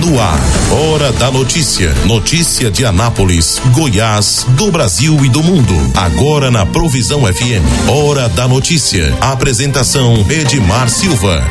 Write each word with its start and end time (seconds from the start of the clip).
No 0.00 0.20
ar, 0.20 0.40
Hora 0.72 1.12
da 1.12 1.30
Notícia. 1.30 1.92
Notícia 2.04 2.68
de 2.68 2.84
Anápolis, 2.84 3.60
Goiás, 3.72 4.44
do 4.56 4.72
Brasil 4.72 5.24
e 5.24 5.28
do 5.28 5.40
mundo. 5.40 5.72
Agora 5.94 6.50
na 6.50 6.66
Provisão 6.66 7.20
FM. 7.20 7.62
Hora 7.88 8.28
da 8.28 8.48
Notícia. 8.48 9.14
Apresentação 9.20 10.26
Edmar 10.28 10.88
Silva. 10.88 11.44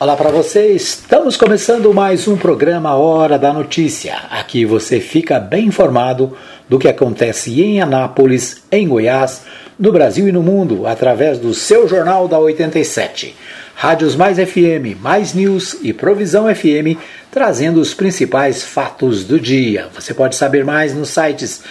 Olá 0.00 0.16
para 0.16 0.30
você, 0.30 0.72
estamos 0.72 1.36
começando 1.36 1.94
mais 1.94 2.26
um 2.26 2.36
programa 2.36 2.96
Hora 2.96 3.38
da 3.38 3.52
Notícia. 3.52 4.16
Aqui 4.30 4.64
você 4.64 4.98
fica 4.98 5.38
bem 5.38 5.66
informado 5.66 6.36
do 6.68 6.80
que 6.80 6.88
acontece 6.88 7.62
em 7.62 7.80
Anápolis, 7.80 8.62
em 8.72 8.88
Goiás, 8.88 9.42
no 9.78 9.92
Brasil 9.92 10.26
e 10.26 10.32
no 10.32 10.42
mundo, 10.42 10.84
através 10.86 11.38
do 11.38 11.54
seu 11.54 11.86
Jornal 11.86 12.26
da 12.26 12.38
87. 12.40 13.36
Rádios 13.80 14.14
Mais 14.14 14.36
FM, 14.36 15.00
Mais 15.00 15.32
News 15.32 15.78
e 15.82 15.94
Provisão 15.94 16.54
FM, 16.54 17.00
trazendo 17.30 17.80
os 17.80 17.94
principais 17.94 18.62
fatos 18.62 19.24
do 19.24 19.38
dia. 19.38 19.88
Você 19.94 20.12
pode 20.12 20.36
saber 20.36 20.64
mais 20.64 20.94
nos 20.94 21.10
sites 21.10 21.62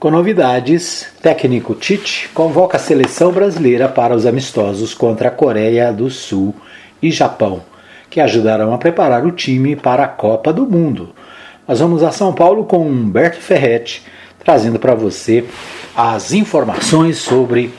Com 0.00 0.10
novidades, 0.10 1.06
técnico 1.22 1.76
Tite 1.76 2.28
convoca 2.30 2.76
a 2.76 2.80
seleção 2.80 3.30
brasileira 3.30 3.88
para 3.88 4.16
os 4.16 4.26
amistosos 4.26 4.92
contra 4.92 5.28
a 5.28 5.30
Coreia 5.30 5.92
do 5.92 6.10
Sul 6.10 6.52
e 7.00 7.12
Japão, 7.12 7.62
que 8.10 8.20
ajudarão 8.20 8.74
a 8.74 8.78
preparar 8.78 9.24
o 9.24 9.30
time 9.30 9.76
para 9.76 10.02
a 10.02 10.08
Copa 10.08 10.52
do 10.52 10.66
Mundo. 10.66 11.14
Nós 11.68 11.78
vamos 11.78 12.02
a 12.02 12.10
São 12.10 12.34
Paulo 12.34 12.64
com 12.64 12.84
Humberto 12.84 13.40
Ferretti, 13.40 14.02
trazendo 14.40 14.80
para 14.80 14.94
você 14.94 15.44
as 15.94 16.32
informações 16.32 17.18
sobre 17.18 17.72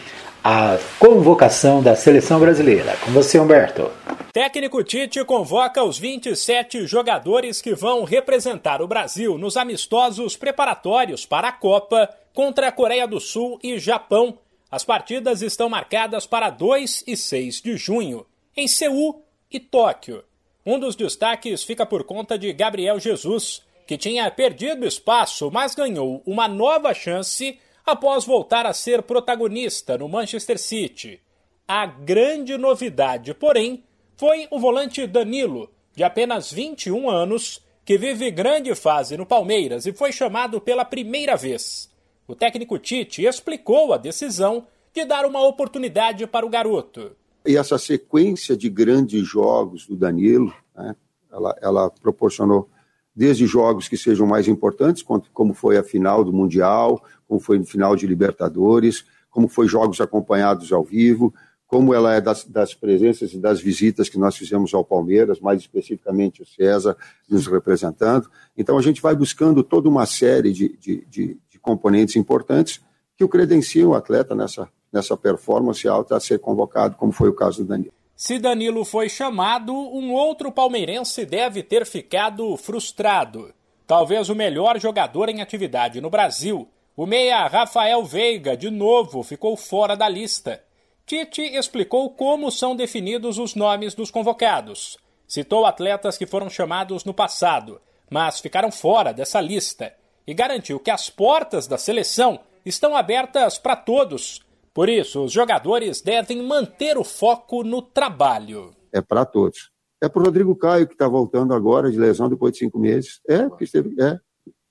a 0.43 0.77
convocação 0.99 1.81
da 1.81 1.95
seleção 1.95 2.37
brasileira. 2.37 2.97
Com 2.97 3.11
você, 3.11 3.39
Humberto. 3.39 3.89
Técnico 4.33 4.83
Tite 4.83 5.23
convoca 5.23 5.81
os 5.81 5.97
27 5.97 6.85
jogadores 6.85 7.61
que 7.61 7.73
vão 7.73 8.03
representar 8.03 8.81
o 8.81 8.87
Brasil 8.87 9.37
nos 9.37 9.55
amistosos 9.55 10.35
preparatórios 10.35 11.25
para 11.25 11.47
a 11.47 11.51
Copa 11.51 12.09
contra 12.33 12.67
a 12.67 12.71
Coreia 12.73 13.07
do 13.07 13.21
Sul 13.21 13.57
e 13.63 13.79
Japão. 13.79 14.37
As 14.69 14.83
partidas 14.83 15.41
estão 15.41 15.69
marcadas 15.69 16.25
para 16.25 16.49
2 16.49 17.05
e 17.07 17.15
6 17.15 17.61
de 17.61 17.77
junho, 17.77 18.25
em 18.57 18.67
Seul 18.67 19.23
e 19.49 19.61
Tóquio. 19.61 20.23
Um 20.65 20.77
dos 20.77 20.95
destaques 20.95 21.63
fica 21.63 21.85
por 21.85 22.03
conta 22.03 22.37
de 22.37 22.51
Gabriel 22.51 22.99
Jesus, 22.99 23.61
que 23.87 23.97
tinha 23.97 24.29
perdido 24.31 24.85
espaço, 24.85 25.49
mas 25.51 25.75
ganhou 25.75 26.21
uma 26.25 26.47
nova 26.49 26.93
chance 26.93 27.57
após 27.85 28.25
voltar 28.25 28.65
a 28.65 28.73
ser 28.73 29.03
protagonista 29.03 29.97
no 29.97 30.07
Manchester 30.07 30.57
City. 30.57 31.19
A 31.67 31.85
grande 31.85 32.57
novidade, 32.57 33.33
porém, 33.33 33.83
foi 34.15 34.47
o 34.51 34.59
volante 34.59 35.05
Danilo, 35.07 35.69
de 35.95 36.03
apenas 36.03 36.51
21 36.51 37.09
anos, 37.09 37.61
que 37.85 37.97
vive 37.97 38.31
grande 38.31 38.73
fase 38.75 39.17
no 39.17 39.25
Palmeiras 39.25 39.85
e 39.85 39.93
foi 39.93 40.11
chamado 40.11 40.61
pela 40.61 40.85
primeira 40.85 41.35
vez. 41.35 41.91
O 42.27 42.35
técnico 42.35 42.79
Tite 42.79 43.25
explicou 43.25 43.93
a 43.93 43.97
decisão 43.97 44.65
de 44.93 45.03
dar 45.05 45.25
uma 45.25 45.45
oportunidade 45.45 46.25
para 46.27 46.45
o 46.45 46.49
garoto. 46.49 47.11
E 47.45 47.57
essa 47.57 47.77
sequência 47.77 48.55
de 48.55 48.69
grandes 48.69 49.27
jogos 49.27 49.85
do 49.85 49.95
Danilo, 49.97 50.53
né, 50.73 50.95
ela, 51.31 51.57
ela 51.61 51.89
proporcionou 51.89 52.69
desde 53.15 53.45
jogos 53.45 53.87
que 53.87 53.97
sejam 53.97 54.25
mais 54.25 54.47
importantes, 54.47 55.03
como 55.33 55.53
foi 55.53 55.77
a 55.77 55.83
final 55.83 56.23
do 56.23 56.33
Mundial, 56.33 57.03
como 57.33 57.39
foi 57.39 57.57
no 57.57 57.65
final 57.65 57.95
de 57.95 58.05
Libertadores, 58.05 59.05
como 59.31 59.47
foi 59.47 59.67
jogos 59.67 59.99
acompanhados 59.99 60.71
ao 60.71 60.83
vivo, 60.83 61.33
como 61.65 61.91
ela 61.91 62.13
é 62.13 62.21
das, 62.21 62.43
das, 62.43 62.75
presenças 62.75 63.33
e 63.33 63.39
das 63.39 63.59
visitas 63.59 64.07
que 64.07 64.19
nós 64.19 64.37
fizemos 64.37 64.71
ao 64.75 64.85
Palmeiras, 64.85 65.39
mais 65.39 65.59
especificamente 65.59 66.43
o 66.43 66.45
César 66.45 66.95
nos 67.27 67.47
representando. 67.47 68.29
Então 68.55 68.77
a 68.77 68.81
gente 68.83 69.01
vai 69.01 69.15
buscando 69.15 69.63
toda 69.63 69.89
uma 69.89 70.05
série 70.05 70.53
de, 70.53 70.77
de, 70.77 71.03
de, 71.09 71.37
de 71.49 71.59
componentes 71.59 72.15
importantes 72.15 72.79
que 73.17 73.23
o 73.23 73.29
credenciam 73.29 73.89
o 73.89 73.95
atleta 73.95 74.35
nessa, 74.35 74.69
nessa 74.91 75.17
performance 75.17 75.87
alta 75.87 76.15
a 76.15 76.19
ser 76.19 76.37
convocado, 76.37 76.95
como 76.97 77.11
foi 77.11 77.29
o 77.29 77.33
caso 77.33 77.63
do 77.63 77.69
Danilo. 77.69 77.93
Se 78.15 78.37
Danilo 78.37 78.85
foi 78.85 79.09
chamado, 79.09 79.73
um 79.73 80.13
outro 80.13 80.51
palmeirense 80.51 81.25
deve 81.25 81.63
ter 81.63 81.83
ficado 81.87 82.55
frustrado. 82.57 83.51
Talvez 83.87 84.29
o 84.29 84.35
melhor 84.35 84.79
jogador 84.79 85.29
em 85.29 85.41
atividade 85.41 85.99
no 85.99 86.11
Brasil, 86.11 86.67
o 86.95 87.05
meia 87.05 87.47
Rafael 87.47 88.03
Veiga, 88.03 88.55
de 88.55 88.69
novo, 88.69 89.23
ficou 89.23 89.57
fora 89.57 89.95
da 89.95 90.07
lista. 90.07 90.63
Tite 91.05 91.41
explicou 91.41 92.09
como 92.11 92.51
são 92.51 92.75
definidos 92.75 93.37
os 93.37 93.55
nomes 93.55 93.93
dos 93.93 94.11
convocados. 94.11 94.97
Citou 95.27 95.65
atletas 95.65 96.17
que 96.17 96.25
foram 96.25 96.49
chamados 96.49 97.03
no 97.03 97.13
passado, 97.13 97.81
mas 98.09 98.39
ficaram 98.39 98.71
fora 98.71 99.13
dessa 99.13 99.41
lista, 99.41 99.93
e 100.25 100.33
garantiu 100.33 100.79
que 100.79 100.91
as 100.91 101.09
portas 101.09 101.67
da 101.67 101.77
seleção 101.77 102.39
estão 102.65 102.95
abertas 102.95 103.57
para 103.57 103.75
todos, 103.75 104.41
por 104.73 104.89
isso, 104.89 105.23
os 105.23 105.31
jogadores 105.31 106.01
devem 106.01 106.41
manter 106.41 106.97
o 106.97 107.03
foco 107.03 107.63
no 107.63 107.81
trabalho. 107.81 108.71
É 108.91 109.01
para 109.01 109.23
todos. 109.23 109.71
É 110.01 110.09
para 110.09 110.21
o 110.21 110.25
Rodrigo 110.25 110.55
Caio, 110.55 110.87
que 110.87 110.93
está 110.93 111.07
voltando 111.07 111.53
agora 111.53 111.91
de 111.91 111.99
lesão 111.99 112.27
depois 112.27 112.53
de 112.53 112.59
cinco 112.59 112.79
meses. 112.79 113.21
É, 113.29 113.47
porque 113.47 113.65
esteve, 113.65 113.95
é. 114.01 114.17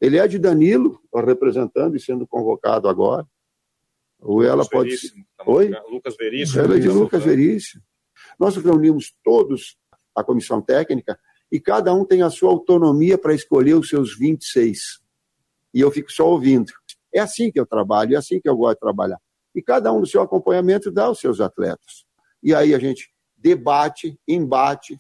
Ele 0.03 0.19
é 0.19 0.27
de 0.27 0.39
Danilo, 0.39 1.01
representando 1.15 1.97
e 1.97 2.01
sendo 2.01 2.27
convocado 2.27 2.89
agora. 2.89 3.25
Ou 4.21 4.43
ela 4.43 4.69
pode. 4.69 4.91
Veríssimo, 4.91 5.25
tá 5.37 5.45
Oi? 5.47 5.71
Lucas 5.89 6.17
Veríssimo. 6.17 6.61
Ela 6.61 6.77
é 6.77 6.79
de 6.81 6.89
Lucas 6.89 7.25
Veríssimo. 7.25 7.83
Nós 8.39 8.57
reunimos 8.57 9.15
todos 9.23 9.79
a 10.15 10.25
comissão 10.25 10.61
técnica 10.61 11.17
e 11.51 11.61
cada 11.61 11.95
um 11.95 12.05
tem 12.05 12.23
a 12.23 12.31
sua 12.31 12.51
autonomia 12.51 13.17
para 13.17 13.35
escolher 13.35 13.75
os 13.75 13.89
seus 13.89 14.19
26. 14.19 15.01
E 15.73 15.81
eu 15.81 15.91
fico 15.91 16.11
só 16.11 16.29
ouvindo. 16.29 16.73
É 17.15 17.21
assim 17.21 17.53
que 17.53 17.61
eu 17.61 17.67
trabalho, 17.67 18.15
é 18.15 18.19
assim 18.19 18.41
que 18.41 18.49
eu 18.49 18.57
gosto 18.57 18.75
de 18.75 18.81
trabalhar 18.81 19.19
e 19.55 19.63
cada 19.63 19.93
um 19.93 20.01
no 20.01 20.07
seu 20.07 20.23
acompanhamento 20.23 20.91
dá 20.91 21.05
aos 21.05 21.21
seus 21.21 21.41
atletas. 21.41 22.05
E 22.43 22.55
aí 22.55 22.75
a 22.75 22.79
gente 22.79 23.13
debate, 23.37 24.19
embate, 24.27 24.97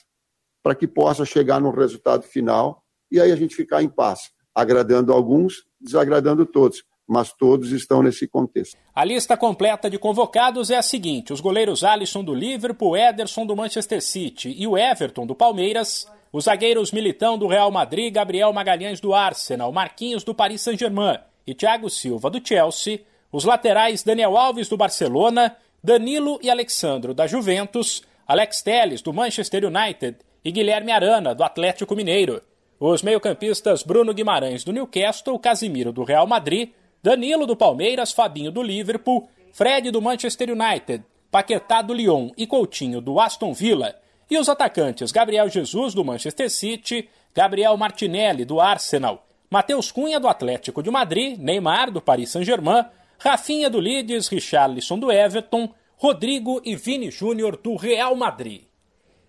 para 0.62 0.74
que 0.74 0.86
possa 0.86 1.24
chegar 1.24 1.60
no 1.60 1.70
resultado 1.70 2.22
final 2.22 2.84
e 3.10 3.20
aí 3.20 3.32
a 3.32 3.36
gente 3.36 3.54
ficar 3.54 3.82
em 3.82 3.88
paz, 3.88 4.30
agradando 4.54 5.12
alguns, 5.12 5.64
desagradando 5.80 6.46
todos. 6.46 6.84
Mas 7.06 7.32
todos 7.32 7.72
estão 7.72 8.02
nesse 8.02 8.28
contexto. 8.28 8.76
A 8.94 9.04
lista 9.04 9.36
completa 9.36 9.90
de 9.90 9.98
convocados 9.98 10.70
é 10.70 10.76
a 10.76 10.82
seguinte: 10.82 11.32
os 11.32 11.40
goleiros 11.40 11.82
Alisson 11.82 12.22
do 12.22 12.32
Liverpool, 12.32 12.96
Ederson 12.96 13.44
do 13.44 13.56
Manchester 13.56 14.00
City 14.00 14.54
e 14.56 14.66
o 14.66 14.78
Everton 14.78 15.26
do 15.26 15.34
Palmeiras, 15.34 16.06
os 16.32 16.44
zagueiros 16.44 16.92
Militão 16.92 17.36
do 17.36 17.48
Real 17.48 17.70
Madrid, 17.70 18.14
Gabriel 18.14 18.52
Magalhães 18.52 19.00
do 19.00 19.12
Arsenal, 19.12 19.72
Marquinhos 19.72 20.22
do 20.24 20.34
Paris 20.34 20.62
Saint-Germain 20.62 21.18
e 21.46 21.54
Thiago 21.54 21.90
Silva 21.90 22.30
do 22.30 22.40
Chelsea, 22.46 23.00
os 23.30 23.44
laterais 23.44 24.02
Daniel 24.02 24.36
Alves 24.36 24.68
do 24.68 24.76
Barcelona, 24.76 25.56
Danilo 25.82 26.38
e 26.40 26.48
Alexandro 26.48 27.12
da 27.12 27.26
Juventus, 27.26 28.02
Alex 28.26 28.62
Telles 28.62 29.02
do 29.02 29.12
Manchester 29.12 29.64
United 29.64 30.18
e 30.44 30.52
Guilherme 30.52 30.92
Arana 30.92 31.34
do 31.34 31.42
Atlético 31.42 31.96
Mineiro. 31.96 32.40
Os 32.84 33.00
meio-campistas 33.00 33.84
Bruno 33.84 34.12
Guimarães 34.12 34.64
do 34.64 34.72
Newcastle, 34.72 35.38
Casimiro 35.38 35.92
do 35.92 36.02
Real 36.02 36.26
Madrid, 36.26 36.70
Danilo 37.00 37.46
do 37.46 37.54
Palmeiras, 37.54 38.10
Fabinho 38.10 38.50
do 38.50 38.60
Liverpool, 38.60 39.28
Fred 39.52 39.88
do 39.92 40.02
Manchester 40.02 40.50
United, 40.50 41.04
Paquetá 41.30 41.80
do 41.80 41.94
Lyon 41.94 42.30
e 42.36 42.44
Coutinho 42.44 43.00
do 43.00 43.20
Aston 43.20 43.54
Villa. 43.54 43.94
E 44.28 44.36
os 44.36 44.48
atacantes 44.48 45.12
Gabriel 45.12 45.48
Jesus 45.48 45.94
do 45.94 46.04
Manchester 46.04 46.50
City, 46.50 47.08
Gabriel 47.32 47.76
Martinelli 47.76 48.44
do 48.44 48.60
Arsenal, 48.60 49.24
Matheus 49.48 49.92
Cunha 49.92 50.18
do 50.18 50.26
Atlético 50.26 50.82
de 50.82 50.90
Madrid, 50.90 51.38
Neymar 51.38 51.88
do 51.88 52.02
Paris 52.02 52.30
Saint-Germain, 52.30 52.84
Rafinha 53.16 53.70
do 53.70 53.78
Leeds, 53.78 54.26
Richarlison 54.26 54.98
do 54.98 55.12
Everton, 55.12 55.72
Rodrigo 55.96 56.60
e 56.64 56.74
Vini 56.74 57.12
Júnior 57.12 57.56
do 57.56 57.76
Real 57.76 58.16
Madrid. 58.16 58.62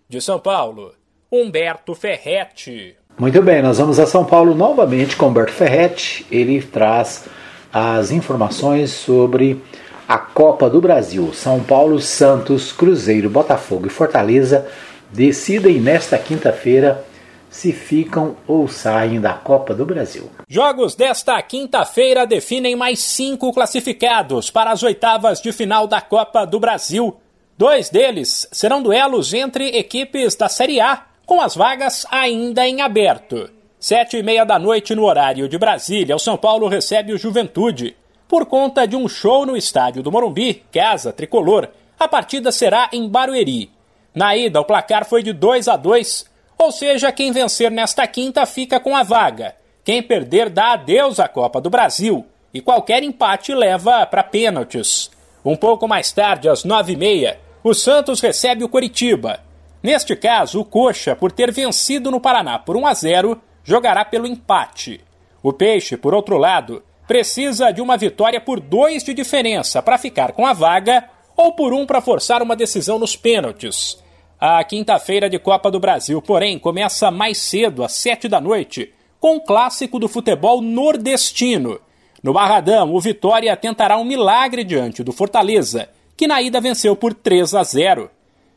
De 0.08 0.20
São 0.20 0.40
Paulo, 0.40 0.92
Humberto 1.30 1.94
Ferretti. 1.94 2.96
Muito 3.16 3.40
bem, 3.42 3.62
nós 3.62 3.78
vamos 3.78 4.00
a 4.00 4.06
São 4.06 4.24
Paulo 4.24 4.56
novamente 4.56 5.16
com 5.16 5.28
Humberto 5.28 5.52
Ferretti. 5.52 6.26
Ele 6.32 6.60
traz 6.60 7.26
as 7.72 8.10
informações 8.10 8.90
sobre 8.90 9.62
a 10.08 10.18
Copa 10.18 10.68
do 10.68 10.80
Brasil. 10.80 11.32
São 11.32 11.62
Paulo, 11.62 12.00
Santos, 12.00 12.72
Cruzeiro, 12.72 13.30
Botafogo 13.30 13.86
e 13.86 13.90
Fortaleza 13.90 14.66
decidem 15.12 15.80
nesta 15.80 16.18
quinta-feira 16.18 17.04
se 17.48 17.72
ficam 17.72 18.34
ou 18.48 18.66
saem 18.66 19.20
da 19.20 19.32
Copa 19.32 19.72
do 19.72 19.86
Brasil. 19.86 20.28
Jogos 20.48 20.96
desta 20.96 21.40
quinta-feira 21.40 22.26
definem 22.26 22.74
mais 22.74 22.98
cinco 22.98 23.52
classificados 23.52 24.50
para 24.50 24.72
as 24.72 24.82
oitavas 24.82 25.40
de 25.40 25.52
final 25.52 25.86
da 25.86 26.00
Copa 26.00 26.44
do 26.44 26.58
Brasil. 26.58 27.16
Dois 27.56 27.88
deles 27.88 28.48
serão 28.50 28.82
duelos 28.82 29.32
entre 29.32 29.68
equipes 29.68 30.34
da 30.34 30.48
Série 30.48 30.80
A, 30.80 31.04
com 31.26 31.40
as 31.40 31.54
vagas 31.54 32.06
ainda 32.10 32.66
em 32.66 32.80
aberto. 32.80 33.50
Sete 33.78 34.16
e 34.16 34.22
meia 34.22 34.44
da 34.44 34.58
noite 34.58 34.94
no 34.94 35.04
horário 35.04 35.48
de 35.48 35.58
Brasília, 35.58 36.16
o 36.16 36.18
São 36.18 36.36
Paulo 36.36 36.68
recebe 36.68 37.12
o 37.12 37.18
Juventude. 37.18 37.96
Por 38.26 38.46
conta 38.46 38.86
de 38.86 38.96
um 38.96 39.06
show 39.06 39.44
no 39.44 39.56
estádio 39.56 40.02
do 40.02 40.10
Morumbi, 40.10 40.62
Casa 40.72 41.12
Tricolor, 41.12 41.68
a 41.98 42.08
partida 42.08 42.50
será 42.50 42.88
em 42.92 43.08
Barueri. 43.08 43.70
Na 44.14 44.36
ida, 44.36 44.60
o 44.60 44.64
placar 44.64 45.04
foi 45.04 45.22
de 45.22 45.32
2 45.32 45.68
a 45.68 45.76
2, 45.76 46.24
ou 46.58 46.72
seja, 46.72 47.12
quem 47.12 47.32
vencer 47.32 47.70
nesta 47.70 48.06
quinta 48.06 48.46
fica 48.46 48.80
com 48.80 48.96
a 48.96 49.02
vaga. 49.02 49.54
Quem 49.84 50.02
perder 50.02 50.48
dá 50.48 50.72
adeus 50.72 51.20
à 51.20 51.28
Copa 51.28 51.60
do 51.60 51.68
Brasil 51.68 52.24
e 52.54 52.60
qualquer 52.60 53.02
empate 53.02 53.52
leva 53.52 54.06
para 54.06 54.22
pênaltis. 54.22 55.10
Um 55.44 55.56
pouco 55.56 55.86
mais 55.86 56.10
tarde, 56.10 56.48
às 56.48 56.64
nove 56.64 56.94
e 56.94 56.96
meia, 56.96 57.38
o 57.62 57.74
Santos 57.74 58.20
recebe 58.20 58.64
o 58.64 58.68
Coritiba. 58.68 59.40
Neste 59.84 60.16
caso, 60.16 60.60
o 60.60 60.64
Coxa, 60.64 61.14
por 61.14 61.30
ter 61.30 61.52
vencido 61.52 62.10
no 62.10 62.18
Paraná 62.18 62.58
por 62.58 62.74
1 62.74 62.86
a 62.86 62.94
0, 62.94 63.38
jogará 63.62 64.02
pelo 64.02 64.26
empate. 64.26 65.02
O 65.42 65.52
Peixe, 65.52 65.94
por 65.94 66.14
outro 66.14 66.38
lado, 66.38 66.82
precisa 67.06 67.70
de 67.70 67.82
uma 67.82 67.94
vitória 67.98 68.40
por 68.40 68.60
dois 68.60 69.04
de 69.04 69.12
diferença 69.12 69.82
para 69.82 69.98
ficar 69.98 70.32
com 70.32 70.46
a 70.46 70.54
vaga 70.54 71.04
ou 71.36 71.52
por 71.52 71.74
um 71.74 71.84
para 71.84 72.00
forçar 72.00 72.40
uma 72.40 72.56
decisão 72.56 72.98
nos 72.98 73.14
pênaltis. 73.14 74.02
A 74.40 74.64
quinta-feira 74.64 75.28
de 75.28 75.38
Copa 75.38 75.70
do 75.70 75.78
Brasil, 75.78 76.22
porém, 76.22 76.58
começa 76.58 77.10
mais 77.10 77.36
cedo, 77.36 77.84
às 77.84 77.92
sete 77.92 78.26
da 78.26 78.40
noite, 78.40 78.90
com 79.20 79.36
o 79.36 79.40
clássico 79.42 79.98
do 79.98 80.08
futebol 80.08 80.62
nordestino. 80.62 81.78
No 82.22 82.32
Barradão, 82.32 82.94
o 82.94 83.00
Vitória 83.02 83.54
tentará 83.54 83.98
um 83.98 84.04
milagre 84.04 84.64
diante 84.64 85.04
do 85.04 85.12
Fortaleza, 85.12 85.90
que 86.16 86.26
na 86.26 86.40
ida 86.40 86.58
venceu 86.58 86.96
por 86.96 87.12
3 87.12 87.54
a 87.54 87.62
0. 87.62 88.10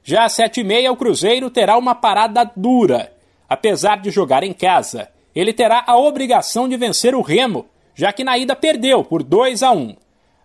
Já 0.08 0.24
às 0.24 0.32
sete 0.32 0.62
e 0.62 0.64
meia, 0.64 0.90
o 0.90 0.96
Cruzeiro 0.96 1.50
terá 1.50 1.78
uma 1.78 1.94
parada 1.94 2.50
dura. 2.56 3.12
Apesar 3.50 3.98
de 3.98 4.10
jogar 4.10 4.42
em 4.42 4.54
casa, 4.54 5.10
ele 5.36 5.52
terá 5.52 5.84
a 5.86 5.98
obrigação 5.98 6.70
de 6.70 6.78
vencer 6.78 7.14
o 7.14 7.22
Remo, 7.22 7.66
já 7.94 8.14
que 8.14 8.24
na 8.24 8.38
ida 8.38 8.56
perdeu 8.56 9.04
por 9.04 9.22
2 9.22 9.64
a 9.64 9.74
1. 9.74 9.98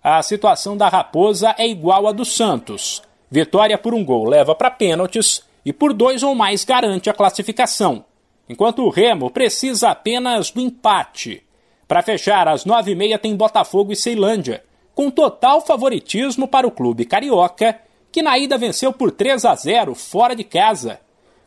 A 0.03 0.21
situação 0.21 0.77
da 0.77 0.89
Raposa 0.89 1.55
é 1.57 1.65
igual 1.65 2.09
à 2.09 2.13
do 2.13 2.25
Santos. 2.25 3.03
Vitória 3.31 3.79
por 3.79 3.95
um 3.95 4.05
gol 4.05 4.29
leva 4.29 4.53
para 4.53 4.69
pênaltis 4.69 5.45
e 5.65 5.73
por 5.73 5.93
dois 5.93 6.25
ou 6.25 6.35
mais 6.35 6.65
garante 6.65 7.09
a 7.09 7.15
classificação, 7.15 8.05
enquanto 8.49 8.83
o 8.83 8.91
Remo 8.91 9.31
precisa 9.31 9.91
apenas 9.91 10.51
do 10.51 10.61
empate. 10.61 11.41
Para 11.87 12.03
fechar, 12.03 12.49
às 12.49 12.65
nove 12.65 12.91
e 12.91 12.95
meia 12.97 13.17
tem 13.17 13.37
Botafogo 13.37 13.93
e 13.93 13.97
Ceilândia, 13.97 14.65
com 14.93 15.09
total 15.09 15.61
favoritismo 15.61 16.49
para 16.49 16.67
o 16.67 16.71
clube 16.73 17.05
carioca, 17.05 17.79
que 18.13 18.23
na 18.23 18.39
ida 18.39 18.59
venceu 18.59 18.93
por 18.93 19.11
3 19.11 19.45
a 19.47 19.55
0 19.55 19.95
fora 19.95 20.37
de 20.37 20.45
casa. 20.45 21.01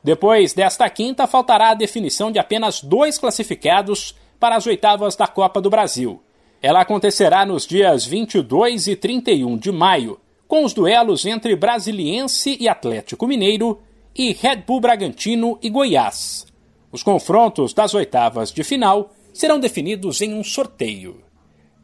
Depois 0.04 0.54
desta 0.54 0.90
quinta, 0.90 1.28
faltará 1.28 1.70
a 1.70 1.76
definição 1.76 2.32
de 2.32 2.40
apenas 2.40 2.82
dois 2.82 3.18
classificados 3.18 4.16
para 4.40 4.56
as 4.56 4.66
oitavas 4.66 5.16
da 5.16 5.28
Copa 5.28 5.62
do 5.62 5.70
Brasil. 5.70 6.22
Ela 6.62 6.82
acontecerá 6.82 7.46
nos 7.46 7.66
dias 7.66 8.06
22 8.06 8.88
e 8.88 8.96
31 8.96 9.58
de 9.58 9.72
maio 9.72 10.20
com 10.48 10.64
os 10.64 10.74
duelos 10.74 11.26
entre 11.26 11.56
Brasiliense 11.56 12.58
e 12.60 12.68
Atlético 12.68 13.28
Mineiro 13.28 13.80
e 14.16 14.32
Red 14.32 14.58
Bull 14.58 14.80
Bragantino 14.80 15.60
e 15.62 15.70
Goiás. 15.70 16.46
Os 16.92 17.04
confrontos 17.04 17.74
das 17.74 17.94
oitavas 17.94 18.52
de 18.52 18.64
final 18.64 19.14
serão 19.34 19.60
definidos 19.60 20.22
em 20.22 20.34
um 20.34 20.44
sorteio. 20.44 21.25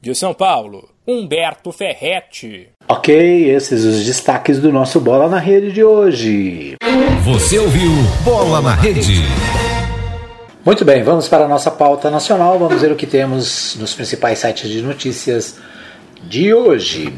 De 0.02 0.16
São 0.16 0.34
Paulo, 0.34 0.90
Humberto 1.08 1.72
Ferretti. 1.72 2.70
Ok, 2.88 3.52
esses 3.52 3.86
os 3.86 4.04
destaques 4.04 4.58
do 4.58 4.74
nosso 4.74 5.00
Bola 5.00 5.30
na 5.30 5.38
Rede 5.38 5.72
de 5.72 5.84
hoje. 5.84 6.76
Você 7.24 7.60
ouviu 7.60 7.92
Bola 8.24 8.62
na 8.62 8.74
Rede. 8.74 9.22
Muito 10.66 10.84
bem, 10.84 11.04
vamos 11.04 11.28
para 11.28 11.46
a 11.46 11.48
nossa 11.48 11.70
pauta 11.70 12.10
nacional. 12.10 12.58
Vamos 12.58 12.82
ver 12.82 12.92
o 12.92 12.96
que 12.96 13.06
temos 13.06 13.76
nos 13.76 13.94
principais 13.94 14.40
sites 14.40 14.72
de 14.72 14.82
notícias 14.82 15.60
de 16.24 16.52
hoje. 16.52 17.14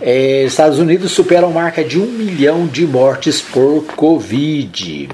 É, 0.00 0.42
Estados 0.42 0.80
Unidos 0.80 1.12
superam 1.12 1.52
marca 1.52 1.84
de 1.84 2.00
um 2.00 2.06
milhão 2.06 2.66
de 2.66 2.88
mortes 2.88 3.40
por 3.40 3.84
Covid. 3.94 5.08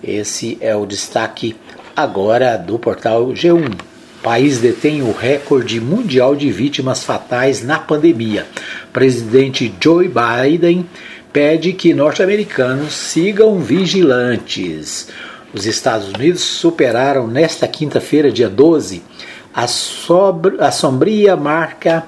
Esse 0.00 0.56
é 0.60 0.76
o 0.76 0.86
destaque 0.86 1.56
agora 1.96 2.56
do 2.56 2.78
portal 2.78 3.26
G1. 3.30 3.87
O 4.28 4.30
país 4.30 4.58
detém 4.58 5.00
o 5.00 5.10
recorde 5.10 5.80
mundial 5.80 6.36
de 6.36 6.52
vítimas 6.52 7.02
fatais 7.02 7.64
na 7.64 7.78
pandemia. 7.78 8.46
Presidente 8.92 9.74
Joe 9.82 10.06
Biden 10.06 10.86
pede 11.32 11.72
que 11.72 11.94
norte-americanos 11.94 12.92
sigam 12.92 13.58
vigilantes. 13.58 15.08
Os 15.54 15.64
Estados 15.64 16.08
Unidos 16.10 16.42
superaram 16.42 17.26
nesta 17.26 17.66
quinta-feira, 17.66 18.30
dia 18.30 18.50
12, 18.50 19.02
a, 19.54 19.64
a 19.64 20.70
sombria 20.72 21.34
marca 21.34 22.04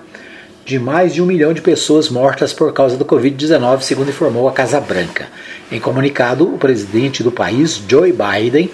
de 0.67 0.79
mais 0.79 1.15
de 1.15 1.23
um 1.23 1.27
milhão 1.27 1.55
de 1.55 1.63
pessoas 1.63 2.11
mortas 2.11 2.53
por 2.53 2.71
causa 2.75 2.99
do 2.99 3.05
Covid-19, 3.07 3.81
segundo 3.81 4.11
informou 4.11 4.47
a 4.47 4.53
Casa 4.53 4.79
Branca. 4.79 5.27
Em 5.73 5.81
comunicado, 5.81 6.55
o 6.55 6.59
presidente 6.59 7.23
do 7.23 7.33
país, 7.33 7.81
Joe 7.89 8.13
Biden, 8.13 8.71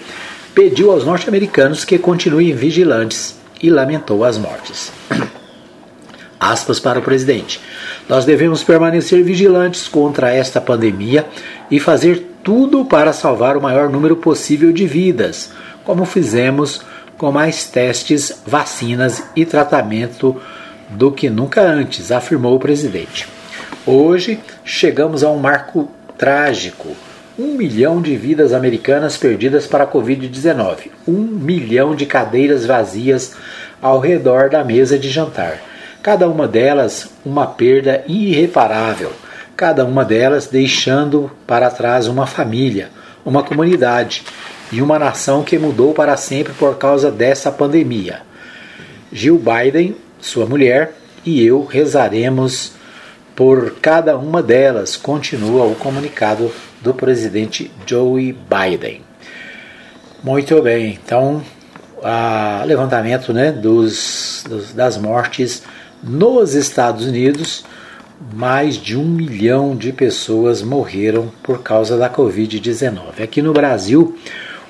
pediu 0.53 0.91
aos 0.91 1.05
norte-americanos 1.05 1.85
que 1.85 1.97
continuem 1.97 2.51
vigilantes 2.53 3.36
e 3.61 3.69
lamentou 3.69 4.23
as 4.23 4.37
mortes. 4.37 4.91
Aspas 6.39 6.79
para 6.79 6.99
o 6.99 7.01
presidente. 7.01 7.59
Nós 8.07 8.25
devemos 8.25 8.63
permanecer 8.63 9.23
vigilantes 9.23 9.87
contra 9.87 10.31
esta 10.31 10.61
pandemia 10.61 11.25
e 11.69 11.79
fazer 11.79 12.37
tudo 12.43 12.85
para 12.85 13.11
salvar 13.11 13.57
o 13.57 13.61
maior 13.61 13.89
número 13.89 14.15
possível 14.15 14.71
de 14.71 14.85
vidas, 14.85 15.51
como 15.83 16.05
fizemos 16.05 16.81
com 17.17 17.31
mais 17.31 17.65
testes, 17.65 18.41
vacinas 18.45 19.23
e 19.35 19.45
tratamento 19.45 20.39
do 20.89 21.11
que 21.11 21.29
nunca 21.29 21.61
antes, 21.61 22.11
afirmou 22.11 22.55
o 22.55 22.59
presidente. 22.59 23.27
Hoje 23.85 24.39
chegamos 24.63 25.23
a 25.23 25.29
um 25.29 25.39
marco 25.39 25.89
trágico. 26.17 26.95
Um 27.37 27.53
milhão 27.55 28.01
de 28.01 28.15
vidas 28.15 28.51
americanas 28.51 29.17
perdidas 29.17 29.67
para 29.67 29.83
a 29.83 29.87
Covid-19. 29.87 30.89
Um 31.07 31.21
milhão 31.21 31.95
de 31.95 32.05
cadeiras 32.05 32.65
vazias 32.65 33.35
ao 33.81 33.99
redor 33.99 34.49
da 34.49 34.63
mesa 34.63 34.97
de 34.97 35.09
jantar. 35.09 35.61
Cada 36.01 36.27
uma 36.27 36.47
delas 36.47 37.09
uma 37.23 37.45
perda 37.45 38.03
irreparável. 38.07 39.11
Cada 39.55 39.85
uma 39.85 40.03
delas 40.03 40.47
deixando 40.47 41.29
para 41.45 41.69
trás 41.69 42.07
uma 42.07 42.25
família, 42.25 42.89
uma 43.23 43.43
comunidade 43.43 44.23
e 44.71 44.81
uma 44.81 44.97
nação 44.97 45.43
que 45.43 45.59
mudou 45.59 45.93
para 45.93 46.17
sempre 46.17 46.53
por 46.53 46.77
causa 46.77 47.11
dessa 47.11 47.51
pandemia. 47.51 48.21
Jill 49.11 49.39
Biden 49.39 49.95
sua 50.19 50.45
mulher, 50.45 50.93
e 51.25 51.45
eu 51.45 51.63
rezaremos 51.63 52.71
por 53.35 53.75
cada 53.81 54.17
uma 54.17 54.41
delas, 54.41 54.95
continua 54.95 55.65
o 55.65 55.75
comunicado 55.75 56.51
do 56.81 56.93
presidente 56.93 57.71
Joe 57.85 58.33
Biden. 58.33 59.01
Muito 60.23 60.61
bem, 60.61 60.99
então, 61.03 61.43
o 61.97 62.65
levantamento 62.65 63.33
né, 63.33 63.51
dos, 63.51 64.43
dos, 64.47 64.73
das 64.73 64.97
mortes 64.97 65.63
nos 66.03 66.53
Estados 66.53 67.05
Unidos, 67.05 67.65
mais 68.33 68.75
de 68.75 68.97
um 68.97 69.05
milhão 69.05 69.75
de 69.75 69.91
pessoas 69.91 70.61
morreram 70.61 71.31
por 71.43 71.61
causa 71.61 71.97
da 71.97 72.09
Covid-19. 72.09 73.21
Aqui 73.23 73.41
no 73.41 73.53
Brasil, 73.53 74.17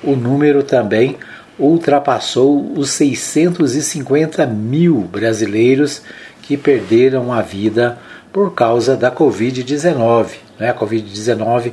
o 0.02 0.14
número 0.14 0.62
também 0.62 1.16
ultrapassou 1.58 2.72
os 2.76 2.90
650 2.90 4.46
mil 4.46 5.00
brasileiros 5.00 6.02
que 6.42 6.56
perderam 6.56 7.32
a 7.32 7.42
vida 7.42 7.98
por 8.32 8.54
causa 8.54 8.96
da 8.96 9.10
Covid-19. 9.10 10.28
Né? 10.58 10.70
A 10.70 10.74
Covid-19 10.74 11.72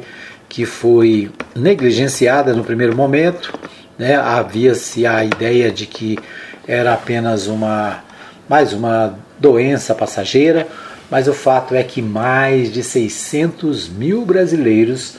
que 0.55 0.65
foi 0.65 1.29
negligenciada 1.53 2.53
no 2.53 2.63
primeiro 2.63 2.95
momento, 2.95 3.53
né? 3.99 4.15
havia-se 4.15 5.05
a 5.05 5.25
ideia 5.25 5.69
de 5.69 5.85
que 5.85 6.17
era 6.65 6.93
apenas 6.93 7.47
uma 7.47 8.01
mais 8.47 8.71
uma 8.71 9.19
doença 9.37 9.93
passageira, 9.93 10.65
mas 11.11 11.27
o 11.27 11.33
fato 11.33 11.75
é 11.75 11.83
que 11.83 12.01
mais 12.01 12.71
de 12.71 12.81
600 12.81 13.89
mil 13.89 14.23
brasileiros 14.23 15.17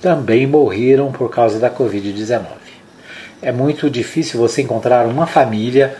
também 0.00 0.46
morreram 0.46 1.12
por 1.12 1.28
causa 1.28 1.58
da 1.58 1.68
Covid-19 1.68 2.58
é 3.42 3.52
muito 3.52 3.88
difícil 3.88 4.40
você 4.40 4.62
encontrar 4.62 5.06
uma 5.06 5.26
família 5.26 5.96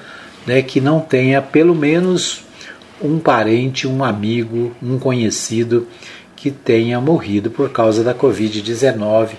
né, 0.46 0.62
que 0.62 0.80
não 0.80 1.00
tenha 1.00 1.40
pelo 1.40 1.74
menos 1.74 2.42
um 3.00 3.18
parente, 3.18 3.86
um 3.86 4.02
amigo, 4.02 4.74
um 4.82 4.98
conhecido 4.98 5.86
que 6.40 6.52
tenha 6.52 7.00
morrido 7.00 7.50
por 7.50 7.70
causa 7.70 8.04
da 8.04 8.14
Covid-19 8.14 9.30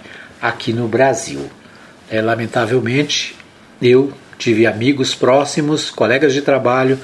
aqui 0.41 0.73
no 0.73 0.87
Brasil. 0.87 1.49
é, 2.11 2.21
lamentavelmente, 2.21 3.35
eu 3.81 4.11
tive 4.37 4.65
amigos 4.65 5.15
próximos, 5.15 5.89
colegas 5.89 6.33
de 6.33 6.41
trabalho, 6.41 6.99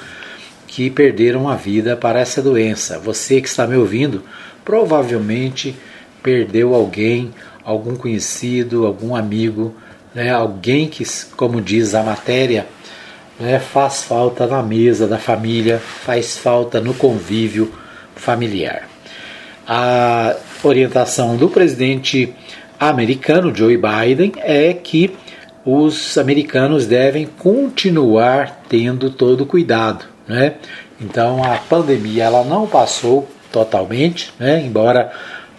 que 0.66 0.90
perderam 0.90 1.48
a 1.48 1.54
vida 1.54 1.96
para 1.96 2.20
essa 2.20 2.42
doença. 2.42 2.98
Você 2.98 3.40
que 3.40 3.48
está 3.48 3.66
me 3.66 3.76
ouvindo, 3.76 4.22
provavelmente 4.64 5.76
perdeu 6.22 6.74
alguém, 6.74 7.32
algum 7.64 7.94
conhecido, 7.96 8.84
algum 8.84 9.14
amigo, 9.14 9.74
né, 10.14 10.30
alguém 10.30 10.88
que, 10.88 11.04
como 11.36 11.60
diz 11.60 11.94
a 11.94 12.02
matéria, 12.02 12.66
né, 13.38 13.60
faz 13.60 14.02
falta 14.02 14.46
na 14.46 14.62
mesa 14.62 15.06
da 15.06 15.18
família, 15.18 15.78
faz 15.78 16.36
falta 16.36 16.80
no 16.80 16.92
convívio 16.92 17.72
familiar. 18.14 18.85
A 19.66 20.36
orientação 20.62 21.36
do 21.36 21.48
presidente 21.48 22.32
americano 22.78 23.54
Joe 23.54 23.76
Biden 23.76 24.32
é 24.36 24.72
que 24.72 25.16
os 25.64 26.16
americanos 26.16 26.86
devem 26.86 27.26
continuar 27.26 28.62
tendo 28.68 29.10
todo 29.10 29.44
cuidado, 29.44 30.04
né? 30.28 30.54
Então 31.00 31.42
a 31.42 31.56
pandemia 31.56 32.24
ela 32.24 32.44
não 32.44 32.66
passou 32.66 33.28
totalmente, 33.50 34.32
né? 34.38 34.62
Embora 34.64 35.10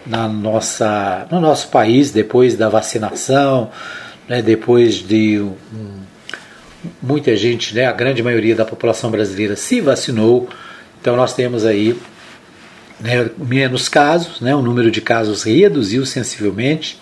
na 0.06 0.26
nossa, 0.26 1.26
no 1.30 1.38
nosso 1.38 1.68
país 1.68 2.10
depois 2.10 2.56
da 2.56 2.70
vacinação, 2.70 3.70
né? 4.26 4.40
Depois 4.40 4.94
de 4.94 5.38
um, 5.38 5.54
muita 7.02 7.36
gente, 7.36 7.74
né? 7.74 7.84
A 7.84 7.92
grande 7.92 8.22
maioria 8.22 8.54
da 8.54 8.64
população 8.64 9.10
brasileira 9.10 9.54
se 9.54 9.82
vacinou, 9.82 10.48
então 10.98 11.14
nós 11.14 11.34
temos 11.34 11.66
aí 11.66 11.94
né, 13.00 13.30
menos 13.38 13.88
casos, 13.88 14.40
né? 14.40 14.54
O 14.54 14.62
número 14.62 14.90
de 14.90 15.00
casos 15.00 15.42
reduziu 15.42 16.04
sensivelmente. 16.04 16.98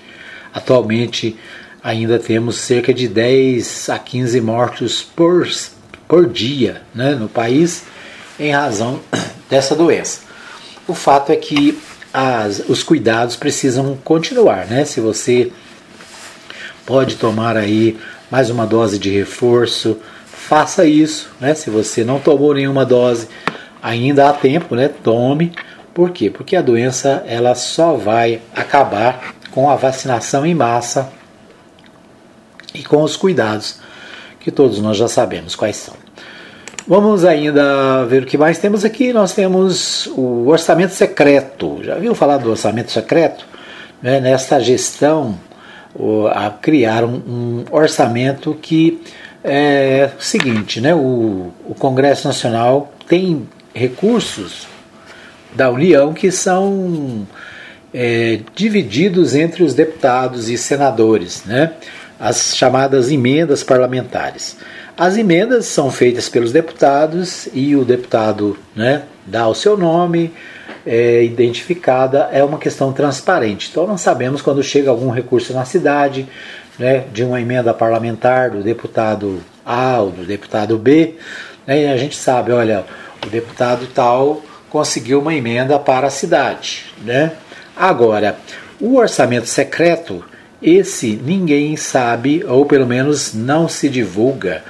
Atualmente 0.52 1.36
ainda 1.82 2.18
temos 2.18 2.56
cerca 2.56 2.92
de 2.92 3.06
10 3.06 3.90
a 3.90 3.98
15 3.98 4.40
mortos 4.40 5.02
por, 5.02 5.48
por 6.08 6.28
dia 6.28 6.82
né, 6.94 7.14
no 7.14 7.28
país 7.28 7.84
em 8.38 8.50
razão 8.50 9.00
dessa 9.48 9.74
doença. 9.74 10.20
O 10.88 10.94
fato 10.94 11.30
é 11.30 11.36
que 11.36 11.78
as, 12.12 12.62
os 12.68 12.82
cuidados 12.82 13.36
precisam 13.36 13.96
continuar, 14.02 14.66
né? 14.66 14.84
Se 14.84 15.00
você 15.00 15.52
pode 16.84 17.16
tomar 17.16 17.56
aí 17.56 17.98
mais 18.30 18.48
uma 18.48 18.66
dose 18.66 18.98
de 18.98 19.10
reforço, 19.10 19.98
faça 20.24 20.86
isso, 20.86 21.30
né? 21.40 21.54
Se 21.54 21.68
você 21.68 22.04
não 22.04 22.18
tomou 22.18 22.54
nenhuma 22.54 22.84
dose, 22.84 23.28
ainda 23.82 24.28
há 24.28 24.32
tempo, 24.32 24.74
né? 24.74 24.88
Tome. 24.88 25.52
Por 25.96 26.10
quê? 26.10 26.28
Porque 26.28 26.54
a 26.54 26.60
doença 26.60 27.24
ela 27.26 27.54
só 27.54 27.94
vai 27.94 28.42
acabar 28.54 29.34
com 29.50 29.70
a 29.70 29.76
vacinação 29.76 30.44
em 30.44 30.54
massa 30.54 31.10
e 32.74 32.84
com 32.84 33.02
os 33.02 33.16
cuidados 33.16 33.78
que 34.38 34.50
todos 34.50 34.78
nós 34.78 34.98
já 34.98 35.08
sabemos 35.08 35.56
quais 35.56 35.76
são. 35.76 35.94
Vamos 36.86 37.24
ainda 37.24 38.04
ver 38.04 38.24
o 38.24 38.26
que 38.26 38.36
mais 38.36 38.58
temos 38.58 38.84
aqui. 38.84 39.10
Nós 39.10 39.32
temos 39.32 40.06
o 40.08 40.48
orçamento 40.48 40.92
secreto. 40.92 41.80
Já 41.82 41.94
viu 41.94 42.14
falar 42.14 42.36
do 42.36 42.50
orçamento 42.50 42.92
secreto? 42.92 43.46
Né? 44.02 44.20
Nesta 44.20 44.60
gestão, 44.60 45.40
a 46.30 46.50
criar 46.50 47.04
um, 47.04 47.64
orçamento 47.70 48.52
que 48.60 49.00
é 49.42 50.10
o 50.18 50.22
seguinte, 50.22 50.78
né? 50.78 50.94
o 50.94 51.74
Congresso 51.78 52.28
Nacional 52.28 52.92
tem 53.08 53.48
recursos 53.72 54.75
da 55.56 55.70
União 55.70 56.12
que 56.12 56.30
são 56.30 57.26
é, 57.92 58.40
divididos 58.54 59.34
entre 59.34 59.64
os 59.64 59.75
deputados 59.75 60.48
e 60.48 60.56
senadores. 60.56 61.44
Né? 61.44 61.72
as 62.18 62.56
chamadas 62.56 63.10
emendas 63.10 63.62
parlamentares. 63.62 64.56
As 64.96 65.16
emendas 65.16 65.66
são 65.66 65.90
feitas 65.90 66.28
pelos 66.28 66.52
deputados 66.52 67.48
e 67.52 67.76
o 67.76 67.84
deputado 67.84 68.56
né, 68.75 69.02
dá 69.26 69.46
o 69.46 69.54
seu 69.54 69.76
nome, 69.76 70.32
é 70.86 71.22
identificada, 71.22 72.30
é 72.32 72.42
uma 72.42 72.58
questão 72.58 72.92
transparente. 72.92 73.68
Então 73.70 73.86
nós 73.86 74.00
sabemos 74.00 74.40
quando 74.40 74.62
chega 74.62 74.88
algum 74.88 75.10
recurso 75.10 75.52
na 75.52 75.64
cidade, 75.64 76.26
né, 76.78 77.04
de 77.12 77.22
uma 77.25 77.40
emenda 77.40 77.75
parlamentar 77.75 78.50
do 78.50 78.62
deputado 78.62 79.40
A 79.64 80.00
ou 80.00 80.10
do 80.10 80.25
deputado 80.25 80.78
B, 80.78 81.16
né, 81.66 81.92
a 81.92 81.96
gente 81.96 82.16
sabe, 82.16 82.52
olha, 82.52 82.84
o 83.26 83.28
deputado 83.28 83.86
tal 83.94 84.42
conseguiu 84.70 85.20
uma 85.20 85.35
emenda 85.35 85.78
para 85.78 86.06
a 86.06 86.11
cidade. 86.11 86.85
Né? 87.02 87.32
Agora, 87.76 88.37
o 88.80 88.96
orçamento 88.96 89.46
secreto 89.46 90.25
esse 90.62 91.20
ninguém 91.23 91.76
sabe, 91.76 92.44
ou 92.44 92.64
pelo 92.64 92.87
menos 92.87 93.35
não 93.35 93.68
se 93.68 93.88
divulga, 93.88 94.64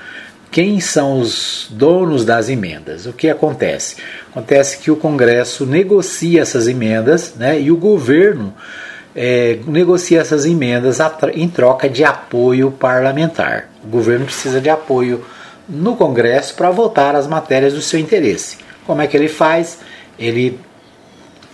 quem 0.51 0.81
são 0.81 1.21
os 1.21 1.69
donos 1.71 2.25
das 2.25 2.49
emendas. 2.49 3.07
O 3.07 3.13
que 3.13 3.29
acontece? 3.29 3.97
Acontece 4.31 4.79
que 4.79 4.91
o 4.91 4.97
Congresso 4.97 5.67
negocia 5.67 6.43
essas 6.43 6.67
emendas 6.67 7.35
né, 7.37 7.61
e 7.61 7.71
o 7.71 7.77
governo 7.77 8.55
é, 9.15 9.59
negocia 9.67 10.21
essas 10.21 10.45
emendas 10.45 10.99
em 11.35 11.49
troca 11.49 11.89
de 11.89 12.05
apoio 12.05 12.71
parlamentar. 12.71 13.69
O 13.85 13.89
governo 13.89 14.27
precisa 14.27 14.61
de 14.61 14.69
apoio 14.69 15.25
no 15.69 15.97
Congresso 15.97 16.55
para 16.55 16.71
votar 16.71 17.15
as 17.15 17.27
matérias 17.27 17.73
do 17.73 17.83
seu 17.83 17.99
interesse. 17.99 18.59
Como 18.87 19.03
é 19.03 19.07
que 19.07 19.17
ele 19.17 19.29
faz? 19.29 19.81
Ele 20.19 20.59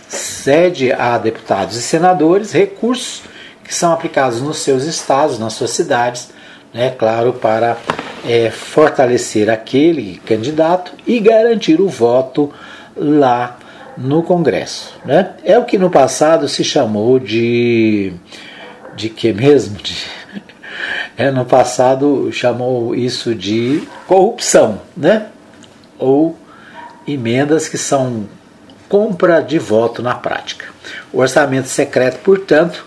cede 0.07 0.91
a 0.91 1.17
deputados 1.17 1.75
e 1.75 1.81
senadores 1.81 2.51
recursos 2.51 3.23
que 3.63 3.73
são 3.73 3.91
aplicados 3.91 4.41
nos 4.41 4.57
seus 4.57 4.83
estados, 4.83 5.39
nas 5.39 5.53
suas 5.53 5.71
cidades, 5.71 6.29
né, 6.73 6.91
claro, 6.91 7.33
para 7.33 7.77
é, 8.25 8.51
fortalecer 8.51 9.49
aquele 9.49 10.21
candidato 10.25 10.93
e 11.07 11.19
garantir 11.19 11.79
o 11.79 11.87
voto 11.87 12.51
lá 12.95 13.57
no 13.97 14.21
Congresso. 14.23 14.93
Né? 15.05 15.31
É 15.43 15.57
o 15.57 15.65
que 15.65 15.77
no 15.77 15.89
passado 15.89 16.47
se 16.47 16.63
chamou 16.63 17.19
de. 17.19 18.13
de 18.95 19.09
que 19.09 19.31
mesmo? 19.31 19.77
De, 19.77 19.95
é, 21.17 21.31
no 21.31 21.45
passado 21.45 22.31
chamou 22.31 22.93
isso 22.95 23.33
de 23.33 23.87
corrupção, 24.07 24.81
né? 24.95 25.27
ou 25.97 26.37
emendas 27.07 27.67
que 27.67 27.77
são 27.77 28.27
compra 28.87 29.41
de 29.41 29.57
voto 29.57 30.01
na 30.01 30.13
prática. 30.13 30.65
O 31.11 31.19
orçamento 31.19 31.67
secreto, 31.67 32.19
portanto, 32.19 32.85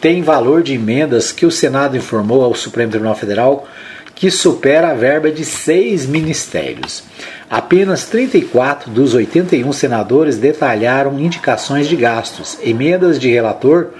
tem 0.00 0.22
valor 0.22 0.62
de 0.62 0.74
emendas 0.74 1.32
que 1.32 1.44
o 1.44 1.50
Senado 1.50 1.96
informou 1.96 2.44
ao 2.44 2.54
Supremo 2.54 2.90
Tribunal 2.90 3.16
Federal 3.16 3.66
que 4.14 4.30
supera 4.32 4.90
a 4.90 4.94
verba 4.94 5.30
de 5.30 5.44
seis 5.44 6.04
ministérios. 6.04 7.04
Apenas 7.48 8.04
34 8.06 8.90
dos 8.90 9.14
81 9.14 9.72
senadores 9.72 10.36
detalharam 10.36 11.20
indicações 11.20 11.88
de 11.88 11.94
gastos. 11.94 12.58
Emendas 12.62 13.18
de 13.18 13.30
relator 13.30 13.90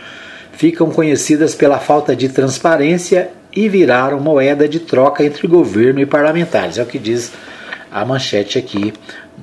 ficam 0.53 0.91
conhecidas 0.91 1.55
pela 1.55 1.79
falta 1.79 2.17
de 2.17 2.29
transparência 2.29 3.31
e 3.55 3.69
viraram 3.69 4.19
moeda 4.19 4.69
de 4.69 4.81
troca 4.81 5.25
entre 5.25 5.47
governo 5.47 6.01
e 6.01 6.07
parlamentares. 6.07 6.79
É 6.79 6.83
o 6.83 6.87
que 6.87 6.99
diz 6.99 7.33
a 7.91 8.05
manchete 8.05 8.59
aqui 8.59 8.93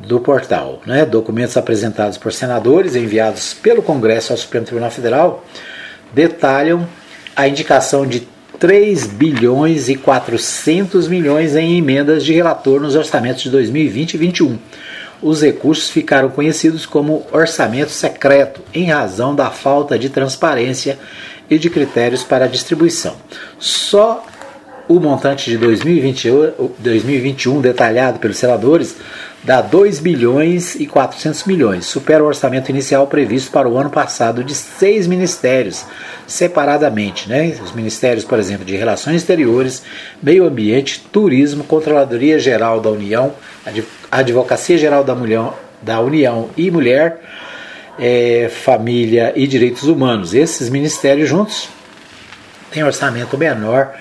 do 0.08 0.20
portal. 0.20 0.82
Né? 0.86 1.06
Documentos 1.06 1.58
apresentados 1.58 2.18
por 2.18 2.32
senadores 2.32 2.96
enviados 2.96 3.54
pelo 3.54 3.82
Congresso 3.82 4.32
ao 4.32 4.38
Supremo 4.38 4.66
Tribunal 4.66 4.92
Federal 4.92 5.46
detalham 6.14 6.88
a 7.36 7.48
indicação 7.48 8.08
de 8.08 8.28
3 8.60 9.08
bilhões 9.08 9.90
e 9.90 9.96
400 9.96 11.08
milhões 11.08 11.56
em 11.56 11.78
emendas 11.78 12.24
de 12.24 12.34
relator 12.34 12.80
nos 12.80 12.96
orçamentos 12.96 13.44
de 13.44 13.50
2020 13.50 14.14
e 14.14 14.18
2021. 14.18 14.58
Os 15.22 15.42
recursos 15.42 15.90
ficaram 15.90 16.30
conhecidos 16.30 16.86
como 16.86 17.26
orçamento 17.32 17.92
secreto, 17.92 18.62
em 18.74 18.86
razão 18.86 19.34
da 19.34 19.50
falta 19.50 19.98
de 19.98 20.10
transparência 20.10 21.00
e 21.50 21.58
de 21.58 21.70
critérios 21.70 22.24
para 22.24 22.46
a 22.46 22.50
distribuição. 22.50 23.16
Só 23.58 24.26
o 24.88 25.00
montante 25.00 25.50
de 25.50 25.58
2021 25.58 27.60
detalhado 27.60 28.20
pelos 28.20 28.38
senadores 28.38 28.96
dá 29.46 29.62
2 29.62 30.00
bilhões 30.00 30.74
e 30.74 30.88
400 30.88 31.44
milhões, 31.44 31.86
supera 31.86 32.24
o 32.24 32.28
orçamento 32.28 32.70
inicial 32.70 33.06
previsto 33.06 33.52
para 33.52 33.70
o 33.70 33.78
ano 33.78 33.92
passado 33.92 34.44
de 34.44 34.56
seis 34.56 35.06
ministérios, 35.06 35.86
separadamente. 36.26 37.30
Né? 37.30 37.56
Os 37.64 37.72
ministérios, 37.72 38.26
por 38.26 38.40
exemplo, 38.40 38.66
de 38.66 38.76
Relações 38.76 39.18
Exteriores, 39.18 39.84
Meio 40.22 40.48
Ambiente, 40.48 41.00
Turismo, 41.12 41.64
Controladoria 41.64 42.40
Geral 42.40 42.82
da 42.82 42.90
União, 42.90 43.34
Advocacia 44.12 44.80
Geral 44.80 45.04
da, 45.04 45.14
Mulher, 45.14 45.54
da 45.80 46.02
União 46.02 46.50
e 46.58 46.72
Mulher, 46.72 47.22
é, 48.00 48.50
Família 48.52 49.32
e 49.36 49.46
Direitos 49.46 49.84
Humanos. 49.84 50.34
Esses 50.34 50.70
ministérios 50.70 51.30
juntos 51.30 51.70
têm 52.72 52.84
orçamento 52.84 53.38
menor 53.38 53.94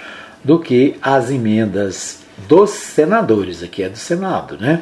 do 0.42 0.58
que 0.58 0.96
as 1.02 1.30
emendas 1.30 2.20
dos 2.48 2.70
senadores, 2.70 3.62
aqui 3.62 3.82
é 3.82 3.88
do 3.90 3.98
Senado, 3.98 4.56
né? 4.58 4.80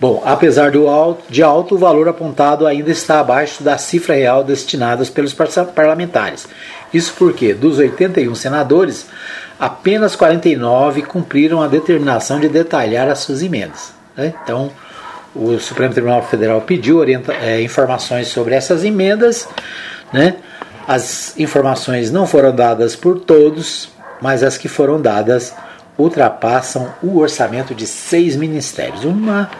Bom, 0.00 0.22
apesar 0.24 0.70
do 0.70 0.86
alto, 0.86 1.24
de 1.28 1.42
alto, 1.42 1.74
o 1.74 1.78
valor 1.78 2.08
apontado 2.08 2.66
ainda 2.66 2.90
está 2.90 3.18
abaixo 3.18 3.64
da 3.64 3.76
cifra 3.76 4.14
real 4.14 4.44
destinada 4.44 5.04
pelos 5.06 5.34
parlamentares. 5.74 6.46
Isso 6.94 7.14
porque, 7.18 7.52
dos 7.52 7.78
81 7.78 8.32
senadores, 8.36 9.06
apenas 9.58 10.14
49 10.14 11.02
cumpriram 11.02 11.60
a 11.60 11.66
determinação 11.66 12.38
de 12.38 12.48
detalhar 12.48 13.08
as 13.08 13.18
suas 13.18 13.42
emendas. 13.42 13.92
Né? 14.16 14.34
Então, 14.44 14.70
o 15.34 15.58
Supremo 15.58 15.92
Tribunal 15.92 16.22
Federal 16.22 16.60
pediu 16.60 16.98
orienta, 16.98 17.32
é, 17.32 17.60
informações 17.60 18.28
sobre 18.28 18.54
essas 18.54 18.84
emendas. 18.84 19.48
Né? 20.12 20.36
As 20.86 21.36
informações 21.36 22.12
não 22.12 22.24
foram 22.24 22.54
dadas 22.54 22.94
por 22.94 23.18
todos, 23.18 23.90
mas 24.22 24.44
as 24.44 24.56
que 24.56 24.68
foram 24.68 25.00
dadas 25.00 25.52
ultrapassam 25.98 26.94
o 27.02 27.18
orçamento 27.18 27.74
de 27.74 27.86
seis 27.86 28.36
ministérios. 28.36 29.04
Uma, 29.04 29.50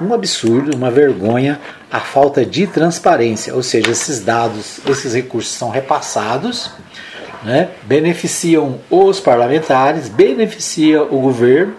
um 0.00 0.12
absurdo, 0.12 0.76
uma 0.76 0.90
vergonha, 0.90 1.60
a 1.90 2.00
falta 2.00 2.44
de 2.44 2.66
transparência, 2.66 3.54
ou 3.54 3.62
seja, 3.62 3.90
esses 3.90 4.20
dados, 4.20 4.80
esses 4.86 5.14
recursos 5.14 5.52
são 5.52 5.70
repassados, 5.70 6.70
né, 7.42 7.70
beneficiam 7.84 8.80
os 8.90 9.20
parlamentares, 9.20 10.08
beneficia 10.08 11.02
o 11.02 11.20
governo, 11.20 11.76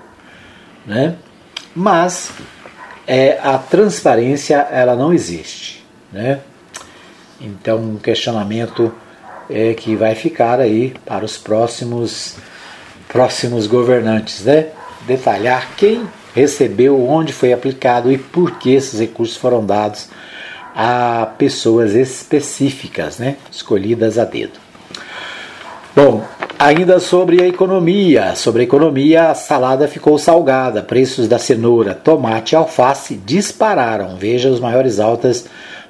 né, 0.85 1.15
mas 1.75 2.31
é, 3.07 3.39
a 3.43 3.57
transparência 3.57 4.57
ela 4.71 4.95
não 4.95 5.13
existe. 5.13 5.85
Né? 6.11 6.39
Então, 7.41 7.77
um 7.77 7.97
questionamento 7.97 8.93
é, 9.49 9.73
que 9.73 9.95
vai 9.95 10.15
ficar 10.15 10.59
aí 10.59 10.93
para 11.05 11.25
os 11.25 11.37
próximos 11.37 12.37
próximos 13.07 13.67
governantes, 13.67 14.43
né? 14.43 14.67
Detalhar 15.07 15.69
quem 15.77 16.05
recebeu, 16.35 17.01
onde 17.07 17.31
foi 17.31 17.53
aplicado 17.53 18.11
e 18.11 18.17
por 18.17 18.59
que 18.59 18.73
esses 18.73 18.99
recursos 18.99 19.37
foram 19.37 19.65
dados 19.65 20.09
a 20.75 21.29
pessoas 21.37 21.95
específicas, 21.95 23.17
né? 23.17 23.37
Escolhidas 23.49 24.17
a 24.17 24.25
dedo. 24.25 24.59
Bom, 25.95 26.25
ainda 26.59 26.99
sobre 26.99 27.41
a 27.41 27.47
economia, 27.47 28.35
sobre 28.35 28.61
a 28.61 28.65
economia, 28.65 29.29
a 29.29 29.33
salada 29.33 29.87
ficou 29.87 30.19
salgada, 30.19 30.83
preços 30.83 31.29
da 31.29 31.39
cenoura, 31.39 31.95
tomate 31.95 32.53
e 32.53 32.57
alface 32.57 33.15
dispararam. 33.15 34.17
Veja 34.17 34.49
os 34.49 34.59
maiores 34.59 34.99
altas 34.99 35.45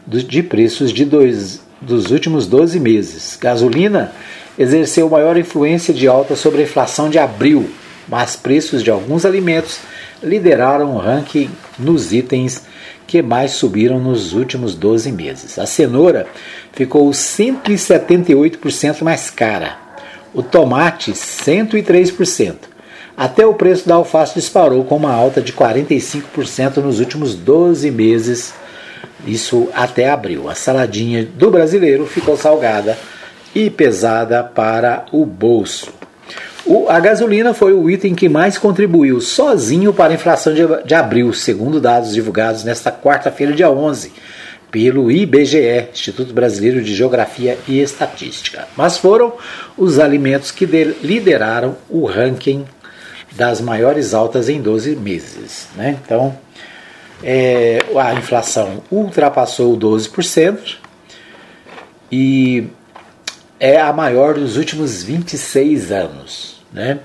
de 0.05 0.43
preços 0.43 0.93
de 0.93 1.03
dois, 1.03 1.59
dos 1.81 2.11
últimos 2.11 2.45
12 2.45 2.79
meses. 2.79 3.35
Gasolina 3.41 4.11
exerceu 4.59 5.09
maior 5.09 5.35
influência 5.37 5.91
de 5.91 6.07
alta 6.07 6.35
sobre 6.35 6.61
a 6.61 6.65
inflação 6.65 7.09
de 7.09 7.17
abril, 7.17 7.67
mas 8.07 8.35
preços 8.35 8.83
de 8.83 8.91
alguns 8.91 9.25
alimentos 9.25 9.79
lideraram 10.25 10.95
o 10.95 10.97
ranking 10.97 11.49
nos 11.77 12.11
itens 12.11 12.63
que 13.07 13.21
mais 13.21 13.51
subiram 13.51 13.99
nos 13.99 14.33
últimos 14.33 14.75
12 14.75 15.11
meses. 15.11 15.59
A 15.59 15.65
cenoura 15.65 16.27
ficou 16.71 17.09
178% 17.09 19.03
mais 19.03 19.29
cara, 19.29 19.77
o 20.33 20.41
tomate 20.41 21.11
103%. 21.11 22.55
Até 23.15 23.45
o 23.45 23.53
preço 23.53 23.87
da 23.87 23.95
alface 23.95 24.33
disparou 24.33 24.83
com 24.83 24.97
uma 24.97 25.13
alta 25.13 25.41
de 25.41 25.53
45% 25.53 26.77
nos 26.77 26.99
últimos 26.99 27.33
12 27.33 27.89
meses, 27.91 28.53
isso 29.25 29.69
até 29.73 30.09
abril. 30.09 30.49
A 30.49 30.55
saladinha 30.55 31.23
do 31.23 31.49
brasileiro 31.49 32.05
ficou 32.05 32.35
salgada 32.35 32.97
e 33.53 33.69
pesada 33.69 34.43
para 34.43 35.05
o 35.13 35.25
bolso. 35.25 36.04
O, 36.65 36.89
a 36.89 36.99
gasolina 36.99 37.53
foi 37.53 37.73
o 37.73 37.89
item 37.89 38.15
que 38.15 38.27
mais 38.27 38.57
contribuiu 38.57 39.21
sozinho 39.21 39.93
para 39.93 40.11
a 40.11 40.15
inflação 40.15 40.53
de, 40.53 40.63
de 40.83 40.95
abril, 40.95 41.31
segundo 41.31 41.79
dados 41.79 42.13
divulgados 42.13 42.63
nesta 42.63 42.91
quarta-feira, 42.91 43.53
dia 43.53 43.69
11, 43.69 44.11
pelo 44.71 45.11
IBGE, 45.11 45.89
Instituto 45.93 46.33
Brasileiro 46.33 46.83
de 46.83 46.93
Geografia 46.95 47.57
e 47.67 47.79
Estatística. 47.79 48.67
Mas 48.75 48.97
foram 48.97 49.33
os 49.77 49.99
alimentos 49.99 50.49
que 50.49 50.65
lideraram 50.65 51.77
o 51.87 52.05
ranking 52.05 52.65
das 53.31 53.61
maiores 53.61 54.13
altas 54.13 54.49
em 54.49 54.59
12 54.59 54.95
meses. 54.95 55.67
Né? 55.75 55.97
Então, 56.03 56.35
é, 57.23 57.79
a 57.95 58.13
inflação 58.15 58.81
ultrapassou 58.91 59.77
12% 59.77 60.77
e 62.11 62.67
é 63.59 63.79
a 63.79 63.91
maior 63.93 64.33
dos 64.33 64.57
últimos 64.57 65.03
26 65.03 65.91
anos. 65.91 66.61
Né? 66.71 66.99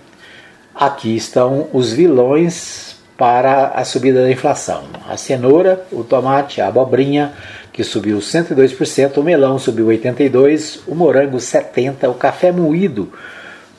Aqui 0.75 1.17
estão 1.17 1.69
os 1.73 1.93
vilões 1.93 2.97
para 3.17 3.69
a 3.69 3.85
subida 3.85 4.23
da 4.23 4.31
inflação: 4.31 4.85
a 5.09 5.17
cenoura, 5.17 5.85
o 5.93 6.03
tomate, 6.03 6.61
a 6.61 6.69
abobrinha, 6.69 7.33
que 7.73 7.85
subiu 7.85 8.19
102%, 8.19 9.19
o 9.19 9.23
melão 9.23 9.59
subiu 9.59 9.87
82%, 9.87 10.81
o 10.87 10.95
morango 10.95 11.37
70%, 11.37 12.11
o 12.11 12.15
café 12.15 12.51
moído 12.51 13.13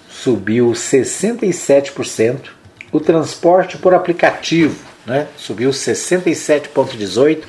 subiu 0.10 0.72
67%, 0.72 2.50
o 2.92 3.00
transporte 3.00 3.78
por 3.78 3.94
aplicativo 3.94 4.92
né, 5.06 5.28
subiu 5.38 5.72
67,18%, 5.72 7.44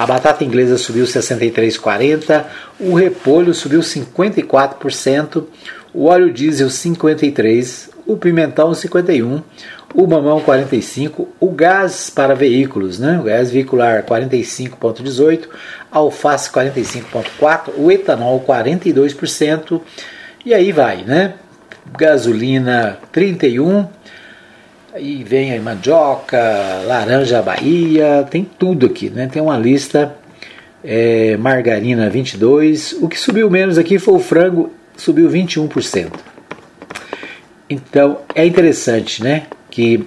a 0.00 0.06
batata 0.06 0.42
inglesa 0.42 0.78
subiu 0.78 1.04
63,40%, 1.04 2.46
o 2.80 2.94
repolho 2.94 3.52
subiu 3.52 3.80
54%, 3.80 5.44
o 5.92 6.06
óleo 6.06 6.32
diesel 6.32 6.68
53%, 6.68 7.90
o 8.06 8.16
pimentão 8.16 8.70
51%, 8.70 9.42
o 9.94 10.06
mamão 10.06 10.40
45%, 10.40 11.28
o 11.38 11.50
gás 11.50 12.08
para 12.08 12.34
veículos, 12.34 12.98
né? 12.98 13.18
o 13.20 13.24
gás 13.24 13.50
veicular 13.50 14.02
45,18%, 14.06 15.48
a 15.92 15.98
alface 15.98 16.48
45,4%, 16.50 17.72
o 17.76 17.90
etanol 17.90 18.40
42%, 18.40 19.82
e 20.46 20.54
aí 20.54 20.72
vai, 20.72 21.04
né? 21.04 21.34
Gasolina 21.98 22.98
31%, 23.12 23.86
Aí 24.92 25.22
vem 25.22 25.56
a 25.56 25.62
mandioca, 25.62 26.82
laranja 26.84 27.40
Bahia, 27.40 28.26
tem 28.28 28.42
tudo 28.42 28.86
aqui, 28.86 29.08
né? 29.08 29.28
Tem 29.32 29.40
uma 29.40 29.56
lista, 29.56 30.16
é, 30.82 31.36
margarina 31.36 32.10
22. 32.10 32.94
O 32.94 33.08
que 33.08 33.16
subiu 33.16 33.48
menos 33.48 33.78
aqui 33.78 34.00
foi 34.00 34.14
o 34.14 34.18
frango, 34.18 34.72
subiu 34.96 35.30
21%. 35.30 36.10
Então 37.68 38.22
é 38.34 38.44
interessante, 38.44 39.22
né? 39.22 39.44
Que 39.70 40.04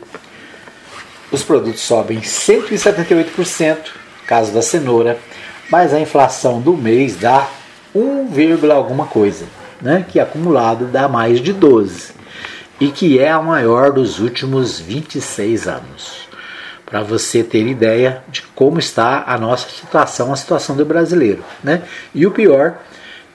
os 1.32 1.42
produtos 1.44 1.80
sobem 1.80 2.20
178%, 2.20 3.78
caso 4.28 4.52
da 4.52 4.62
cenoura, 4.62 5.18
mas 5.70 5.94
a 5.94 6.00
inflação 6.02 6.60
do 6.60 6.76
mês 6.76 7.16
dá 7.16 7.48
1, 7.96 8.70
alguma 8.74 9.06
coisa, 9.06 9.46
né? 9.82 10.06
Que 10.10 10.20
acumulado 10.20 10.88
dá 10.88 11.08
mais 11.08 11.40
de 11.40 11.54
12 11.54 12.23
e 12.80 12.90
que 12.90 13.20
é 13.20 13.30
a 13.30 13.42
maior 13.42 13.92
dos 13.92 14.20
últimos 14.20 14.80
26 14.80 15.68
anos. 15.68 16.28
Para 16.86 17.02
você 17.02 17.44
ter 17.44 17.66
ideia 17.66 18.24
de 18.28 18.42
como 18.54 18.80
está 18.80 19.24
a 19.26 19.38
nossa 19.38 19.70
situação, 19.70 20.32
a 20.32 20.36
situação 20.36 20.76
do 20.76 20.86
brasileiro. 20.86 21.44
Né? 21.64 21.82
E 22.14 22.26
o 22.28 22.32
pior 22.32 22.78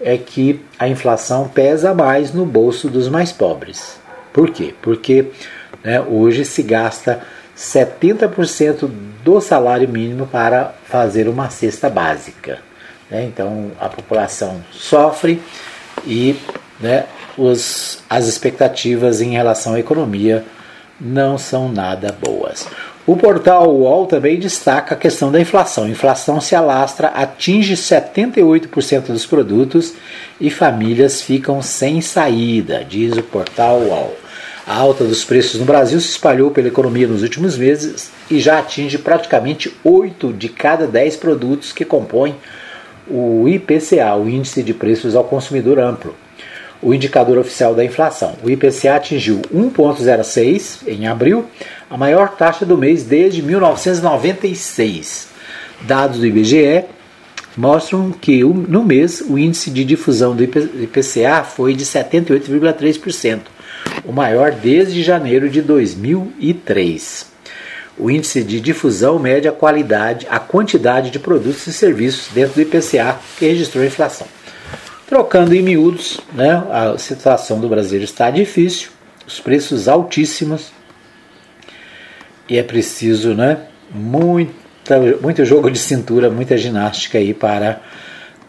é 0.01 0.16
que 0.16 0.64
a 0.79 0.88
inflação 0.88 1.48
pesa 1.48 1.94
mais 1.94 2.33
no 2.33 2.46
bolso 2.46 2.88
dos 2.88 3.09
mais 3.09 3.33
pobres. 3.33 3.98
Por 4.33 4.51
quê? 4.51 4.74
Porque 4.81 5.33
né, 5.83 6.01
hoje 6.01 6.44
se 6.44 6.62
gasta 6.62 7.20
70% 7.57 8.88
do 9.24 9.40
salário 9.40 9.88
mínimo 9.88 10.27
para 10.27 10.74
fazer 10.85 11.29
uma 11.29 11.51
cesta 11.51 11.90
básica. 11.90 12.61
Né? 13.11 13.24
Então 13.24 13.72
a 13.81 13.88
população 13.88 14.62
sofre 14.70 15.42
e 16.07 16.37
né, 16.81 17.07
os, 17.38 18.01
as 18.11 18.27
expectativas 18.27 19.20
em 19.20 19.31
relação 19.31 19.74
à 19.74 19.81
economia 19.81 20.44
não 21.01 21.38
são 21.38 21.70
nada 21.70 22.14
boas. 22.20 22.66
O 23.07 23.16
portal 23.16 23.70
UOL 23.70 24.07
também 24.07 24.38
destaca 24.38 24.94
a 24.94 24.98
questão 24.98 25.33
da 25.33 25.40
inflação. 25.40 25.85
A 25.85 25.88
inflação 25.88 26.40
se 26.40 26.55
alastra, 26.55 27.09
atinge 27.09 27.74
78% 27.74 29.07
dos 29.07 29.24
produtos 29.24 29.94
e 30.38 30.51
famílias 30.51 31.22
ficam 31.22 31.62
sem 31.62 32.03
saída, 32.03 32.85
diz 32.85 33.16
o 33.16 33.22
portal 33.22 33.79
UOL. 33.79 34.14
A 34.66 34.77
alta 34.77 35.05
dos 35.05 35.24
preços 35.24 35.59
no 35.59 35.64
Brasil 35.64 35.98
se 35.98 36.11
espalhou 36.11 36.51
pela 36.51 36.68
economia 36.68 37.09
nos 37.09 37.22
últimos 37.22 37.57
meses 37.57 38.11
e 38.31 38.38
já 38.38 38.59
atinge 38.59 38.98
praticamente 38.98 39.74
8 39.83 40.35
de 40.35 40.51
cada 40.51 40.87
10 40.87 41.16
produtos 41.16 41.72
que 41.72 41.87
compõem 41.87 42.37
o 43.09 43.48
IPCA, 43.48 44.14
o 44.16 44.29
Índice 44.29 44.62
de 44.62 44.74
Preços 44.74 45.16
ao 45.16 45.24
Consumidor 45.24 45.79
Amplo 45.79 46.14
o 46.80 46.94
indicador 46.94 47.38
oficial 47.38 47.74
da 47.74 47.84
inflação. 47.84 48.36
O 48.42 48.50
IPCA 48.50 48.96
atingiu 48.96 49.40
1,06 49.54 50.86
em 50.86 51.06
abril, 51.06 51.44
a 51.90 51.96
maior 51.96 52.30
taxa 52.36 52.64
do 52.64 52.78
mês 52.78 53.02
desde 53.02 53.42
1996. 53.42 55.28
Dados 55.82 56.18
do 56.18 56.26
IBGE 56.26 56.84
mostram 57.56 58.12
que 58.12 58.44
no 58.44 58.84
mês 58.84 59.20
o 59.20 59.36
índice 59.38 59.70
de 59.70 59.84
difusão 59.84 60.34
do 60.36 60.44
IPCA 60.44 61.42
foi 61.42 61.74
de 61.74 61.84
78,3%, 61.84 63.40
o 64.04 64.12
maior 64.12 64.52
desde 64.52 65.02
janeiro 65.02 65.48
de 65.48 65.60
2003. 65.60 67.26
o 67.98 68.08
índice 68.08 68.44
de 68.44 68.60
difusão 68.60 69.18
mede 69.18 69.48
a 69.48 69.52
qualidade, 69.52 70.24
a 70.30 70.38
quantidade 70.38 71.10
de 71.10 71.18
produtos 71.18 71.66
e 71.66 71.72
serviços 71.72 72.28
dentro 72.32 72.54
do 72.54 72.62
IPCA 72.62 73.18
que 73.36 73.46
registrou 73.46 73.84
inflação. 73.84 74.38
Trocando 75.09 75.55
em 75.55 75.62
miúdos, 75.62 76.21
né, 76.35 76.62
a 76.71 76.99
situação 76.99 77.59
do 77.59 77.66
Brasil 77.66 78.03
está 78.03 78.31
difícil, 78.31 78.90
os 79.27 79.40
preços 79.40 79.88
altíssimos 79.88 80.71
e 82.47 82.59
é 82.59 82.62
preciso 82.62 83.35
né, 83.35 83.59
muita, 83.90 85.01
muito 85.23 85.47
jogo 85.47 85.71
de 85.71 85.79
cintura, 85.79 86.29
muita 86.29 86.59
ginástica 86.59 87.16
aí 87.16 87.33
para 87.33 87.81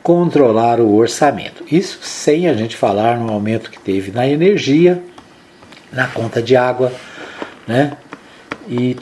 controlar 0.03 0.81
o 0.81 0.95
orçamento. 0.95 1.63
Isso 1.71 1.99
sem 2.01 2.49
a 2.49 2.53
gente 2.53 2.75
falar 2.75 3.17
no 3.17 3.31
aumento 3.31 3.71
que 3.71 3.79
teve 3.79 4.11
na 4.11 4.27
energia, 4.27 5.01
na 5.93 6.07
conta 6.07 6.41
de 6.41 6.57
água, 6.57 6.91
né? 7.65 7.93
E 8.67 8.97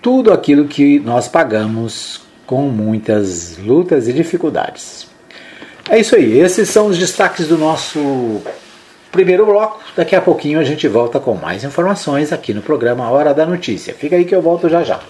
tudo 0.00 0.32
aquilo 0.32 0.66
que 0.66 0.98
nós 1.00 1.28
pagamos 1.28 2.22
com 2.46 2.62
muitas 2.68 3.58
lutas 3.58 4.08
e 4.08 4.12
dificuldades. 4.14 5.11
É 5.90 5.98
isso 5.98 6.14
aí, 6.14 6.38
esses 6.38 6.68
são 6.68 6.86
os 6.86 6.98
destaques 6.98 7.48
do 7.48 7.58
nosso 7.58 8.42
primeiro 9.10 9.44
bloco. 9.44 9.80
Daqui 9.94 10.16
a 10.16 10.22
pouquinho 10.22 10.58
a 10.58 10.64
gente 10.64 10.88
volta 10.88 11.20
com 11.20 11.34
mais 11.34 11.64
informações 11.64 12.32
aqui 12.32 12.54
no 12.54 12.62
programa 12.62 13.10
Hora 13.10 13.34
da 13.34 13.44
Notícia. 13.44 13.94
Fica 13.94 14.16
aí 14.16 14.24
que 14.24 14.34
eu 14.34 14.40
volto 14.40 14.68
já 14.68 14.82
já. 14.82 15.00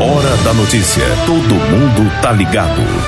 Hora 0.00 0.36
da 0.44 0.54
Notícia. 0.54 1.04
Todo 1.26 1.54
mundo 1.54 2.22
tá 2.22 2.30
ligado. 2.30 3.07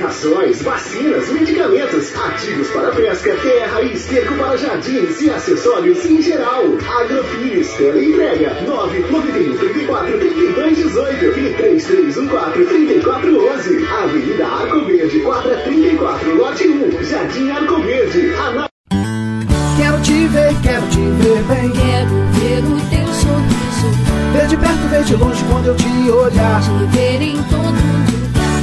Rações, 0.00 0.62
vacinas, 0.62 1.28
medicamentos, 1.28 2.16
ativos 2.16 2.68
para 2.70 2.90
pesca, 2.92 3.36
terra 3.36 3.82
e 3.82 3.92
esterco 3.92 4.34
para 4.34 4.56
jardins 4.56 5.20
e 5.20 5.30
acessórios 5.30 6.04
em 6.06 6.22
geral. 6.22 6.64
Agrofires, 7.00 7.68
entrega 7.80 8.62
991 8.66 9.58
34 9.58 10.18
32 10.18 10.76
18 10.76 11.24
e 11.24 11.54
3314 11.54 12.64
3411. 12.64 13.86
Avenida 13.86 14.46
Arco 14.46 14.84
Verde, 14.86 15.20
quadra 15.20 15.56
34, 15.64 16.34
lote 16.34 16.68
1, 16.68 17.04
Jardim 17.04 17.50
Arco 17.50 17.82
Verde. 17.82 18.32
Ana... 18.34 18.68
Quero 19.76 20.00
te 20.02 20.26
ver, 20.28 20.54
quero 20.62 20.86
te 20.88 20.98
ver 20.98 21.42
bem. 21.44 21.70
Quero 21.70 22.10
ver 22.32 22.64
o 22.64 22.80
teu 22.88 23.06
sorriso. 23.14 23.60
Ver 24.32 24.46
de 24.46 24.56
perto, 24.56 24.88
ver 24.88 25.04
de 25.04 25.16
longe 25.16 25.44
quando 25.44 25.66
eu 25.66 25.76
te 25.76 26.10
olhar. 26.10 26.60
Te 26.62 26.96
ver 26.96 27.22
em 27.22 27.42
todo 27.44 27.66
lugar. 27.66 27.99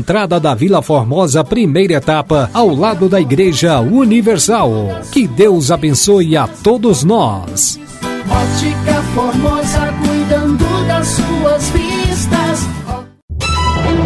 entrada 0.00 0.40
da 0.40 0.54
Vila 0.54 0.80
Formosa, 0.80 1.44
primeira 1.44 1.92
etapa, 1.92 2.50
ao 2.54 2.74
lado 2.74 3.06
da 3.06 3.20
Igreja 3.20 3.80
Universal. 3.80 4.72
Que 5.12 5.28
Deus 5.28 5.70
abençoe 5.70 6.38
a 6.38 6.48
todos 6.48 7.04
nós. 7.04 7.78
Ótica 8.26 9.02
Formosa, 9.14 9.92
cuidando 10.02 10.64
das 10.88 11.06
suas 11.06 11.68
vistas. 11.68 12.60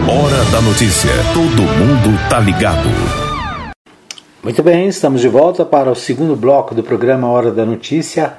Hora 0.08 0.44
da 0.50 0.60
Notícia. 0.62 1.10
Todo 1.32 1.62
mundo 1.62 2.28
tá 2.28 2.40
ligado. 2.40 2.88
Muito 4.42 4.62
bem, 4.64 4.88
estamos 4.88 5.20
de 5.20 5.28
volta 5.28 5.64
para 5.64 5.92
o 5.92 5.94
segundo 5.94 6.34
bloco 6.34 6.74
do 6.74 6.82
programa 6.82 7.28
Hora 7.28 7.52
da 7.52 7.64
Notícia. 7.64 8.32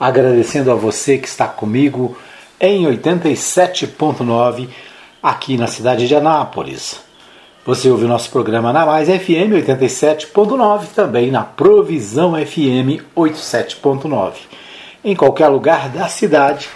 Agradecendo 0.00 0.72
a 0.72 0.74
você 0.74 1.18
que 1.18 1.28
está 1.28 1.46
comigo 1.46 2.16
em 2.58 2.86
87.9 2.86 4.68
aqui 5.24 5.56
na 5.56 5.66
cidade 5.66 6.06
de 6.06 6.14
Anápolis. 6.14 7.00
Você 7.64 7.88
ouve 7.88 8.04
o 8.04 8.08
nosso 8.08 8.30
programa 8.30 8.74
na 8.74 8.84
Mais 8.84 9.08
FM 9.08 9.56
87.9, 9.56 10.88
também 10.94 11.30
na 11.30 11.42
Provisão 11.42 12.34
FM 12.34 13.00
87.9. 13.16 14.32
Em 15.02 15.16
qualquer 15.16 15.48
lugar 15.48 15.88
da 15.88 16.08
cidade, 16.08 16.68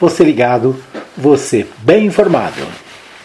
você 0.00 0.24
ligado, 0.24 0.74
você 1.16 1.68
bem 1.82 2.06
informado. 2.06 2.66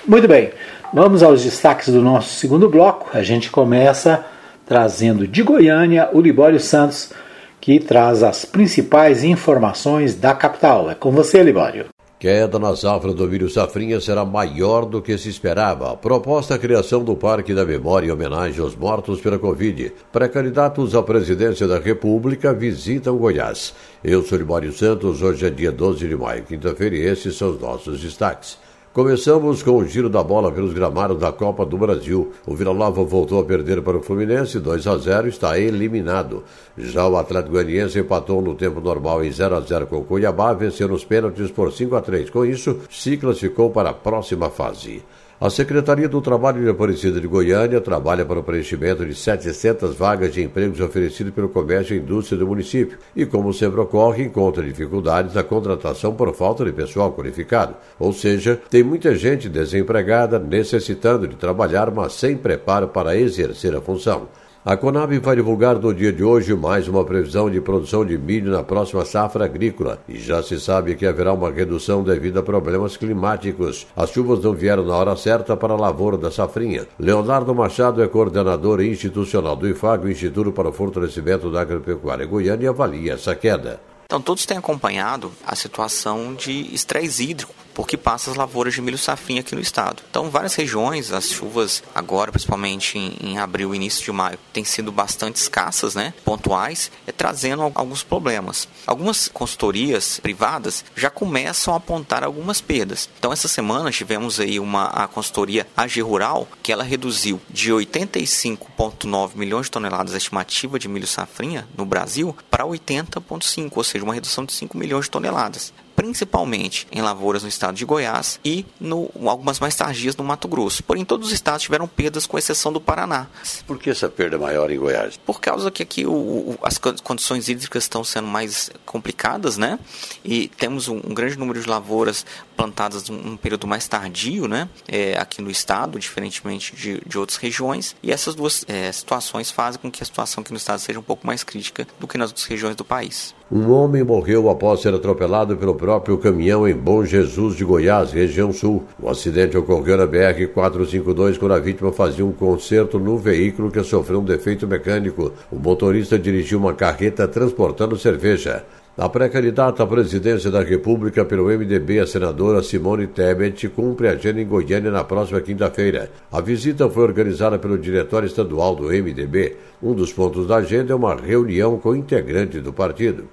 Muito 0.07 0.27
bem, 0.27 0.51
vamos 0.93 1.23
aos 1.23 1.43
destaques 1.43 1.91
do 1.91 2.03
nosso 2.03 2.35
segundo 2.35 2.69
bloco. 2.69 3.09
A 3.11 3.23
gente 3.23 3.49
começa 3.49 4.23
trazendo 4.67 5.27
de 5.27 5.41
Goiânia 5.41 6.09
o 6.13 6.21
Libório 6.21 6.59
Santos, 6.59 7.11
que 7.59 7.79
traz 7.79 8.21
as 8.21 8.45
principais 8.45 9.23
informações 9.23 10.13
da 10.13 10.35
capital. 10.35 10.91
É 10.91 10.93
com 10.93 11.09
você, 11.09 11.41
Libório. 11.41 11.87
Queda 12.19 12.59
na 12.59 12.75
safra 12.75 13.13
do 13.13 13.25
milho 13.29 13.49
safrinha 13.49 14.01
será 14.01 14.25
maior 14.25 14.83
do 14.83 15.01
que 15.01 15.17
se 15.17 15.29
esperava. 15.29 15.95
Proposta 15.95 16.55
a 16.55 16.59
criação 16.59 17.01
do 17.01 17.15
Parque 17.15 17.53
da 17.53 17.63
Memória 17.63 18.07
em 18.07 18.11
homenagem 18.11 18.59
aos 18.59 18.75
mortos 18.75 19.21
pela 19.21 19.39
Covid. 19.39 19.93
Pré-candidatos 20.11 20.93
à 20.95 21.01
presidência 21.01 21.65
da 21.65 21.79
República 21.79 22.53
visitam 22.53 23.15
Goiás. 23.15 23.73
Eu 24.03 24.21
sou 24.21 24.37
Libório 24.37 24.73
Santos, 24.73 25.21
hoje 25.21 25.45
é 25.45 25.49
dia 25.49 25.71
12 25.71 26.09
de 26.09 26.15
maio, 26.17 26.43
quinta-feira, 26.43 26.97
e 26.97 27.05
esses 27.05 27.37
são 27.37 27.51
os 27.51 27.61
nossos 27.61 28.01
destaques. 28.01 28.57
Começamos 28.91 29.61
com 29.61 29.77
o 29.77 29.85
giro 29.85 30.09
da 30.09 30.23
bola 30.23 30.51
pelos 30.51 30.73
gramados 30.73 31.19
da 31.19 31.31
Copa 31.31 31.63
do 31.63 31.77
Brasil. 31.77 32.33
O 32.47 32.55
Vila 32.55 32.73
Nova 32.73 33.03
voltou 33.03 33.39
a 33.39 33.45
perder 33.45 33.83
para 33.83 33.95
o 33.95 34.01
Fluminense, 34.01 34.59
2 34.59 34.87
a 34.87 34.97
0, 34.97 35.27
está 35.27 35.59
eliminado. 35.59 36.43
Já 36.75 37.07
o 37.07 37.15
Atlético 37.15 37.51
Goianiense 37.51 37.99
empatou 37.99 38.41
no 38.41 38.55
tempo 38.55 38.81
normal 38.81 39.23
em 39.23 39.31
0 39.31 39.57
a 39.57 39.59
0 39.59 39.85
com 39.85 39.97
o 39.97 40.03
Cuiabá, 40.03 40.53
venceu 40.53 40.87
nos 40.87 41.05
pênaltis 41.05 41.51
por 41.51 41.71
5 41.71 41.95
a 41.95 42.01
3. 42.01 42.31
Com 42.31 42.43
isso, 42.43 42.79
se 42.89 43.15
classificou 43.15 43.69
para 43.69 43.91
a 43.91 43.93
próxima 43.93 44.49
fase. 44.49 45.03
A 45.41 45.49
Secretaria 45.49 46.09
do 46.09 46.19
Trabalho 46.19 46.61
de 46.61 46.69
Aparecida 46.69 47.21
de 47.21 47.25
Goiânia 47.25 47.79
trabalha 47.79 48.25
para 48.25 48.41
o 48.41 48.43
preenchimento 48.43 49.05
de 49.05 49.15
700 49.15 49.95
vagas 49.95 50.33
de 50.33 50.43
empregos 50.43 50.81
oferecidos 50.81 51.33
pelo 51.33 51.47
comércio 51.47 51.95
e 51.95 51.99
indústria 51.99 52.37
do 52.37 52.45
município 52.45 52.97
e, 53.15 53.25
como 53.25 53.53
sempre 53.53 53.79
ocorre, 53.79 54.25
encontra 54.25 54.61
dificuldades 54.61 55.33
na 55.33 55.41
contratação 55.41 56.13
por 56.13 56.35
falta 56.35 56.65
de 56.65 56.73
pessoal 56.73 57.13
qualificado. 57.13 57.73
Ou 57.97 58.11
seja, 58.11 58.59
tem 58.69 58.83
muita 58.83 59.15
gente 59.15 59.47
desempregada 59.47 60.37
necessitando 60.37 61.25
de 61.25 61.37
trabalhar, 61.37 61.89
mas 61.89 62.15
sem 62.15 62.35
preparo 62.35 62.89
para 62.89 63.15
exercer 63.15 63.73
a 63.73 63.79
função. 63.79 64.27
A 64.65 64.75
Conab 64.75 65.17
vai 65.19 65.37
divulgar 65.37 65.79
no 65.79 65.93
dia 65.93 66.11
de 66.11 66.21
hoje 66.21 66.53
mais 66.53 66.85
uma 66.85 67.05
previsão 67.05 67.49
de 67.49 67.61
produção 67.61 68.05
de 68.05 68.17
milho 68.17 68.51
na 68.51 68.61
próxima 68.61 69.05
safra 69.05 69.45
agrícola 69.45 70.03
e 70.05 70.19
já 70.19 70.43
se 70.43 70.59
sabe 70.59 70.95
que 70.95 71.05
haverá 71.05 71.31
uma 71.31 71.49
redução 71.49 72.03
devido 72.03 72.39
a 72.39 72.43
problemas 72.43 72.97
climáticos. 72.97 73.87
As 73.95 74.11
chuvas 74.11 74.43
não 74.43 74.53
vieram 74.53 74.83
na 74.83 74.97
hora 74.97 75.15
certa 75.15 75.55
para 75.55 75.73
a 75.73 75.77
lavoura 75.77 76.17
da 76.17 76.29
safrinha. 76.29 76.85
Leonardo 76.99 77.55
Machado 77.55 78.03
é 78.03 78.07
coordenador 78.09 78.81
institucional 78.81 79.55
do 79.55 79.65
IFAG, 79.65 80.11
Instituto 80.11 80.51
para 80.51 80.67
o 80.67 80.73
Fortalecimento 80.73 81.49
da 81.49 81.61
Agropecuária 81.61 82.25
Goiânia, 82.25 82.65
e 82.65 82.67
avalia 82.67 83.13
essa 83.13 83.33
queda. 83.33 83.79
Então, 84.03 84.19
todos 84.19 84.45
têm 84.45 84.57
acompanhado 84.57 85.31
a 85.47 85.55
situação 85.55 86.33
de 86.33 86.73
estresse 86.73 87.29
hídrico 87.29 87.53
porque 87.79 87.95
passa 87.95 88.29
as 88.29 88.35
lavouras 88.35 88.73
de 88.73 88.81
milho 88.81 88.97
safrinha 88.97 89.39
aqui 89.39 89.55
no 89.55 89.61
estado. 89.61 90.03
Então, 90.09 90.29
várias 90.29 90.53
regiões, 90.53 91.13
as 91.13 91.29
chuvas 91.29 91.81
agora, 91.95 92.29
principalmente 92.29 92.97
em, 92.97 93.15
em 93.23 93.37
abril 93.37 93.73
e 93.73 93.77
início 93.77 94.03
de 94.03 94.11
maio, 94.11 94.37
têm 94.51 94.65
sido 94.65 94.91
bastante 94.91 95.37
escassas, 95.37 95.95
né, 95.95 96.13
pontuais, 96.25 96.91
é, 97.07 97.13
trazendo 97.13 97.61
alguns 97.73 98.03
problemas. 98.03 98.67
Algumas 98.85 99.29
consultorias 99.29 100.19
privadas 100.19 100.83
já 100.93 101.09
começam 101.09 101.73
a 101.73 101.77
apontar 101.77 102.21
algumas 102.21 102.59
perdas. 102.59 103.09
Então, 103.17 103.31
essa 103.31 103.47
semana 103.47 103.89
tivemos 103.91 104.41
aí 104.41 104.59
uma 104.59 104.87
a 104.87 105.07
consultoria 105.07 105.65
AG 105.77 106.01
Rural, 106.01 106.49
que 106.61 106.73
ela 106.73 106.83
reduziu 106.83 107.39
de 107.49 107.71
85,9 107.71 109.37
milhões 109.37 109.67
de 109.67 109.71
toneladas 109.71 110.13
a 110.13 110.17
estimativa 110.17 110.77
de 110.77 110.89
milho 110.89 111.07
safrinha 111.07 111.65
no 111.77 111.85
Brasil 111.85 112.35
para 112.51 112.65
80,5, 112.65 113.71
ou 113.73 113.83
seja, 113.85 114.03
uma 114.03 114.13
redução 114.13 114.43
de 114.43 114.51
5 114.51 114.77
milhões 114.77 115.05
de 115.05 115.11
toneladas 115.11 115.71
principalmente 115.99 116.87
em 116.93 117.01
lavouras 117.01 117.43
no 117.43 117.49
estado 117.49 117.75
de 117.75 117.83
Goiás 117.83 118.39
e 118.45 118.65
no, 118.79 119.11
algumas 119.25 119.59
mais 119.59 119.75
tardias 119.75 120.15
no 120.15 120.23
Mato 120.23 120.47
Grosso. 120.47 120.81
Porém, 120.81 121.03
todos 121.03 121.27
os 121.27 121.33
estados 121.33 121.63
tiveram 121.63 121.89
perdas, 121.89 122.25
com 122.25 122.37
exceção 122.37 122.71
do 122.71 122.79
Paraná. 122.79 123.27
Por 123.67 123.77
que 123.77 123.89
essa 123.89 124.07
perda 124.07 124.37
maior 124.37 124.71
em 124.71 124.79
Goiás? 124.79 125.17
Por 125.17 125.41
causa 125.41 125.69
que 125.69 125.83
aqui 125.83 126.05
o, 126.05 126.13
o, 126.13 126.59
as 126.63 126.77
condições 126.77 127.49
hídricas 127.49 127.83
estão 127.83 128.01
sendo 128.01 128.29
mais 128.29 128.71
complicadas, 128.85 129.57
né? 129.57 129.77
E 130.23 130.47
temos 130.47 130.87
um, 130.87 131.01
um 131.03 131.13
grande 131.13 131.37
número 131.37 131.61
de 131.61 131.67
lavouras 131.67 132.25
plantadas 132.59 133.07
num, 133.07 133.37
período 133.37 133.65
mais 133.65 133.87
tardio, 133.87 134.45
né? 134.45 134.67
É, 134.85 135.17
aqui 135.17 135.41
no 135.41 135.49
estado, 135.49 135.97
diferentemente 135.97 136.75
de, 136.75 137.01
de 137.05 137.17
outras 137.17 137.37
regiões. 137.37 137.95
E 138.03 138.11
essas 138.11 138.35
duas 138.35 138.65
é, 138.67 138.91
situações 138.91 139.49
fazem 139.49 139.79
com 139.79 139.89
que 139.89 140.03
a 140.03 140.05
situação 140.05 140.41
aqui 140.41 140.51
no 140.51 140.57
estado 140.57 140.79
seja 140.79 140.99
um 140.99 141.03
pouco 141.03 141.25
mais 141.25 141.41
crítica 141.41 141.87
do 141.97 142.05
que 142.05 142.17
nas 142.17 142.31
outras 142.31 142.45
regiões 142.45 142.75
do 142.75 142.83
país. 142.83 143.33
Um 143.49 143.71
homem 143.71 144.03
morreu 144.03 144.49
após 144.49 144.81
ser 144.81 144.93
atropelado 144.93 145.55
pelo 145.55 145.73
próprio 145.73 146.17
caminhão 146.17 146.67
em 146.67 146.73
Bom 146.73 147.03
Jesus 147.05 147.55
de 147.55 147.63
Goiás, 147.63 148.11
região 148.11 148.51
sul. 148.51 148.83
O 149.01 149.09
acidente 149.09 149.57
ocorreu 149.57 149.97
na 149.97 150.05
BR-452 150.05 151.39
quando 151.39 151.53
a 151.53 151.59
vítima 151.59 151.93
fazia 151.93 152.25
um 152.25 152.33
conserto 152.33 152.99
no 152.99 153.17
veículo 153.17 153.71
que 153.71 153.81
sofreu 153.83 154.19
um 154.19 154.25
defeito 154.25 154.67
mecânico. 154.67 155.31
O 155.49 155.57
motorista 155.57 156.19
dirigiu 156.19 156.59
uma 156.59 156.73
carreta 156.73 157.25
transportando 157.27 157.97
cerveja. 157.97 158.65
A 159.01 159.07
pré-candidata 159.07 159.81
à 159.81 159.87
presidência 159.87 160.51
da 160.51 160.61
República 160.61 161.23
pelo 161.23 161.45
MDB, 161.45 162.01
a 162.01 162.05
senadora 162.05 162.61
Simone 162.61 163.07
Tebet, 163.07 163.69
cumpre 163.69 164.09
a 164.09 164.11
agenda 164.11 164.41
em 164.41 164.45
Goiânia 164.45 164.91
na 164.91 165.05
próxima 165.05 165.39
quinta-feira. 165.39 166.11
A 166.29 166.41
visita 166.41 166.89
foi 166.89 167.03
organizada 167.03 167.57
pelo 167.57 167.77
diretório 167.77 168.27
estadual 168.27 168.75
do 168.75 168.89
MDB. 168.89 169.55
Um 169.81 169.93
dos 169.93 170.11
pontos 170.11 170.45
da 170.45 170.57
agenda 170.57 170.91
é 170.91 170.95
uma 170.97 171.15
reunião 171.15 171.79
com 171.79 171.95
integrantes 171.95 172.61
do 172.61 172.73
partido. 172.73 173.29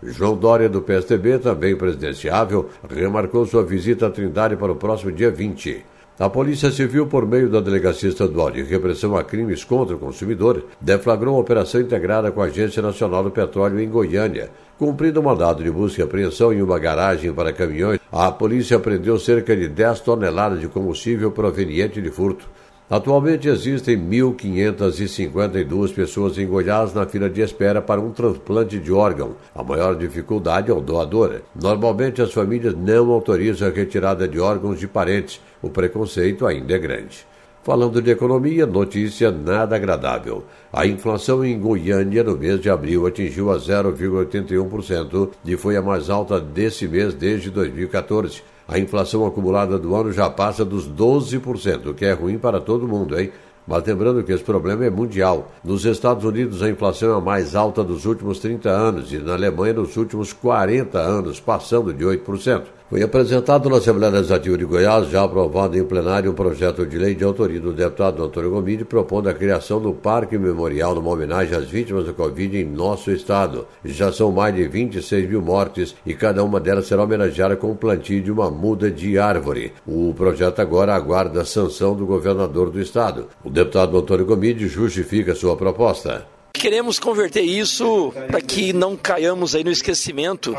João 0.00 0.36
Dória, 0.36 0.68
do 0.68 0.82
PSDB, 0.82 1.40
também 1.40 1.74
presidenciável, 1.74 2.68
remarcou 2.88 3.44
sua 3.44 3.64
visita 3.64 4.06
à 4.06 4.10
Trindade 4.10 4.54
para 4.54 4.70
o 4.70 4.76
próximo 4.76 5.10
dia 5.10 5.32
20. 5.32 5.84
A 6.20 6.28
Polícia 6.28 6.72
Civil, 6.72 7.06
por 7.06 7.24
meio 7.24 7.48
da 7.48 7.60
Delegacia 7.60 8.08
Estadual 8.08 8.50
de 8.50 8.62
Repressão 8.62 9.16
a 9.16 9.22
Crimes 9.22 9.62
contra 9.62 9.94
o 9.94 10.00
Consumidor, 10.00 10.64
deflagrou 10.80 11.34
uma 11.34 11.40
operação 11.40 11.80
integrada 11.80 12.32
com 12.32 12.42
a 12.42 12.46
Agência 12.46 12.82
Nacional 12.82 13.22
do 13.22 13.30
Petróleo 13.30 13.78
em 13.78 13.88
Goiânia. 13.88 14.50
Cumprindo 14.78 15.18
o 15.18 15.22
mandado 15.24 15.64
de 15.64 15.70
busca 15.72 16.00
e 16.00 16.04
apreensão 16.04 16.52
em 16.52 16.62
uma 16.62 16.78
garagem 16.78 17.32
para 17.32 17.52
caminhões, 17.52 17.98
a 18.12 18.30
polícia 18.30 18.76
apreendeu 18.76 19.18
cerca 19.18 19.56
de 19.56 19.68
10 19.68 20.00
toneladas 20.00 20.60
de 20.60 20.68
combustível 20.68 21.32
proveniente 21.32 22.00
de 22.00 22.10
furto. 22.12 22.48
Atualmente 22.88 23.48
existem 23.48 23.98
1.552 23.98 25.92
pessoas 25.92 26.38
em 26.38 26.46
Goiás 26.46 26.94
na 26.94 27.04
fila 27.06 27.28
de 27.28 27.40
espera 27.40 27.82
para 27.82 28.00
um 28.00 28.12
transplante 28.12 28.78
de 28.78 28.92
órgão. 28.92 29.32
A 29.52 29.64
maior 29.64 29.96
dificuldade 29.96 30.70
é 30.70 30.74
o 30.74 30.80
doador. 30.80 31.40
Normalmente 31.60 32.22
as 32.22 32.32
famílias 32.32 32.74
não 32.74 33.10
autorizam 33.10 33.66
a 33.66 33.72
retirada 33.72 34.28
de 34.28 34.38
órgãos 34.38 34.78
de 34.78 34.86
parentes 34.86 35.40
o 35.60 35.68
preconceito 35.68 36.46
ainda 36.46 36.74
é 36.74 36.78
grande. 36.78 37.26
Falando 37.62 38.00
de 38.00 38.10
economia, 38.10 38.66
notícia 38.66 39.30
nada 39.30 39.76
agradável. 39.76 40.44
A 40.72 40.86
inflação 40.86 41.44
em 41.44 41.58
Goiânia 41.58 42.24
no 42.24 42.36
mês 42.36 42.60
de 42.60 42.70
abril 42.70 43.06
atingiu 43.06 43.50
a 43.50 43.58
0,81% 43.58 45.30
e 45.44 45.56
foi 45.56 45.76
a 45.76 45.82
mais 45.82 46.08
alta 46.08 46.40
desse 46.40 46.88
mês 46.88 47.12
desde 47.12 47.50
2014. 47.50 48.42
A 48.66 48.78
inflação 48.78 49.26
acumulada 49.26 49.78
do 49.78 49.94
ano 49.94 50.12
já 50.12 50.30
passa 50.30 50.64
dos 50.64 50.88
12%, 50.88 51.86
o 51.86 51.94
que 51.94 52.04
é 52.04 52.12
ruim 52.12 52.38
para 52.38 52.60
todo 52.60 52.88
mundo, 52.88 53.18
hein? 53.18 53.30
Mas 53.66 53.84
lembrando 53.84 54.22
que 54.22 54.32
esse 54.32 54.42
problema 54.42 54.86
é 54.86 54.90
mundial. 54.90 55.52
Nos 55.62 55.84
Estados 55.84 56.24
Unidos, 56.24 56.62
a 56.62 56.70
inflação 56.70 57.12
é 57.12 57.18
a 57.18 57.20
mais 57.20 57.54
alta 57.54 57.84
dos 57.84 58.06
últimos 58.06 58.38
30 58.38 58.70
anos 58.70 59.12
e 59.12 59.18
na 59.18 59.34
Alemanha 59.34 59.74
nos 59.74 59.94
últimos 59.98 60.32
40 60.32 60.98
anos, 60.98 61.38
passando 61.38 61.92
de 61.92 62.02
8%. 62.02 62.62
Foi 62.90 63.02
apresentado 63.02 63.68
na 63.68 63.76
Assembleia 63.76 64.10
Legislativa 64.10 64.56
de 64.56 64.64
Goiás, 64.64 65.10
já 65.10 65.22
aprovado 65.22 65.76
em 65.76 65.84
plenário, 65.84 66.30
um 66.30 66.34
projeto 66.34 66.86
de 66.86 66.96
lei 66.96 67.14
de 67.14 67.22
autoria 67.22 67.60
do 67.60 67.70
deputado 67.70 68.24
Antônio 68.24 68.48
Gomide, 68.48 68.82
propondo 68.82 69.28
a 69.28 69.34
criação 69.34 69.78
do 69.78 69.92
Parque 69.92 70.38
Memorial 70.38 70.94
numa 70.94 71.10
homenagem 71.10 71.54
às 71.54 71.68
vítimas 71.68 72.06
da 72.06 72.14
Covid 72.14 72.56
em 72.56 72.64
nosso 72.64 73.10
estado. 73.10 73.66
Já 73.84 74.10
são 74.10 74.32
mais 74.32 74.54
de 74.54 74.66
26 74.66 75.28
mil 75.28 75.42
mortes 75.42 75.94
e 76.06 76.14
cada 76.14 76.42
uma 76.42 76.58
delas 76.58 76.86
será 76.86 77.02
homenageada 77.02 77.56
com 77.56 77.70
o 77.70 77.76
plantio 77.76 78.22
de 78.22 78.32
uma 78.32 78.50
muda 78.50 78.90
de 78.90 79.18
árvore. 79.18 79.74
O 79.86 80.14
projeto 80.14 80.60
agora 80.60 80.94
aguarda 80.94 81.42
a 81.42 81.44
sanção 81.44 81.94
do 81.94 82.06
governador 82.06 82.70
do 82.70 82.80
estado. 82.80 83.28
O 83.44 83.50
deputado 83.50 83.98
Antônio 83.98 84.24
Gomide 84.24 84.66
justifica 84.66 85.34
sua 85.34 85.54
proposta. 85.56 86.37
Queremos 86.58 86.98
converter 86.98 87.42
isso 87.42 88.12
para 88.26 88.40
que 88.40 88.72
não 88.72 88.96
caiamos 88.96 89.54
aí 89.54 89.62
no 89.62 89.70
esquecimento 89.70 90.56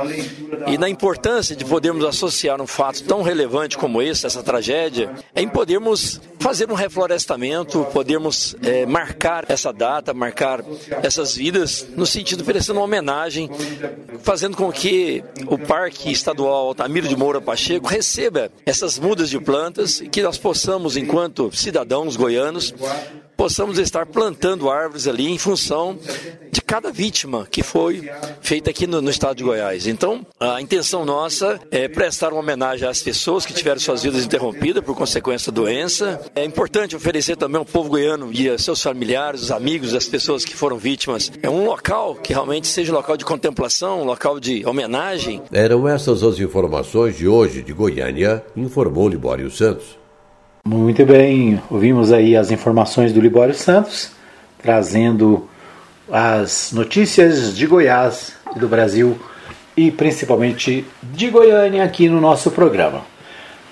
e 0.65 0.77
na 0.77 0.87
importância 0.87 1.55
de 1.55 1.65
podermos 1.65 2.05
associar 2.05 2.61
um 2.61 2.65
fato 2.65 3.03
tão 3.03 3.21
relevante 3.21 3.77
como 3.77 4.01
esse, 4.01 4.25
essa 4.25 4.41
tragédia, 4.41 5.11
em 5.35 5.47
podermos 5.47 6.21
fazer 6.39 6.71
um 6.71 6.73
reflorestamento, 6.73 7.85
podermos 7.91 8.55
é, 8.63 8.85
marcar 8.85 9.45
essa 9.49 9.73
data, 9.73 10.13
marcar 10.13 10.63
essas 11.03 11.35
vidas, 11.35 11.85
no 11.97 12.05
sentido 12.05 12.37
de 12.37 12.43
oferecendo 12.43 12.77
uma 12.77 12.85
homenagem, 12.85 13.49
fazendo 14.21 14.55
com 14.55 14.71
que 14.71 15.21
o 15.47 15.57
Parque 15.57 16.11
Estadual 16.11 16.67
Altamiro 16.67 17.09
de 17.09 17.15
Moura 17.15 17.41
Pacheco 17.41 17.87
receba 17.87 18.49
essas 18.65 18.97
mudas 18.97 19.29
de 19.29 19.39
plantas 19.39 19.99
e 19.99 20.07
que 20.07 20.21
nós 20.21 20.37
possamos, 20.37 20.95
enquanto 20.95 21.51
cidadãos 21.53 22.15
goianos, 22.15 22.73
possamos 23.39 23.79
estar 23.79 24.05
plantando 24.05 24.69
árvores 24.69 25.07
ali 25.07 25.29
em 25.29 25.37
função 25.37 25.97
de 26.51 26.61
cada 26.61 26.91
vítima 26.91 27.47
que 27.49 27.63
foi 27.63 28.11
feita 28.41 28.69
aqui 28.69 28.85
no, 28.85 29.01
no, 29.01 29.09
estado 29.09 29.37
de 29.37 29.45
Goiás. 29.45 29.87
Então, 29.87 30.27
a 30.37 30.61
intenção 30.61 31.05
nossa 31.05 31.57
é 31.71 31.87
prestar 31.87 32.33
uma 32.33 32.41
homenagem 32.41 32.85
às 32.85 33.01
pessoas 33.01 33.45
que 33.45 33.53
tiveram 33.53 33.79
suas 33.79 34.03
vidas 34.03 34.25
interrompidas 34.25 34.83
por 34.83 34.93
consequência 34.93 35.53
da 35.53 35.61
doença. 35.61 36.19
É 36.35 36.43
importante 36.43 36.97
oferecer 36.97 37.37
também 37.37 37.59
ao 37.59 37.63
povo 37.63 37.91
goiano 37.91 38.29
e 38.33 38.49
a 38.49 38.57
seus 38.57 38.83
familiares, 38.83 39.43
os 39.43 39.51
amigos, 39.51 39.93
as 39.93 40.05
pessoas 40.05 40.43
que 40.43 40.53
foram 40.53 40.77
vítimas, 40.77 41.31
é 41.41 41.49
um 41.49 41.63
local 41.63 42.15
que 42.15 42.33
realmente 42.33 42.67
seja 42.67 42.91
um 42.91 42.95
local 42.95 43.15
de 43.15 43.23
contemplação, 43.23 44.01
um 44.01 44.05
local 44.05 44.37
de 44.37 44.65
homenagem. 44.65 45.41
Eram 45.49 45.87
essas 45.87 46.23
as 46.23 46.37
informações 46.39 47.15
de 47.15 47.25
hoje 47.25 47.63
de 47.63 47.71
Goiânia, 47.71 48.43
informou 48.57 49.07
Libório 49.07 49.49
Santos. 49.49 49.98
Muito 50.71 51.03
bem, 51.03 51.59
ouvimos 51.67 52.11
aí 52.11 52.37
as 52.37 52.51
informações 52.51 53.11
do 53.11 53.19
Libório 53.19 53.55
Santos, 53.55 54.11
trazendo 54.61 55.49
as 56.11 56.71
notícias 56.71 57.57
de 57.57 57.65
Goiás 57.65 58.33
e 58.55 58.59
do 58.59 58.67
Brasil 58.67 59.17
e 59.75 59.89
principalmente 59.89 60.85
de 61.01 61.31
Goiânia 61.31 61.83
aqui 61.83 62.07
no 62.07 62.21
nosso 62.21 62.51
programa. 62.51 63.01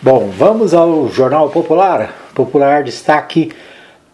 Bom, 0.02 0.32
vamos 0.36 0.74
ao 0.74 1.08
Jornal 1.08 1.52
Popular. 1.52 2.16
Popular 2.34 2.84
destaque 2.84 3.52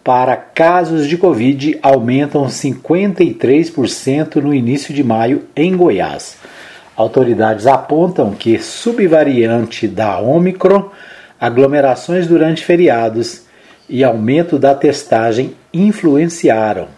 para 0.04 0.36
casos 0.36 1.08
de 1.08 1.16
Covid 1.16 1.78
aumentam 1.82 2.44
53% 2.44 4.42
no 4.42 4.52
início 4.52 4.92
de 4.92 5.02
maio 5.02 5.44
em 5.56 5.74
Goiás. 5.74 6.36
Autoridades 6.94 7.66
apontam 7.66 8.32
que 8.32 8.58
subvariante 8.58 9.88
da 9.88 10.18
Omicron 10.18 10.90
aglomerações 11.44 12.26
durante 12.26 12.64
feriados 12.64 13.42
e 13.86 14.02
aumento 14.02 14.58
da 14.58 14.74
testagem 14.74 15.54
influenciaram. 15.74 16.88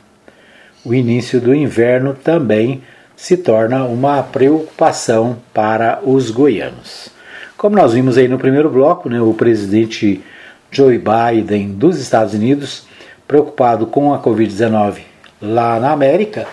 O 0.84 0.94
início 0.94 1.40
do 1.40 1.52
inverno 1.52 2.14
também 2.14 2.80
se 3.16 3.36
torna 3.36 3.84
uma 3.84 4.22
preocupação 4.22 5.38
para 5.52 5.98
os 6.04 6.30
goianos. 6.30 7.08
Como 7.56 7.74
nós 7.74 7.92
vimos 7.92 8.16
aí 8.16 8.28
no 8.28 8.38
primeiro 8.38 8.70
bloco, 8.70 9.08
né, 9.08 9.20
o 9.20 9.34
presidente 9.34 10.22
Joe 10.70 10.96
Biden 10.96 11.72
dos 11.72 11.98
Estados 11.98 12.32
Unidos, 12.32 12.86
preocupado 13.26 13.86
com 13.88 14.14
a 14.14 14.22
Covid-19 14.22 14.98
lá 15.42 15.80
na 15.80 15.90
América, 15.90 16.46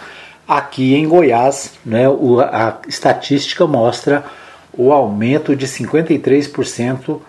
aqui 0.47 0.95
em 0.95 1.07
Goiás, 1.07 1.73
né, 1.85 2.05
a 2.51 2.77
estatística 2.87 3.67
mostra 3.67 4.23
o 4.75 4.91
aumento 4.91 5.55
de 5.55 5.67
53% 5.67 7.21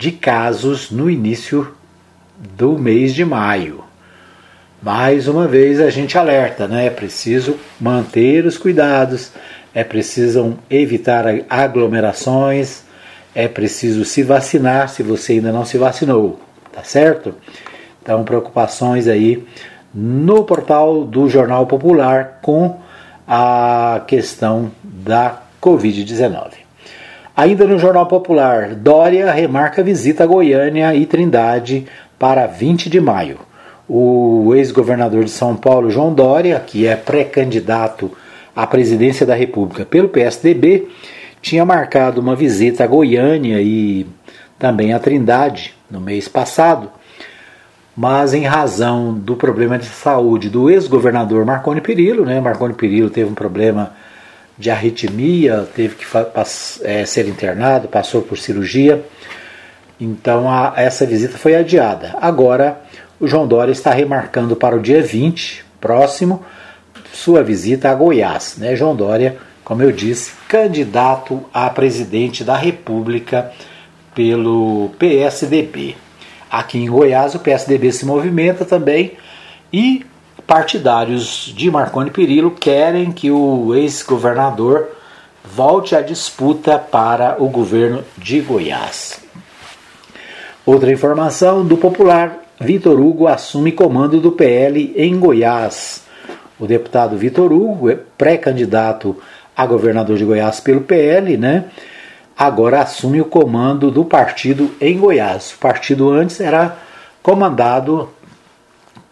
de 0.00 0.12
casos 0.12 0.90
no 0.90 1.10
início 1.10 1.74
do 2.56 2.78
mês 2.78 3.14
de 3.14 3.22
maio. 3.22 3.84
Mais 4.82 5.28
uma 5.28 5.46
vez 5.46 5.78
a 5.78 5.90
gente 5.90 6.16
alerta, 6.16 6.66
né? 6.66 6.86
É 6.86 6.90
preciso 6.90 7.58
manter 7.78 8.46
os 8.46 8.56
cuidados, 8.56 9.30
é 9.74 9.84
preciso 9.84 10.56
evitar 10.70 11.26
aglomerações, 11.50 12.82
é 13.34 13.46
preciso 13.46 14.02
se 14.06 14.22
vacinar 14.22 14.88
se 14.88 15.02
você 15.02 15.34
ainda 15.34 15.52
não 15.52 15.66
se 15.66 15.76
vacinou, 15.76 16.40
tá 16.72 16.82
certo? 16.82 17.34
Então, 18.02 18.24
preocupações 18.24 19.06
aí 19.06 19.46
no 19.92 20.44
portal 20.44 21.04
do 21.04 21.28
Jornal 21.28 21.66
Popular 21.66 22.38
com 22.40 22.80
a 23.28 24.02
questão 24.06 24.72
da 24.82 25.42
Covid-19. 25.60 26.59
Ainda 27.36 27.66
no 27.66 27.78
Jornal 27.78 28.06
Popular, 28.06 28.74
Dória 28.74 29.30
remarca 29.32 29.82
visita 29.82 30.24
a 30.24 30.26
Goiânia 30.26 30.94
e 30.94 31.06
Trindade 31.06 31.86
para 32.18 32.46
20 32.46 32.90
de 32.90 33.00
maio. 33.00 33.38
O 33.88 34.52
ex-governador 34.54 35.24
de 35.24 35.30
São 35.30 35.56
Paulo, 35.56 35.90
João 35.90 36.12
Dória, 36.12 36.60
que 36.60 36.86
é 36.86 36.96
pré-candidato 36.96 38.10
à 38.54 38.66
presidência 38.66 39.24
da 39.24 39.34
República 39.34 39.84
pelo 39.84 40.08
PSDB, 40.08 40.88
tinha 41.40 41.64
marcado 41.64 42.20
uma 42.20 42.36
visita 42.36 42.84
a 42.84 42.86
Goiânia 42.86 43.60
e 43.60 44.06
também 44.58 44.92
a 44.92 44.98
Trindade 44.98 45.74
no 45.90 46.00
mês 46.00 46.28
passado, 46.28 46.90
mas 47.96 48.34
em 48.34 48.44
razão 48.44 49.14
do 49.14 49.34
problema 49.34 49.78
de 49.78 49.86
saúde 49.86 50.48
do 50.48 50.68
ex-governador 50.68 51.44
Marconi 51.44 51.80
Perillo, 51.80 52.24
né? 52.24 52.40
Marconi 52.40 52.74
Perillo 52.74 53.08
teve 53.08 53.30
um 53.30 53.34
problema 53.34 53.92
de 54.60 54.70
arritmia, 54.70 55.66
teve 55.74 55.94
que 55.96 56.04
é, 56.82 57.06
ser 57.06 57.26
internado, 57.26 57.88
passou 57.88 58.20
por 58.20 58.36
cirurgia, 58.36 59.02
então 59.98 60.50
a, 60.50 60.74
essa 60.76 61.06
visita 61.06 61.38
foi 61.38 61.54
adiada. 61.56 62.14
Agora 62.20 62.82
o 63.18 63.26
João 63.26 63.48
Dória 63.48 63.72
está 63.72 63.90
remarcando 63.90 64.54
para 64.54 64.76
o 64.76 64.80
dia 64.80 65.02
20, 65.02 65.64
próximo, 65.80 66.44
sua 67.10 67.42
visita 67.42 67.90
a 67.90 67.94
Goiás. 67.94 68.56
Né? 68.58 68.76
João 68.76 68.94
Dória, 68.94 69.38
como 69.64 69.82
eu 69.82 69.90
disse, 69.90 70.32
candidato 70.46 71.42
a 71.52 71.70
presidente 71.70 72.44
da 72.44 72.56
República 72.56 73.50
pelo 74.14 74.90
PSDB. 74.98 75.96
Aqui 76.50 76.78
em 76.78 76.90
Goiás, 76.90 77.34
o 77.34 77.38
PSDB 77.38 77.92
se 77.92 78.04
movimenta 78.04 78.66
também 78.66 79.12
e 79.72 80.04
partidários 80.50 81.54
de 81.56 81.70
Marconi 81.70 82.10
Perillo 82.10 82.50
querem 82.50 83.12
que 83.12 83.30
o 83.30 83.72
ex-governador 83.72 84.88
volte 85.44 85.94
à 85.94 86.00
disputa 86.00 86.76
para 86.76 87.40
o 87.40 87.48
governo 87.48 88.02
de 88.18 88.40
Goiás. 88.40 89.20
Outra 90.66 90.90
informação 90.90 91.64
do 91.64 91.76
Popular: 91.76 92.40
Vitor 92.60 92.98
Hugo 92.98 93.28
assume 93.28 93.70
comando 93.70 94.20
do 94.20 94.32
PL 94.32 94.92
em 94.96 95.20
Goiás. 95.20 96.02
O 96.58 96.66
deputado 96.66 97.16
Vitor 97.16 97.52
Hugo 97.52 97.88
é 97.88 97.96
pré-candidato 98.18 99.16
a 99.56 99.64
governador 99.64 100.18
de 100.18 100.24
Goiás 100.24 100.58
pelo 100.58 100.80
PL, 100.80 101.36
né? 101.36 101.66
agora 102.36 102.80
assume 102.80 103.20
o 103.20 103.24
comando 103.24 103.88
do 103.88 104.04
partido 104.04 104.74
em 104.80 104.98
Goiás. 104.98 105.52
O 105.52 105.58
partido 105.58 106.10
antes 106.10 106.40
era 106.40 106.76
comandado 107.22 108.08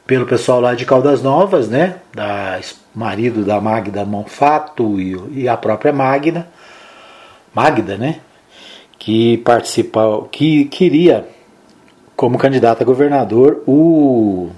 pelo 0.09 0.25
pessoal 0.25 0.59
lá 0.59 0.75
de 0.75 0.87
Caldas 0.87 1.23
Novas, 1.23 1.68
né? 1.68 1.97
Da, 2.14 2.59
marido 2.94 3.44
da 3.44 3.61
Magda 3.61 4.07
Monfato 4.07 4.99
e, 4.99 5.42
e 5.42 5.47
a 5.47 5.55
própria 5.55 5.92
Magna, 5.92 6.49
Magda, 7.55 7.99
né? 7.99 8.21
Que 8.99 9.37
participou, 9.37 10.23
que 10.25 10.64
queria 10.64 11.29
como 12.16 12.38
candidato 12.38 12.81
a 12.81 12.87
governador 12.87 13.62
o 13.66 14.49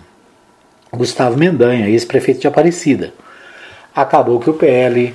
Gustavo 0.93 1.37
Mendanha, 1.37 1.89
ex-prefeito 1.89 2.41
de 2.41 2.47
Aparecida. 2.47 3.13
Acabou 3.93 4.39
que 4.39 4.51
o 4.51 4.55
PL 4.55 5.13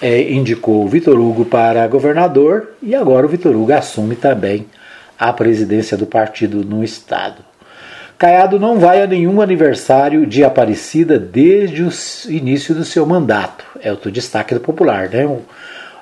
é, 0.00 0.32
indicou 0.32 0.84
o 0.84 0.88
Vitor 0.88 1.18
Hugo 1.18 1.44
para 1.44 1.84
governador 1.88 2.74
e 2.80 2.94
agora 2.94 3.26
o 3.26 3.28
Vitor 3.28 3.56
Hugo 3.56 3.72
assume 3.72 4.14
também 4.14 4.66
a 5.18 5.32
presidência 5.32 5.96
do 5.96 6.06
partido 6.06 6.64
no 6.64 6.84
estado. 6.84 7.49
Caiado 8.20 8.60
não 8.60 8.78
vai 8.78 9.02
a 9.02 9.06
nenhum 9.06 9.40
aniversário 9.40 10.26
de 10.26 10.44
Aparecida 10.44 11.18
desde 11.18 11.82
o 11.82 11.90
início 12.30 12.74
do 12.74 12.84
seu 12.84 13.06
mandato. 13.06 13.64
É 13.80 13.90
o 13.90 13.96
destaque 13.96 14.52
do 14.52 14.60
Popular. 14.60 15.08
Né? 15.08 15.38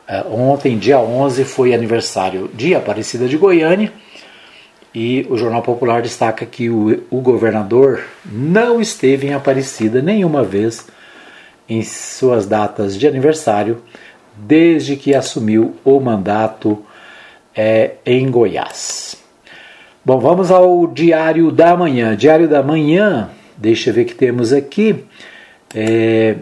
É, 0.09 0.25
ontem, 0.29 0.77
dia 0.77 0.99
11, 0.99 1.45
foi 1.45 1.73
aniversário 1.73 2.51
de 2.53 2.75
Aparecida 2.75 3.29
de 3.29 3.37
Goiânia 3.37 3.93
e 4.93 5.29
o 5.31 5.37
Jornal 5.37 5.63
Popular 5.63 6.03
destaca 6.03 6.45
que 6.45 6.69
o, 6.69 7.05
o 7.09 7.21
governador 7.21 8.03
não 8.25 8.81
esteve 8.81 9.29
em 9.29 9.35
Aparecida 9.35 10.03
nenhuma 10.03 10.43
vez 10.43 10.89
em 11.69 11.85
suas 11.85 12.47
datas 12.47 12.99
de 12.99 13.07
aniversário 13.07 13.81
desde 14.37 14.97
que 14.97 15.15
assumiu 15.15 15.77
o 15.85 16.01
mandato 16.01 16.85
é, 17.55 17.93
em 18.05 18.29
Goiás. 18.29 19.28
Bom, 20.09 20.19
vamos 20.19 20.51
ao 20.51 20.87
Diário 20.87 21.53
da 21.53 21.77
Manhã. 21.77 22.17
Diário 22.17 22.49
da 22.49 22.63
Manhã, 22.63 23.29
deixa 23.59 23.91
eu 23.91 23.95
ver 23.95 24.07
que 24.07 24.15
temos 24.15 24.55
aqui. 24.55 25.05
É, 25.75 26.37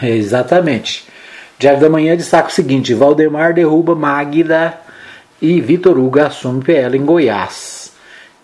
é, 0.00 0.10
exatamente. 0.10 1.08
Diário 1.58 1.80
da 1.80 1.90
Manhã 1.90 2.16
destaca 2.16 2.50
o 2.50 2.52
seguinte: 2.52 2.94
Valdemar 2.94 3.52
derruba 3.52 3.96
Magda 3.96 4.78
e 5.42 5.60
Vitor 5.60 5.98
Hugo 5.98 6.20
assume 6.20 6.62
PL 6.62 6.96
em 6.96 7.04
Goiás. 7.04 7.92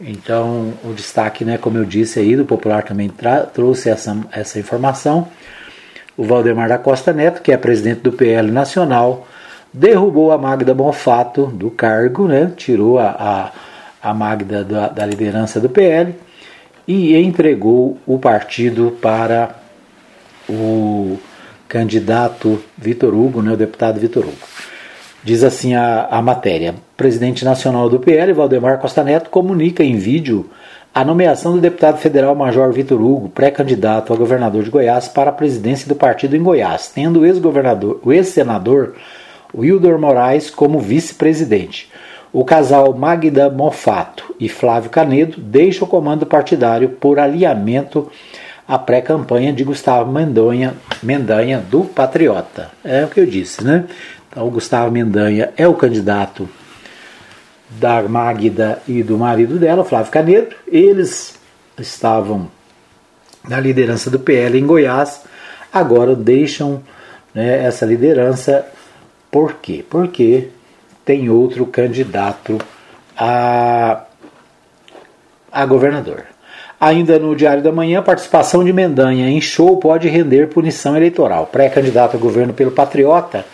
Então, 0.00 0.74
o 0.83 0.92
destaque, 0.92 1.44
né, 1.44 1.59
como 1.59 1.79
eu 1.79 1.85
disse 1.85 2.18
aí, 2.18 2.35
do 2.35 2.44
Popular 2.44 2.83
também 2.83 3.09
trouxe 3.55 3.88
essa, 3.88 4.18
essa 4.33 4.59
informação. 4.59 5.29
O 6.16 6.24
Valdemar 6.24 6.68
da 6.68 6.76
Costa 6.76 7.12
Neto, 7.12 7.40
que 7.40 7.52
é 7.52 7.57
presidente 7.57 8.00
do 8.00 8.11
PL 8.11 8.50
Nacional, 8.50 9.29
derrubou 9.72 10.33
a 10.33 10.38
Magda 10.38 10.74
Bonfato 10.74 11.46
do 11.46 11.70
cargo, 11.70 12.26
né, 12.26 12.52
tirou 12.57 12.98
a, 12.98 13.52
a, 14.02 14.11
a 14.11 14.14
Magda 14.14 14.64
da, 14.64 14.88
da 14.88 15.07
liderança 15.07 15.61
do 15.61 15.68
PL 15.68 16.14
e 16.87 17.16
entregou 17.16 17.98
o 18.07 18.18
partido 18.18 18.96
para 19.00 19.57
o 20.48 21.18
candidato 21.68 22.62
Vitor 22.79 23.12
Hugo, 23.14 23.42
né, 23.42 23.52
o 23.52 23.57
deputado 23.57 23.98
Vitor 23.98 24.24
Hugo. 24.24 24.37
Diz 25.22 25.42
assim 25.42 25.74
a, 25.74 26.07
a 26.09 26.22
matéria: 26.22 26.74
presidente 26.96 27.44
nacional 27.44 27.90
do 27.90 27.98
PL, 27.98 28.33
Valdemar 28.33 28.79
Costa 28.79 29.02
Neto, 29.02 29.29
comunica 29.29 29.83
em 29.83 29.96
vídeo 29.96 30.48
a 30.94 31.05
nomeação 31.05 31.52
do 31.52 31.61
deputado 31.61 31.98
federal 31.98 32.35
Major 32.35 32.72
Vitor 32.72 32.98
Hugo, 33.02 33.29
pré-candidato 33.29 34.14
a 34.14 34.16
governador 34.16 34.62
de 34.62 34.70
Goiás, 34.70 35.09
para 35.09 35.29
a 35.29 35.33
presidência 35.33 35.87
do 35.88 35.94
partido 35.94 36.37
em 36.37 36.42
Goiás, 36.42 36.90
tendo 36.94 37.20
o 37.20 37.26
ex-governador, 37.26 38.00
o 38.02 38.12
ex-senador 38.12 38.94
Wildor 39.54 39.98
Moraes 39.98 40.50
como 40.50 40.78
vice-presidente. 40.78 41.90
O 42.32 42.44
casal 42.44 42.92
Magda 42.92 43.48
Mofato 43.48 44.35
e 44.38 44.48
Flávio 44.48 44.90
Canedo 44.90 45.40
deixa 45.40 45.85
o 45.85 45.88
comando 45.88 46.26
partidário 46.26 46.90
por 46.90 47.18
alinhamento 47.18 48.11
à 48.68 48.78
pré-campanha 48.78 49.52
de 49.52 49.64
Gustavo 49.64 50.12
Mendanha, 50.12 50.74
Mendanha 51.02 51.59
do 51.59 51.85
Patriota. 51.85 52.70
É 52.85 53.04
o 53.04 53.09
que 53.09 53.20
eu 53.20 53.26
disse, 53.26 53.64
né? 53.64 53.85
Então, 54.28 54.46
o 54.46 54.50
Gustavo 54.50 54.90
Mendanha 54.90 55.50
é 55.56 55.66
o 55.66 55.74
candidato 55.74 56.48
da 57.70 58.02
Magda 58.02 58.82
e 58.87 59.02
do 59.02 59.16
marido 59.16 59.59
dela, 59.59 59.85
Flávio 59.85 60.12
Canedo. 60.12 60.54
Eles 60.66 61.38
estavam 61.78 62.50
na 63.48 63.61
liderança 63.61 64.11
do 64.11 64.18
PL 64.18 64.59
em 64.59 64.66
Goiás, 64.66 65.22
agora 65.72 66.14
deixam 66.14 66.82
né, 67.35 67.64
essa 67.64 67.87
liderança. 67.87 68.66
Por 69.37 69.57
quê? 69.61 69.85
Porque 69.90 70.49
tem 71.05 71.29
outro 71.29 71.66
candidato 71.66 72.57
a, 73.14 74.05
a 75.53 75.66
governador. 75.66 76.25
Ainda 76.81 77.18
no 77.18 77.37
Diário 77.37 77.62
da 77.62 77.70
Manhã, 77.70 78.03
participação 78.03 78.64
de 78.64 78.72
Mendanha 78.72 79.29
em 79.29 79.38
show 79.38 79.77
pode 79.77 80.09
render 80.09 80.46
punição 80.46 80.96
eleitoral. 80.96 81.49
Pré-candidato 81.49 82.16
a 82.16 82.18
governo 82.18 82.55
pelo 82.55 82.70
Patriota 82.70 83.44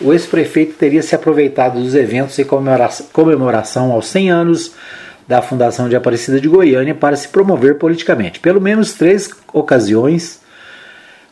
o 0.00 0.12
ex-prefeito 0.12 0.74
teria 0.74 1.02
se 1.02 1.16
aproveitado 1.16 1.80
dos 1.80 1.96
eventos 1.96 2.38
em 2.38 2.46
comemoração 3.12 3.90
aos 3.90 4.06
100 4.06 4.30
anos 4.30 4.74
da 5.26 5.42
Fundação 5.42 5.88
de 5.88 5.96
Aparecida 5.96 6.40
de 6.40 6.46
Goiânia 6.46 6.94
para 6.94 7.16
se 7.16 7.26
promover 7.26 7.78
politicamente. 7.78 8.38
Pelo 8.38 8.60
menos 8.60 8.92
três 8.92 9.28
ocasiões, 9.52 10.40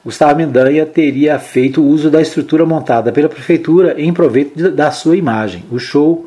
Gustavo 0.05 0.37
Mendanha 0.37 0.87
teria 0.87 1.39
feito 1.39 1.85
uso 1.85 2.11
da 2.11 2.23
estrutura 2.23 2.65
montada 2.65 3.13
pela 3.13 3.29
prefeitura 3.29 4.01
em 4.01 4.13
proveito 4.13 4.71
da 4.71 4.91
sua 4.91 5.15
imagem. 5.15 5.65
O 5.71 5.79
show, 5.79 6.27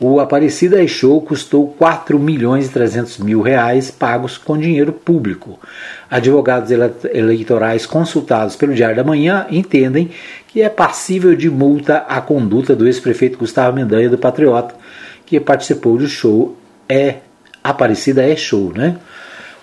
o 0.00 0.18
Aparecida 0.18 0.86
Show, 0.88 1.20
custou 1.20 1.68
4 1.78 2.18
milhões 2.18 2.66
e 2.66 2.70
300 2.70 3.18
mil 3.18 3.42
reais 3.42 3.90
pagos 3.90 4.38
com 4.38 4.56
dinheiro 4.56 4.92
público. 4.92 5.60
Advogados 6.10 6.70
eleitorais 7.12 7.84
consultados 7.84 8.56
pelo 8.56 8.74
Diário 8.74 8.96
da 8.96 9.04
Manhã 9.04 9.46
entendem 9.50 10.10
que 10.48 10.62
é 10.62 10.70
passível 10.70 11.36
de 11.36 11.50
multa 11.50 11.98
a 12.08 12.20
conduta 12.20 12.74
do 12.74 12.86
ex-prefeito 12.86 13.38
Gustavo 13.38 13.76
Mendanha 13.76 14.08
do 14.08 14.16
Patriota, 14.16 14.74
que 15.26 15.38
participou 15.38 15.98
do 15.98 16.08
show 16.08 16.56
É 16.88 17.16
Aparecida 17.62 18.26
é 18.26 18.34
Show, 18.34 18.72
né? 18.74 18.96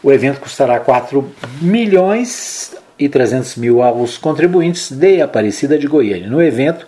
O 0.02 0.12
evento 0.12 0.40
custará 0.40 0.80
4 0.80 1.28
milhões 1.62 2.78
e 3.00 3.08
300 3.08 3.56
mil 3.56 3.82
aos 3.82 4.18
contribuintes 4.18 4.92
de 4.92 5.22
Aparecida 5.22 5.78
de 5.78 5.88
Goiânia. 5.88 6.30
No 6.30 6.42
evento, 6.42 6.86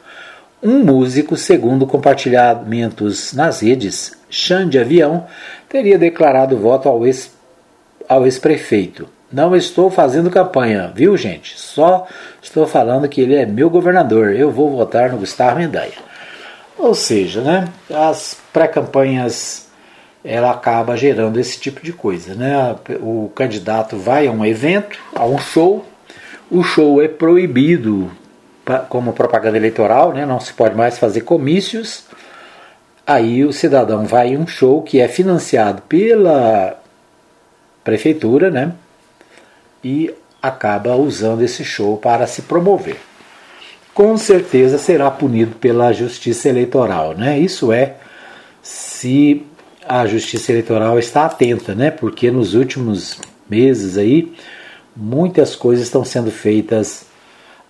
um 0.62 0.84
músico, 0.84 1.38
segundo 1.38 1.88
compartilhamentos 1.88 3.34
nas 3.34 3.62
redes, 3.62 4.12
Xande 4.30 4.78
Avião, 4.78 5.26
teria 5.70 5.98
declarado 5.98 6.58
voto 6.58 6.90
ao 6.90 7.08
ex 7.08 7.32
ao 8.08 8.26
ex-prefeito. 8.26 9.08
Não 9.32 9.56
estou 9.56 9.90
fazendo 9.90 10.30
campanha, 10.30 10.92
viu, 10.94 11.16
gente? 11.16 11.58
Só 11.58 12.06
estou 12.42 12.68
falando 12.68 13.08
que 13.08 13.22
ele 13.22 13.36
é 13.36 13.46
meu 13.46 13.70
governador. 13.70 14.36
Eu 14.36 14.52
vou 14.52 14.70
votar 14.70 15.10
no 15.10 15.18
Gustavo 15.18 15.58
Mendanha. 15.58 15.94
Ou 16.78 16.94
seja, 16.94 17.40
né, 17.40 17.70
as 17.90 18.38
pré-campanhas 18.52 19.70
ela 20.24 20.52
acaba 20.52 20.98
gerando 20.98 21.40
esse 21.40 21.60
tipo 21.60 21.82
de 21.82 21.94
coisa, 21.94 22.36
né? 22.36 22.76
O 23.00 23.32
candidato 23.34 23.98
vai 23.98 24.28
a 24.28 24.32
um 24.32 24.46
evento, 24.46 24.98
a 25.16 25.26
um 25.26 25.38
show, 25.40 25.86
o 26.52 26.62
show 26.62 27.02
é 27.02 27.08
proibido 27.08 28.12
como 28.90 29.14
propaganda 29.14 29.58
eleitoral, 29.58 30.14
né? 30.14 30.26
Não 30.26 30.40
se 30.40 30.54
pode 30.54 30.76
mais 30.76 31.00
fazer 31.00 31.22
comícios. 31.22 32.04
Aí 33.08 33.46
o 33.46 33.54
cidadão 33.54 34.06
vai 34.06 34.30
em 34.30 34.38
um 34.38 34.46
show 34.46 34.82
que 34.82 35.00
é 35.00 35.08
financiado 35.08 35.82
pela 35.84 36.78
prefeitura, 37.84 38.52
né? 38.52 38.74
E 39.82 40.14
acaba 40.42 40.96
usando 40.96 41.42
esse 41.42 41.64
show 41.64 41.98
para 41.98 42.28
se 42.28 42.44
promover. 42.44 42.98
Com 43.94 44.18
certeza 44.18 44.78
será 44.78 45.10
punido 45.10 45.56
pela 45.56 45.94
Justiça 45.94 46.50
Eleitoral, 46.50 47.14
né? 47.14 47.40
Isso 47.40 47.72
é 47.72 47.96
se 48.62 49.46
a 49.88 50.06
Justiça 50.06 50.52
Eleitoral 50.52 51.00
está 51.00 51.26
atenta, 51.26 51.74
né? 51.74 51.92
Porque 51.92 52.30
nos 52.30 52.54
últimos 52.54 53.20
meses 53.50 53.98
aí 53.98 54.34
muitas 54.96 55.56
coisas 55.56 55.86
estão 55.86 56.04
sendo 56.04 56.32
feitas 56.32 57.06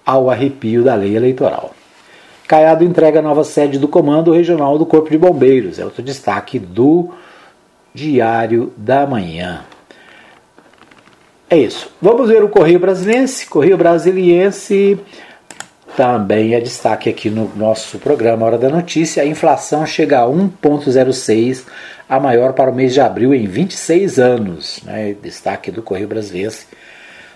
ao 0.06 0.30
arrepio 0.30 0.84
da 0.84 0.96
lei 0.96 1.16
eleitoral. 1.16 1.74
Caiado 2.48 2.84
entrega 2.84 3.20
a 3.20 3.22
nova 3.22 3.44
sede 3.44 3.80
do 3.80 3.88
Comando 3.88 4.34
Regional 4.34 4.78
do 4.78 4.86
Corpo 4.86 5.10
de 5.10 5.18
Bombeiros. 5.18 5.80
É 5.80 5.86
outro 5.86 6.04
destaque 6.04 6.60
do 6.60 7.12
Diário 7.94 8.74
da 8.76 9.06
Manhã. 9.06 9.64
É 11.50 11.58
isso. 11.58 11.92
Vamos 12.02 12.28
ver 12.30 12.44
o 12.44 12.50
Correio 12.50 12.80
Brasiliense. 12.80 13.46
Correio 13.46 13.78
Brasiliense 13.78 15.00
também 15.96 16.54
é 16.54 16.60
destaque 16.60 17.10
aqui 17.10 17.30
no 17.30 17.52
nosso 17.56 18.00
programa 18.00 18.46
Hora 18.46 18.58
da 18.58 18.70
Notícia. 18.70 19.24
A 19.24 19.26
inflação 19.26 19.86
chega 19.86 20.22
a 20.22 20.26
1,06, 20.26 21.66
a 22.08 22.20
maior 22.20 22.54
para 22.54 22.72
o 22.72 22.76
mês 22.76 22.94
de 22.94 23.02
abril 23.02 23.34
em 23.34 23.46
26 23.46 24.20
anos. 24.20 24.82
Né? 24.84 25.16
Destaque 25.22 25.72
do 25.72 25.82
Correio 25.82 26.08
Brasiliense 26.08 26.66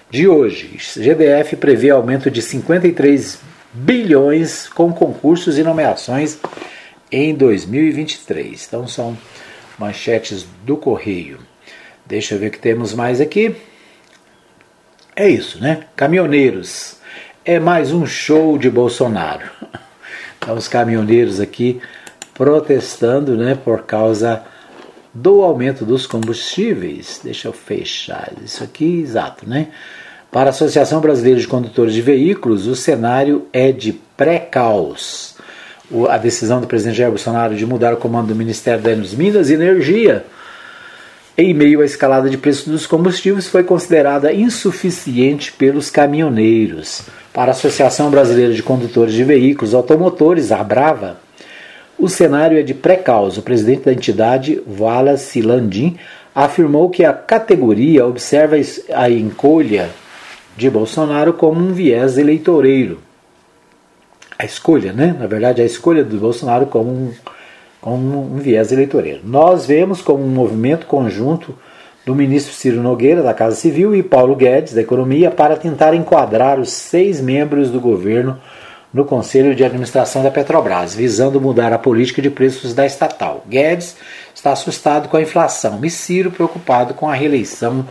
de 0.10 0.28
hoje. 0.28 0.78
GDF 0.96 1.56
prevê 1.56 1.90
aumento 1.90 2.30
de 2.32 2.42
53 2.42 3.40
bilhões 3.74 4.70
com 4.70 4.94
concursos 4.94 5.58
e 5.58 5.64
nomeações 5.64 6.40
em 7.12 7.34
2023. 7.34 8.66
Então 8.68 8.88
são 8.88 9.18
manchetes 9.78 10.46
do 10.64 10.78
Correio. 10.78 11.40
Deixa 12.06 12.36
eu 12.36 12.40
ver 12.40 12.48
o 12.48 12.52
que 12.52 12.60
temos 12.60 12.94
mais 12.94 13.20
aqui. 13.20 13.56
É 15.16 15.28
isso, 15.28 15.60
né? 15.60 15.86
Caminhoneiros. 15.96 16.98
É 17.44 17.60
mais 17.60 17.92
um 17.92 18.06
show 18.06 18.58
de 18.58 18.70
Bolsonaro. 18.70 19.50
Então, 20.38 20.58
os 20.58 20.68
caminhoneiros 20.68 21.40
aqui 21.40 21.82
protestando, 22.36 23.36
né, 23.36 23.56
por 23.56 23.82
causa 23.82 24.44
do 25.16 25.42
aumento 25.42 25.86
dos 25.86 26.06
combustíveis. 26.06 27.22
Deixa 27.24 27.48
eu 27.48 27.54
fechar 27.54 28.34
isso 28.44 28.64
aqui, 28.64 29.00
exato, 29.00 29.50
né? 29.50 29.70
Para 30.32 30.50
a 30.50 30.52
Associação 30.52 31.00
Brasileira 31.00 31.40
de 31.40 31.48
Condutores 31.48 31.94
de 31.94 32.02
Veículos, 32.02 32.68
o 32.68 32.76
cenário 32.76 33.48
é 33.54 33.72
de 33.72 33.94
pré-caos. 33.94 35.36
A 36.10 36.18
decisão 36.18 36.60
do 36.60 36.68
presidente 36.68 36.98
Jair 36.98 37.10
Bolsonaro 37.10 37.56
de 37.56 37.66
mudar 37.66 37.94
o 37.94 37.98
comando 37.98 38.28
do 38.28 38.36
Ministério 38.36 38.84
das 38.84 39.14
Minas 39.14 39.50
e 39.50 39.54
Energia 39.54 40.26
em 41.38 41.54
meio 41.54 41.82
à 41.82 41.86
escalada 41.86 42.30
de 42.30 42.38
preços 42.38 42.68
dos 42.68 42.88
combustíveis, 42.88 43.48
foi 43.48 43.64
considerada 43.64 44.32
insuficiente 44.32 45.52
pelos 45.52 45.90
caminhoneiros. 45.90 47.02
Para 47.34 47.52
a 47.52 47.52
Associação 47.52 48.10
Brasileira 48.10 48.54
de 48.54 48.64
Condutores 48.64 49.14
de 49.14 49.24
Veículos 49.24 49.74
Automotores, 49.74 50.54
a 50.54 50.64
Brava, 50.64 51.18
o 52.06 52.10
cenário 52.10 52.60
é 52.60 52.62
de 52.62 52.74
pré-causa. 52.74 53.40
O 53.40 53.44
presidente 53.44 53.86
da 53.86 53.92
entidade, 53.94 54.62
Wallace 54.80 55.42
Landim, 55.42 55.98
afirmou 56.34 56.90
que 56.90 57.04
a 57.04 57.12
categoria 57.12 58.06
observa 58.06 58.56
a 58.94 59.10
encolha 59.10 59.90
de 60.56 60.70
Bolsonaro 60.70 61.34
como 61.34 61.60
um 61.60 61.74
viés 61.74 62.18
eleitoreiro. 62.18 63.00
A 64.38 64.46
escolha, 64.46 64.94
né? 64.94 65.16
Na 65.20 65.26
verdade, 65.26 65.62
a 65.62 65.66
escolha 65.66 66.04
do 66.04 66.18
Bolsonaro 66.18 66.68
como 66.68 66.92
um 66.92 67.12
como 67.82 68.34
um 68.34 68.38
viés 68.38 68.72
eleitoreiro. 68.72 69.22
Nós 69.24 69.68
vemos 69.68 70.02
como 70.02 70.24
um 70.24 70.30
movimento 70.30 70.88
conjunto 70.88 71.56
do 72.04 72.16
ministro 72.16 72.52
Ciro 72.52 72.82
Nogueira, 72.82 73.22
da 73.22 73.32
Casa 73.32 73.56
Civil, 73.56 73.96
e 73.96 74.02
Paulo 74.02 74.36
Guedes, 74.36 74.74
da 74.74 74.82
Economia, 74.82 75.30
para 75.30 75.56
tentar 75.56 75.94
enquadrar 75.94 76.60
os 76.60 76.72
seis 76.72 77.22
membros 77.22 77.70
do 77.70 77.80
governo 77.80 78.40
no 78.96 79.04
Conselho 79.04 79.54
de 79.54 79.62
Administração 79.62 80.24
da 80.24 80.32
Petrobras, 80.32 80.96
visando 80.96 81.42
mudar 81.42 81.74
a 81.74 81.78
política 81.78 82.22
de 82.22 82.30
preços 82.30 82.74
da 82.74 82.86
estatal. 82.86 83.44
Guedes 83.46 83.98
está 84.34 84.54
assustado 84.54 85.10
com 85.10 85.18
a 85.18 85.22
inflação 85.22 85.82
e 85.84 86.30
preocupado 86.32 86.94
com 86.94 87.10
a 87.10 87.14
reeleição 87.14 87.86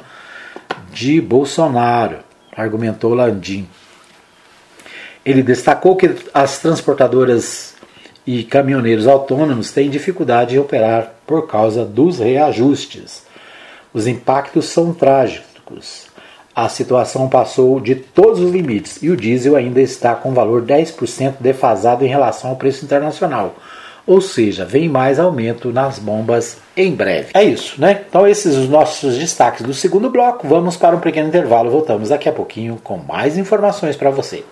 de 0.91 1.21
Bolsonaro, 1.21 2.21
argumentou 2.57 3.13
Landim. 3.13 3.69
Ele 5.23 5.43
destacou 5.43 5.95
que 5.95 6.11
as 6.33 6.59
transportadoras 6.61 7.75
e 8.27 8.43
caminhoneiros 8.43 9.07
autônomos 9.07 9.73
têm 9.73 9.91
dificuldade 9.91 10.57
em 10.57 10.59
operar 10.59 11.17
por 11.27 11.47
causa 11.47 11.85
dos 11.85 12.19
reajustes. 12.19 13.27
Os 13.93 14.07
impactos 14.07 14.71
são 14.71 14.95
trágicos. 14.95 16.14
A 16.55 16.69
situação 16.69 17.29
passou 17.29 17.81
de 17.81 17.97
todos 17.97 18.39
os 18.39 18.51
limites 18.51 19.03
e 19.03 19.11
o 19.11 19.17
diesel 19.17 19.57
ainda 19.57 19.81
está 19.81 20.15
com 20.15 20.33
valor 20.33 20.63
10% 20.63 21.35
defasado 21.41 22.05
em 22.05 22.09
relação 22.09 22.51
ao 22.51 22.57
preço 22.57 22.85
internacional. 22.85 23.57
Ou 24.07 24.21
seja, 24.21 24.65
vem 24.65 24.89
mais 24.89 25.19
aumento 25.19 25.73
nas 25.73 25.99
bombas 25.99 26.59
em 26.77 26.95
breve. 26.95 27.31
É 27.35 27.43
isso, 27.43 27.81
né? 27.81 28.03
Então, 28.09 28.27
esses 28.27 28.55
os 28.55 28.69
nossos 28.69 29.17
destaques 29.17 29.63
do 29.63 29.75
segundo 29.75 30.11
bloco. 30.11 30.47
Vamos 30.47 30.77
para 30.77 30.95
um 30.95 31.01
pequeno 31.01 31.29
intervalo. 31.29 31.71
Voltamos 31.71 32.11
daqui 32.11 32.29
a 32.29 32.33
pouquinho 32.33 32.79
com 32.85 32.99
mais 32.99 33.37
informações 33.39 33.97
para 33.97 34.11
você. 34.11 34.45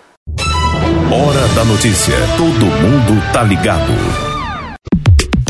Hora 1.11 1.47
da 1.55 1.63
notícia. 1.63 2.15
Todo 2.35 2.65
mundo 2.65 3.31
tá 3.31 3.43
ligado. 3.43 4.32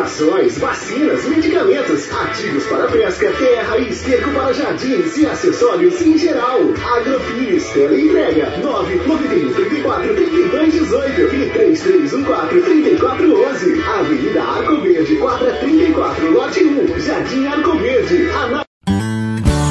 Rações, 0.00 0.56
vacinas, 0.56 1.26
medicamentos, 1.26 2.10
ativos 2.10 2.64
para 2.68 2.86
pesca, 2.86 3.30
terra 3.32 3.76
e 3.76 3.90
esterco 3.90 4.30
para 4.30 4.50
jardins 4.54 5.14
e 5.18 5.26
acessórios 5.26 6.00
em 6.00 6.16
geral. 6.16 6.58
Agrofires, 6.96 7.66
entrega 7.76 8.56
991 8.62 9.52
34 9.52 10.14
32 10.14 10.72
18 10.72 11.20
e 11.20 11.50
3314 11.50 12.60
3411. 12.62 13.82
Avenida 13.82 14.42
Arco 14.42 14.80
Verde, 14.80 15.16
quadra 15.16 15.52
34, 15.52 16.32
lote 16.32 16.64
1, 16.64 16.98
Jardim 16.98 17.46
Arco 17.46 17.76
Verde. 17.76 18.30
Ana... 18.30 18.64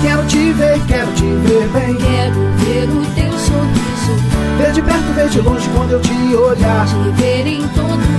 Quero 0.04 0.28
te 0.28 0.52
ver, 0.54 0.80
quero 0.88 1.12
te 1.14 1.24
ver 1.24 1.68
bem. 1.70 1.96
Quero 1.96 2.40
ver 2.60 2.88
o 2.88 3.02
teu 3.16 3.34
sorriso. 3.40 4.14
Ver 4.60 4.72
de 4.74 4.82
perto, 4.84 5.14
ver 5.16 5.30
de 5.30 5.42
longe 5.42 5.70
quando 5.76 5.94
eu 5.94 6.00
te 6.00 6.36
olhar. 6.36 6.86
Te 6.86 7.20
ver 7.20 7.48
em 7.48 7.68
todo. 7.70 8.19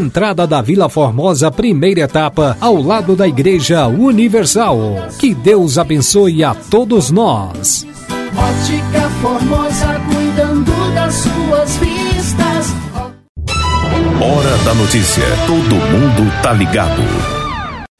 entrada 0.01 0.47
da 0.47 0.61
Vila 0.61 0.89
Formosa, 0.89 1.51
primeira 1.51 2.01
etapa, 2.01 2.57
ao 2.59 2.81
lado 2.81 3.15
da 3.15 3.27
Igreja 3.27 3.87
Universal. 3.87 4.79
Que 5.19 5.33
Deus 5.35 5.77
abençoe 5.77 6.43
a 6.43 6.55
todos 6.55 7.11
nós. 7.11 7.85
Ótica 8.35 9.09
Formosa, 9.21 10.01
cuidando 10.11 10.71
das 10.95 11.13
suas 11.13 11.77
vistas. 11.77 12.67
Hora 14.19 14.57
da 14.65 14.73
notícia. 14.73 15.23
Todo 15.45 15.75
mundo 15.75 16.41
tá 16.41 16.51
ligado. 16.51 17.01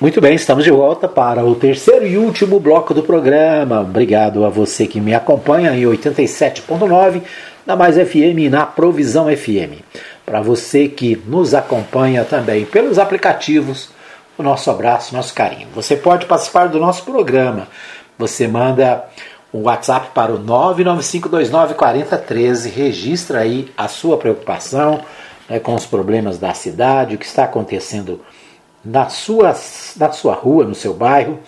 Muito 0.02 0.20
bem, 0.20 0.34
estamos 0.34 0.64
de 0.64 0.72
volta 0.72 1.08
para 1.08 1.46
o 1.46 1.54
terceiro 1.54 2.08
e 2.08 2.18
último 2.18 2.60
bloco 2.60 2.92
do 2.96 3.04
programa. 3.04 3.82
Obrigado 3.82 4.44
a 4.44 4.50
você 4.50 4.88
que 4.88 5.00
me 5.00 5.14
acompanha 5.14 5.76
em 5.76 5.84
87.9 5.84 7.22
na 7.68 7.76
Mais 7.76 7.96
FM 7.96 8.40
e 8.40 8.50
na 8.50 8.66
Provisão 8.66 9.26
FM 9.26 9.86
para 10.32 10.40
você 10.40 10.88
que 10.88 11.22
nos 11.28 11.54
acompanha 11.54 12.24
também 12.24 12.64
pelos 12.64 12.98
aplicativos, 12.98 13.90
o 14.38 14.44
nosso 14.44 14.72
abraço, 14.72 15.14
nosso 15.14 15.34
carinho. 15.34 15.68
Você 15.76 15.98
pode 15.98 16.26
participar 16.26 16.70
do 16.70 16.80
nosso 16.80 17.04
programa. 17.04 17.68
Você 18.18 18.48
manda 18.48 19.04
um 19.54 19.64
WhatsApp 19.64 20.12
para 20.14 20.32
o 20.32 20.40
995294013, 20.40 22.74
registra 22.74 23.40
aí 23.40 23.70
a 23.78 23.90
sua 23.90 24.16
preocupação 24.16 25.02
né, 25.50 25.60
com 25.60 25.76
os 25.76 25.86
problemas 25.86 26.38
da 26.38 26.54
cidade, 26.54 27.16
o 27.16 27.18
que 27.18 27.26
está 27.26 27.44
acontecendo 27.44 28.22
na 28.86 29.10
sua, 29.10 29.54
na 29.98 30.14
sua 30.14 30.34
rua, 30.34 30.64
no 30.64 30.74
seu 30.74 30.94
bairro, 30.94 31.40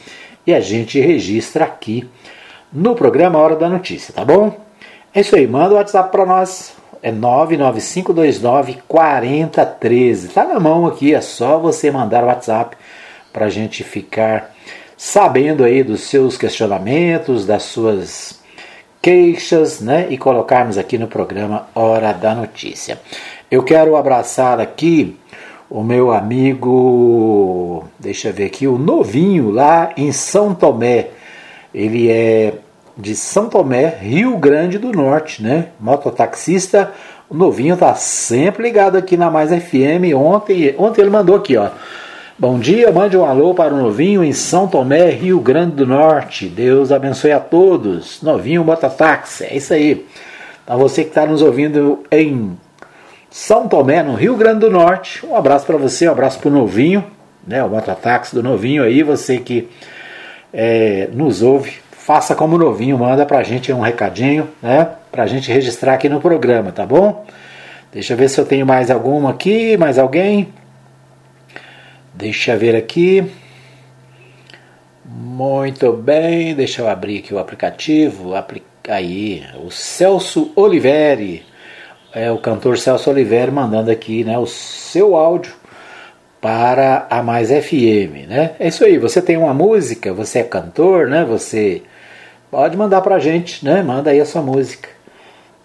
e 0.45 0.53
a 0.53 0.59
gente 0.59 0.99
registra 0.99 1.63
aqui 1.63 2.05
no 2.69 2.95
programa 2.95 3.39
Hora 3.39 3.55
da 3.55 3.69
Notícia, 3.69 4.13
tá 4.13 4.25
bom? 4.25 4.59
É 5.15 5.21
isso 5.21 5.37
aí, 5.37 5.47
manda 5.47 5.73
o 5.73 5.77
WhatsApp 5.77 6.11
para 6.11 6.25
nós, 6.25 6.82
é 7.03 7.11
99529 7.11 8.77
4013. 8.87 10.29
Tá 10.29 10.45
na 10.45 10.59
mão 10.59 10.87
aqui, 10.87 11.13
é 11.13 11.19
só 11.19 11.59
você 11.59 11.91
mandar 11.91 12.23
o 12.23 12.27
WhatsApp 12.27 12.77
para 13.33 13.45
a 13.47 13.49
gente 13.49 13.83
ficar 13.83 14.55
sabendo 14.95 15.65
aí 15.65 15.83
dos 15.83 16.01
seus 16.01 16.37
questionamentos, 16.37 17.45
das 17.45 17.63
suas 17.63 18.41
queixas, 19.01 19.81
né? 19.81 20.07
E 20.09 20.17
colocarmos 20.17 20.77
aqui 20.77 20.97
no 20.97 21.09
programa 21.09 21.67
Hora 21.75 22.13
da 22.13 22.33
Notícia. 22.33 22.97
Eu 23.51 23.63
quero 23.63 23.97
abraçar 23.97 24.61
aqui 24.61 25.17
o 25.69 25.83
meu 25.83 26.13
amigo, 26.13 27.83
deixa 27.99 28.29
eu 28.29 28.33
ver 28.33 28.45
aqui, 28.45 28.65
o 28.65 28.77
novinho 28.77 29.51
lá 29.51 29.91
em 29.97 30.13
São 30.13 30.55
Tomé. 30.55 31.09
Ele 31.73 32.09
é 32.09 32.53
de 32.95 33.15
São 33.15 33.49
Tomé, 33.49 33.97
Rio 33.99 34.37
Grande 34.37 34.77
do 34.77 34.91
Norte, 34.91 35.41
né? 35.41 35.69
Mototaxista, 35.79 36.91
o 37.29 37.35
novinho 37.35 37.75
tá 37.75 37.95
sempre 37.95 38.63
ligado 38.63 38.97
aqui 38.97 39.17
na 39.17 39.31
Mais 39.31 39.49
FM. 39.49 40.15
Ontem, 40.15 40.75
ontem 40.77 41.01
ele 41.01 41.09
mandou 41.09 41.35
aqui, 41.35 41.57
ó. 41.57 41.69
Bom 42.37 42.59
dia, 42.59 42.91
mande 42.91 43.17
um 43.17 43.25
alô 43.25 43.53
para 43.53 43.73
o 43.73 43.77
novinho 43.77 44.23
em 44.23 44.33
São 44.33 44.67
Tomé, 44.67 45.09
Rio 45.09 45.39
Grande 45.39 45.75
do 45.75 45.85
Norte. 45.85 46.47
Deus 46.47 46.91
abençoe 46.91 47.31
a 47.31 47.39
todos. 47.39 48.21
Novinho 48.21 48.63
mototáxi, 48.63 49.45
é 49.45 49.55
isso 49.55 49.73
aí. 49.73 50.05
Então 50.63 50.77
você 50.77 51.03
que 51.03 51.09
está 51.09 51.25
nos 51.25 51.41
ouvindo 51.41 52.03
em 52.11 52.57
São 53.29 53.67
Tomé, 53.67 54.03
no 54.03 54.15
Rio 54.15 54.35
Grande 54.35 54.61
do 54.61 54.69
Norte, 54.69 55.25
um 55.25 55.35
abraço 55.35 55.65
para 55.65 55.77
você, 55.77 56.07
um 56.07 56.11
abraço 56.11 56.39
para 56.39 56.49
o 56.49 56.51
novinho, 56.51 57.03
né? 57.47 57.63
O 57.63 57.69
mototáxi 57.69 58.33
do 58.35 58.43
novinho 58.43 58.83
aí, 58.83 59.03
você 59.03 59.37
que 59.37 59.67
é, 60.51 61.09
nos 61.13 61.41
ouve 61.41 61.83
faça 62.03 62.35
como 62.35 62.57
novinho, 62.57 62.97
manda 62.97 63.25
pra 63.25 63.43
gente 63.43 63.71
um 63.71 63.79
recadinho, 63.79 64.49
né? 64.61 64.89
Pra 65.09 65.25
gente 65.25 65.49
registrar 65.49 65.93
aqui 65.93 66.09
no 66.09 66.19
programa, 66.19 66.69
tá 66.69 66.85
bom? 66.85 67.25
Deixa 67.93 68.11
eu 68.11 68.17
ver 68.17 68.29
se 68.29 68.37
eu 68.41 68.45
tenho 68.45 68.65
mais 68.65 68.91
alguma 68.91 69.29
aqui, 69.29 69.77
mais 69.77 69.97
alguém. 69.97 70.49
Deixa 72.13 72.51
eu 72.51 72.59
ver 72.59 72.75
aqui. 72.75 73.23
Muito 75.05 75.93
bem, 75.93 76.53
deixa 76.53 76.81
eu 76.81 76.89
abrir 76.89 77.19
aqui 77.19 77.33
o 77.33 77.39
aplicativo. 77.39 78.33
Aí, 78.89 79.41
o 79.63 79.71
Celso 79.71 80.51
Oliveri, 80.57 81.45
é 82.13 82.29
o 82.29 82.37
cantor 82.37 82.77
Celso 82.77 83.09
Oliveri 83.09 83.49
mandando 83.49 83.89
aqui, 83.89 84.25
né, 84.25 84.37
o 84.37 84.45
seu 84.45 85.15
áudio 85.15 85.53
para 86.41 87.07
a 87.09 87.23
Mais 87.23 87.47
FM, 87.47 88.27
né? 88.27 88.55
É 88.59 88.67
isso 88.67 88.83
aí, 88.83 88.97
você 88.97 89.21
tem 89.21 89.37
uma 89.37 89.53
música, 89.53 90.11
você 90.11 90.39
é 90.39 90.43
cantor, 90.43 91.07
né? 91.07 91.23
Você 91.23 91.81
Pode 92.53 92.77
mandar 92.77 93.01
pra 93.01 93.17
gente, 93.17 93.65
né? 93.65 93.81
Manda 93.81 94.11
aí 94.11 94.21
a 94.21 94.25
sua 94.27 94.43
música. 94.43 94.87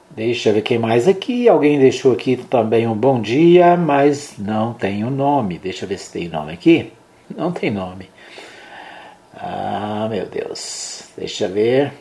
Deixa 0.08 0.48
eu 0.48 0.54
ver 0.54 0.62
quem 0.62 0.78
mais 0.78 1.06
aqui. 1.06 1.46
Alguém 1.46 1.78
deixou 1.78 2.14
aqui 2.14 2.34
também 2.34 2.86
um 2.86 2.94
bom 2.94 3.20
dia, 3.20 3.76
mas 3.76 4.38
não 4.38 4.72
tem 4.72 5.04
o 5.04 5.08
um 5.08 5.10
nome. 5.10 5.58
Deixa 5.58 5.84
eu 5.84 5.88
ver 5.90 5.98
se 5.98 6.10
tem 6.10 6.30
nome 6.30 6.50
aqui. 6.50 6.90
Não 7.36 7.52
tem 7.52 7.70
nome. 7.70 8.08
Ah, 9.36 10.08
meu 10.10 10.24
Deus. 10.24 11.02
Deixa 11.14 11.44
eu 11.44 11.50
ver. 11.50 11.92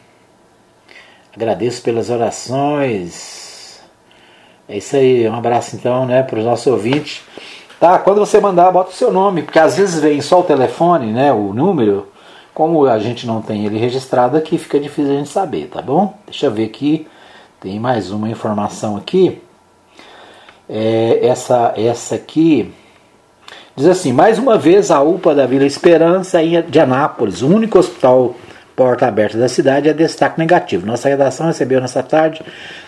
Agradeço 1.35 1.81
pelas 1.81 2.09
orações. 2.09 3.81
É 4.69 4.77
isso 4.77 4.95
aí. 4.95 5.27
Um 5.27 5.35
abraço 5.35 5.75
então, 5.75 6.05
né, 6.05 6.23
para 6.23 6.39
os 6.39 6.45
nossos 6.45 6.67
ouvintes. 6.67 7.25
Tá, 7.77 7.99
quando 7.99 8.21
você 8.21 8.39
mandar, 8.39 8.71
bota 8.71 8.91
o 8.91 8.95
seu 8.95 9.11
nome, 9.11 9.41
porque 9.41 9.59
às 9.59 9.75
vezes 9.75 9.99
vem 9.99 10.21
só 10.21 10.39
o 10.39 10.43
telefone, 10.43 11.11
né, 11.11 11.33
o 11.33 11.53
número. 11.53 12.07
Como 12.57 12.87
a 12.87 12.97
gente 12.97 13.27
não 13.27 13.39
tem 13.39 13.67
ele 13.67 13.77
registrado 13.77 14.35
aqui, 14.35 14.57
fica 14.57 14.79
difícil 14.79 15.11
a 15.11 15.17
gente 15.17 15.29
saber, 15.29 15.67
tá 15.67 15.79
bom? 15.79 16.17
Deixa 16.25 16.47
eu 16.47 16.51
ver 16.51 16.65
aqui, 16.65 17.05
tem 17.59 17.79
mais 17.79 18.09
uma 18.09 18.27
informação 18.27 18.97
aqui. 18.97 19.39
É, 20.67 21.19
essa, 21.21 21.75
essa 21.77 22.15
aqui 22.15 22.73
diz 23.75 23.85
assim: 23.85 24.11
mais 24.11 24.39
uma 24.39 24.57
vez 24.57 24.89
a 24.89 24.99
UPA 25.03 25.35
da 25.35 25.45
Vila 25.45 25.65
Esperança 25.65 26.39
de 26.67 26.79
Anápolis, 26.79 27.43
o 27.43 27.47
único 27.47 27.77
hospital 27.77 28.33
porta 28.75 29.05
aberta 29.05 29.37
da 29.37 29.47
cidade, 29.47 29.87
é 29.87 29.93
destaque 29.93 30.39
negativo. 30.39 30.87
Nossa 30.87 31.09
redação 31.09 31.45
recebeu 31.45 31.79
nessa 31.79 32.01
tarde, 32.01 32.41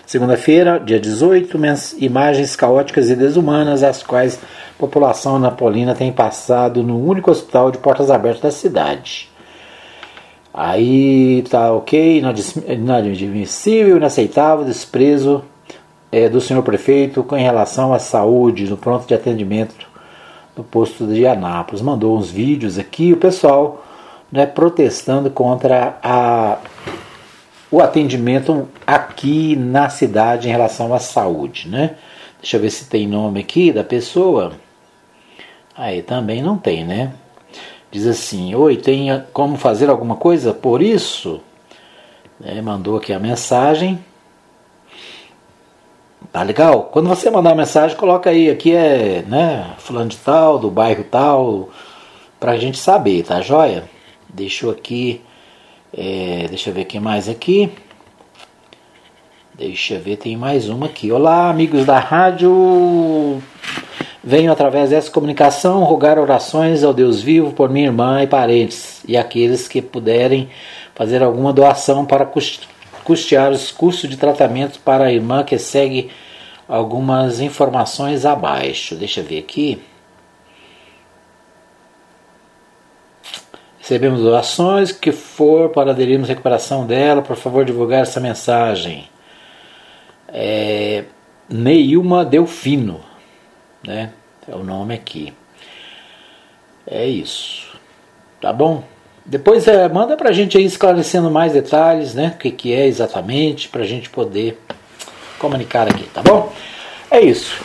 segunda-feira, 0.03 0.79
dia 0.79 0.99
18, 0.99 1.59
imagens 1.99 2.55
caóticas 2.55 3.11
e 3.11 3.15
desumanas, 3.15 3.83
as 3.83 4.01
quais 4.01 4.33
a 4.35 4.79
população 4.79 5.37
napolina 5.37 5.93
tem 5.93 6.11
passado 6.11 6.81
no 6.81 6.99
único 6.99 7.29
hospital 7.29 7.69
de 7.69 7.77
portas 7.77 8.09
abertas 8.09 8.41
da 8.41 8.51
cidade. 8.51 9.29
Aí 10.53 11.43
tá 11.49 11.71
ok, 11.71 12.23
inadmissível, 12.67 13.97
inaceitável, 13.97 14.65
desprezo 14.65 15.43
é, 16.11 16.27
do 16.27 16.41
senhor 16.41 16.63
prefeito 16.63 17.23
com 17.23 17.35
relação 17.35 17.93
à 17.93 17.99
saúde 17.99 18.69
no 18.69 18.75
pronto 18.75 19.07
de 19.07 19.13
atendimento 19.13 19.87
do 20.55 20.63
posto 20.63 21.05
de 21.05 21.25
Anápolis. 21.27 21.81
Mandou 21.81 22.17
uns 22.17 22.31
vídeos 22.31 22.79
aqui, 22.79 23.13
o 23.13 23.17
pessoal 23.17 23.85
né, 24.31 24.45
protestando 24.45 25.29
contra 25.29 25.97
a, 26.01 26.57
o 27.71 27.81
atendimento 27.81 28.67
aqui 28.85 29.55
na 29.55 29.89
cidade 29.89 30.47
em 30.47 30.51
relação 30.51 30.93
à 30.93 30.99
saúde. 30.99 31.69
Né? 31.69 31.95
Deixa 32.41 32.57
eu 32.57 32.61
ver 32.61 32.69
se 32.71 32.89
tem 32.89 33.07
nome 33.07 33.39
aqui 33.39 33.71
da 33.71 33.83
pessoa. 33.83 34.53
Aí 35.75 36.01
também 36.01 36.41
não 36.41 36.57
tem, 36.57 36.83
né? 36.83 37.13
Diz 37.91 38.07
assim: 38.07 38.55
Oi, 38.55 38.77
tem 38.77 39.23
como 39.33 39.57
fazer 39.57 39.89
alguma 39.89 40.15
coisa 40.15 40.53
por 40.53 40.81
isso? 40.81 41.41
É, 42.43 42.61
mandou 42.61 42.97
aqui 42.97 43.11
a 43.11 43.19
mensagem. 43.19 43.99
Tá 46.31 46.43
legal? 46.43 46.83
Quando 46.91 47.09
você 47.09 47.29
mandar 47.29 47.49
uma 47.49 47.55
mensagem, 47.55 47.97
coloca 47.97 48.29
aí, 48.29 48.49
aqui 48.49 48.71
é, 48.71 49.23
né, 49.27 49.73
fulano 49.79 50.09
de 50.09 50.17
tal, 50.17 50.59
do 50.59 50.69
bairro 50.69 51.03
tal, 51.03 51.69
pra 52.39 52.57
gente 52.57 52.77
saber, 52.77 53.23
tá 53.23 53.41
joia? 53.41 53.89
Deixou 54.29 54.69
aqui, 54.69 55.21
é, 55.91 56.45
deixa 56.47 56.69
eu 56.69 56.73
ver 56.73 56.85
quem 56.85 57.01
mais 57.01 57.27
aqui. 57.27 57.71
Deixa 59.55 59.95
eu 59.95 60.01
ver, 60.01 60.17
tem 60.17 60.37
mais 60.37 60.69
uma 60.69 60.85
aqui. 60.85 61.11
Olá, 61.11 61.49
amigos 61.49 61.85
da 61.85 61.99
rádio 61.99 63.41
Venho 64.23 64.51
através 64.51 64.89
dessa 64.89 65.09
comunicação 65.09 65.83
rogar 65.85 66.19
orações 66.19 66.83
ao 66.83 66.93
Deus 66.93 67.21
vivo 67.21 67.53
por 67.53 67.69
minha 67.69 67.85
irmã 67.85 68.21
e 68.21 68.27
parentes 68.27 69.01
e 69.07 69.15
aqueles 69.15 69.67
que 69.67 69.81
puderem 69.81 70.49
fazer 70.93 71.23
alguma 71.23 71.53
doação 71.53 72.05
para 72.05 72.29
custear 73.05 73.51
os 73.51 73.71
custos 73.71 74.09
de 74.09 74.17
tratamento 74.17 74.79
para 74.81 75.05
a 75.05 75.13
irmã 75.13 75.43
que 75.43 75.57
segue 75.57 76.11
algumas 76.67 77.39
informações 77.39 78.25
abaixo. 78.25 78.93
Deixa 78.95 79.21
eu 79.21 79.23
ver 79.23 79.39
aqui. 79.39 79.81
Recebemos 83.79 84.21
doações 84.21 84.91
que 84.91 85.13
for 85.13 85.69
para 85.69 85.91
aderirmos 85.91 86.29
à 86.29 86.33
recuperação 86.33 86.85
dela. 86.85 87.21
Por 87.21 87.37
favor, 87.37 87.63
divulgar 87.63 88.01
essa 88.01 88.19
mensagem. 88.19 89.09
É, 90.27 91.05
Neilma 91.49 92.23
Delfino 92.23 93.08
né? 93.85 94.11
É 94.47 94.55
o 94.55 94.63
nome 94.63 94.93
aqui. 94.93 95.33
É 96.85 97.05
isso. 97.05 97.77
Tá 98.41 98.51
bom? 98.51 98.83
Depois 99.25 99.67
é, 99.67 99.87
manda 99.87 100.17
pra 100.17 100.31
gente 100.31 100.57
aí 100.57 100.65
esclarecendo 100.65 101.29
mais 101.29 101.53
detalhes, 101.53 102.13
né? 102.15 102.33
O 102.35 102.39
que, 102.39 102.49
que 102.49 102.73
é 102.73 102.87
exatamente, 102.87 103.69
pra 103.69 103.83
gente 103.83 104.09
poder 104.09 104.59
comunicar 105.37 105.87
aqui, 105.87 106.03
tá 106.05 106.23
bom? 106.23 106.51
É 107.11 107.19
isso. 107.19 107.63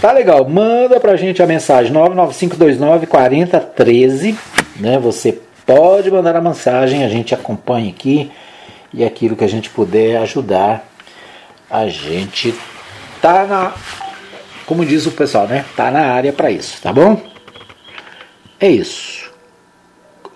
Tá 0.00 0.12
legal. 0.12 0.48
Manda 0.48 1.00
pra 1.00 1.16
gente 1.16 1.42
a 1.42 1.46
mensagem 1.46 1.92
99529 1.92 3.06
4013, 3.06 4.38
né? 4.76 4.98
Você 4.98 5.40
pode 5.66 6.10
mandar 6.10 6.36
a 6.36 6.40
mensagem, 6.40 7.04
a 7.04 7.08
gente 7.08 7.34
acompanha 7.34 7.90
aqui 7.90 8.30
e 8.92 9.04
aquilo 9.04 9.34
que 9.34 9.44
a 9.44 9.48
gente 9.48 9.70
puder 9.70 10.18
ajudar, 10.18 10.86
a 11.70 11.88
gente 11.88 12.54
tá 13.20 13.44
na 13.46 13.72
como 14.66 14.84
diz 14.84 15.06
o 15.06 15.12
pessoal, 15.12 15.46
né? 15.46 15.64
Tá 15.76 15.90
na 15.90 16.06
área 16.12 16.32
para 16.32 16.50
isso, 16.50 16.80
tá 16.82 16.92
bom? 16.92 17.20
É 18.58 18.68
isso. 18.68 19.30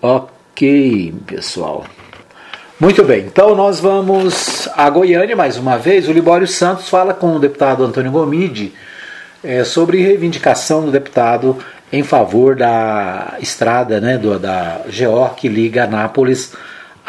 Ok, 0.01 1.13
pessoal. 1.25 1.85
Muito 2.79 3.03
bem, 3.03 3.25
então 3.25 3.55
nós 3.55 3.79
vamos 3.79 4.69
a 4.73 4.89
Goiânia 4.89 5.35
mais 5.35 5.57
uma 5.57 5.77
vez. 5.77 6.07
O 6.07 6.13
Libório 6.13 6.47
Santos 6.47 6.87
fala 6.87 7.13
com 7.13 7.35
o 7.35 7.39
deputado 7.39 7.83
Antônio 7.83 8.11
Gomide 8.11 8.73
é, 9.43 9.63
sobre 9.65 10.01
reivindicação 10.01 10.85
do 10.85 10.91
deputado 10.91 11.57
em 11.91 12.03
favor 12.03 12.55
da 12.55 13.35
estrada 13.41 13.99
né, 13.99 14.17
do, 14.17 14.39
da 14.39 14.81
GO 14.85 15.35
que 15.35 15.49
liga 15.49 15.83
Anápolis 15.83 16.53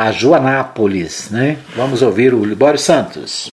a 0.00 0.10
Joanápolis, 0.10 1.28
né? 1.30 1.58
Vamos 1.76 2.00
ouvir 2.00 2.32
o 2.32 2.42
Libório 2.42 2.78
Santos. 2.78 3.48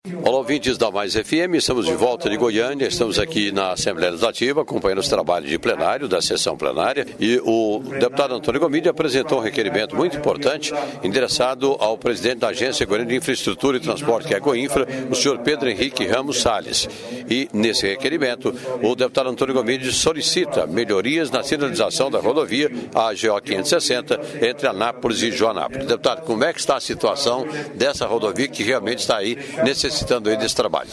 Ouvintes 0.48 0.78
da 0.78 0.90
Mais 0.90 1.14
FM, 1.14 1.56
estamos 1.56 1.86
de 1.86 1.94
volta 1.94 2.30
de 2.30 2.38
Goiânia, 2.38 2.88
estamos 2.88 3.20
aqui 3.20 3.52
na 3.52 3.74
Assembleia 3.74 4.12
Legislativa, 4.12 4.62
acompanhando 4.62 5.00
os 5.00 5.10
trabalhos 5.10 5.50
de 5.50 5.60
plenário, 5.60 6.08
da 6.08 6.22
sessão 6.22 6.56
plenária, 6.56 7.06
e 7.20 7.38
o 7.44 7.82
deputado 8.00 8.34
Antônio 8.34 8.62
Gomide 8.62 8.88
apresentou 8.88 9.40
um 9.40 9.42
requerimento 9.42 9.94
muito 9.94 10.16
importante, 10.16 10.74
endereçado 11.04 11.76
ao 11.82 11.98
presidente 11.98 12.38
da 12.38 12.48
Agência 12.48 12.86
Goiânia 12.86 13.10
de 13.10 13.16
Infraestrutura 13.18 13.76
e 13.76 13.82
Transporte, 13.82 14.30
que 14.30 14.34
é 14.34 14.38
a 14.38 14.40
Goinfra, 14.40 14.88
o 15.12 15.16
senhor 15.16 15.40
Pedro 15.40 15.70
Henrique 15.70 16.08
Ramos 16.08 16.42
Salles. 16.42 16.88
E, 17.30 17.50
nesse 17.52 17.86
requerimento, 17.86 18.56
o 18.82 18.96
deputado 18.96 19.28
Antônio 19.28 19.54
Gomide 19.54 19.92
solicita 19.92 20.66
melhorias 20.66 21.30
na 21.30 21.44
sinalização 21.44 22.10
da 22.10 22.20
rodovia, 22.20 22.72
a 22.96 23.10
GO 23.10 23.42
560, 23.42 24.22
entre 24.42 24.66
Anápolis 24.66 25.22
e 25.24 25.30
Joanápolis. 25.30 25.88
Deputado, 25.88 26.22
com 26.22 26.38
como 26.38 26.46
é 26.46 26.54
que 26.54 26.60
está 26.62 26.78
a 26.78 26.80
situação 26.80 27.46
dessa 27.76 28.06
rodovia 28.06 28.48
que 28.48 28.64
realmente 28.64 29.00
está 29.00 29.18
aí 29.18 29.38
necessitando 29.66 30.37
desse 30.38 30.56
trabalho? 30.56 30.90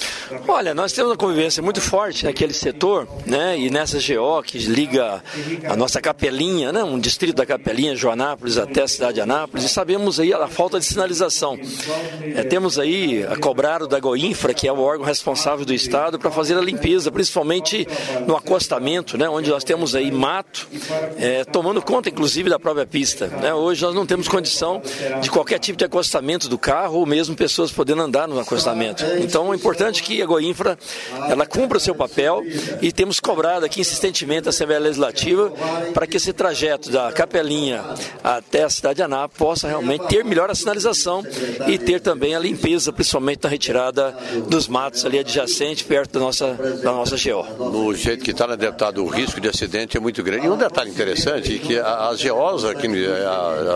Olha, 0.49 0.75
nós 0.75 0.93
temos 0.93 1.11
uma 1.11 1.17
convivência 1.17 1.63
muito 1.63 1.81
forte 1.81 2.25
naquele 2.25 2.53
setor, 2.53 3.09
né? 3.27 3.59
E 3.59 3.71
nessa 3.71 3.99
GO 3.99 4.43
que 4.43 4.59
liga 4.59 5.23
a 5.69 5.77
nossa 5.77 6.01
capelinha, 6.01 6.73
né? 6.73 6.83
Um 6.83 6.99
distrito 6.99 7.37
da 7.37 7.47
capelinha, 7.47 7.95
Joanápolis, 7.95 8.59
até 8.59 8.83
a 8.83 8.89
cidade 8.89 9.15
de 9.15 9.21
Anápolis, 9.21 9.65
e 9.65 9.69
sabemos 9.69 10.19
aí 10.19 10.33
a 10.33 10.49
falta 10.49 10.79
de 10.79 10.87
sinalização. 10.87 11.59
É, 12.35 12.43
temos 12.43 12.79
aí 12.79 13.25
a 13.29 13.37
cobrado 13.37 13.87
da 13.87 14.01
Goinfra, 14.01 14.55
que 14.55 14.67
é 14.67 14.73
o 14.73 14.81
órgão 14.81 15.07
responsável 15.07 15.65
do 15.65 15.75
Estado, 15.75 16.19
para 16.19 16.31
fazer 16.31 16.57
a 16.57 16.61
limpeza, 16.61 17.11
principalmente 17.11 17.87
no 18.27 18.37
acostamento, 18.37 19.17
né? 19.19 19.29
Onde 19.29 19.51
nós 19.51 19.65
temos 19.65 19.95
aí 19.95 20.11
mato, 20.11 20.69
é, 21.19 21.45
tomando 21.45 21.83
conta, 21.83 22.09
inclusive, 22.09 22.49
da 22.49 22.59
própria 22.59 22.87
pista. 22.87 23.27
Né? 23.27 23.53
Hoje 23.53 23.83
nós 23.83 23.95
não 23.95 24.07
temos 24.07 24.29
condição 24.29 24.81
de 25.21 25.31
qualquer 25.31 25.59
tipo 25.59 25.77
de 25.77 25.85
acostamento 25.85 26.49
do 26.49 26.59
carro 26.59 26.99
ou 26.99 27.07
mesmo 27.07 27.35
pessoas 27.35 27.71
podendo 27.73 28.03
andar 28.03 28.29
no 28.29 28.39
acostamento. 28.39 29.05
Então 29.21 29.34
é 29.53 29.57
importante 29.57 30.03
que 30.03 30.23
a 30.23 30.27
Goinfra 30.27 30.79
ela 31.29 31.47
cumpra 31.47 31.79
o 31.79 31.81
seu 31.81 31.95
papel 31.95 32.43
e 32.81 32.93
temos 32.93 33.19
cobrado 33.19 33.65
aqui 33.65 33.81
insistentemente 33.81 34.49
a 34.49 34.51
Assembleia 34.51 34.81
Legislativa 34.81 35.53
para 35.93 36.07
que 36.07 36.17
esse 36.17 36.33
trajeto 36.33 36.91
da 36.91 37.11
Capelinha 37.13 37.83
até 38.23 38.65
a 38.65 38.71
cidade 38.71 38.97
de 38.97 39.03
Anápolis 39.03 39.39
possa 39.39 39.69
realmente 39.69 40.07
ter 40.07 40.25
melhor 40.25 40.51
a 40.51 40.55
sinalização 40.55 41.23
e 41.67 41.79
ter 41.79 42.01
também 42.01 42.35
a 42.35 42.39
limpeza, 42.39 42.93
principalmente 42.93 43.41
na 43.43 43.49
retirada 43.49 44.17
dos 44.49 44.69
matos 44.69 45.05
ali 45.05 45.19
adjacentes, 45.19 45.83
perto 45.83 46.13
da 46.13 46.21
nossa, 46.21 46.55
da 46.83 46.93
nossa 46.93 47.17
GO. 47.17 47.71
No 47.71 47.95
jeito 47.95 48.23
que 48.23 48.31
está, 48.31 48.47
né, 48.47 48.57
deputado, 48.57 49.05
o 49.05 49.09
risco 49.09 49.41
de 49.41 49.49
acidente 49.49 49.97
é 49.97 50.01
muito 50.01 50.23
grande. 50.23 50.47
E 50.47 50.51
um 50.51 50.57
detalhe 50.57 50.91
interessante 50.91 51.57
é 51.57 51.59
que 51.59 51.79
as 51.79 52.23
GOs 52.23 52.65
aqui, 52.65 52.87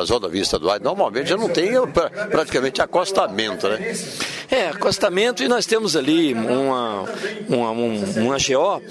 as 0.01 0.11
rodovias 0.11 0.47
estaduais, 0.47 0.81
normalmente 0.81 1.29
já 1.29 1.37
não 1.37 1.49
tem 1.49 1.73
praticamente 2.31 2.81
acostamento, 2.81 3.69
né? 3.69 3.95
É, 4.51 4.69
acostamento 4.69 5.43
e 5.43 5.48
nós 5.49 5.67
temos 5.67 5.97
ali 5.97 6.35
uma, 6.35 7.05
uma, 7.49 7.71
uma 7.71 8.37
GO 8.37 8.83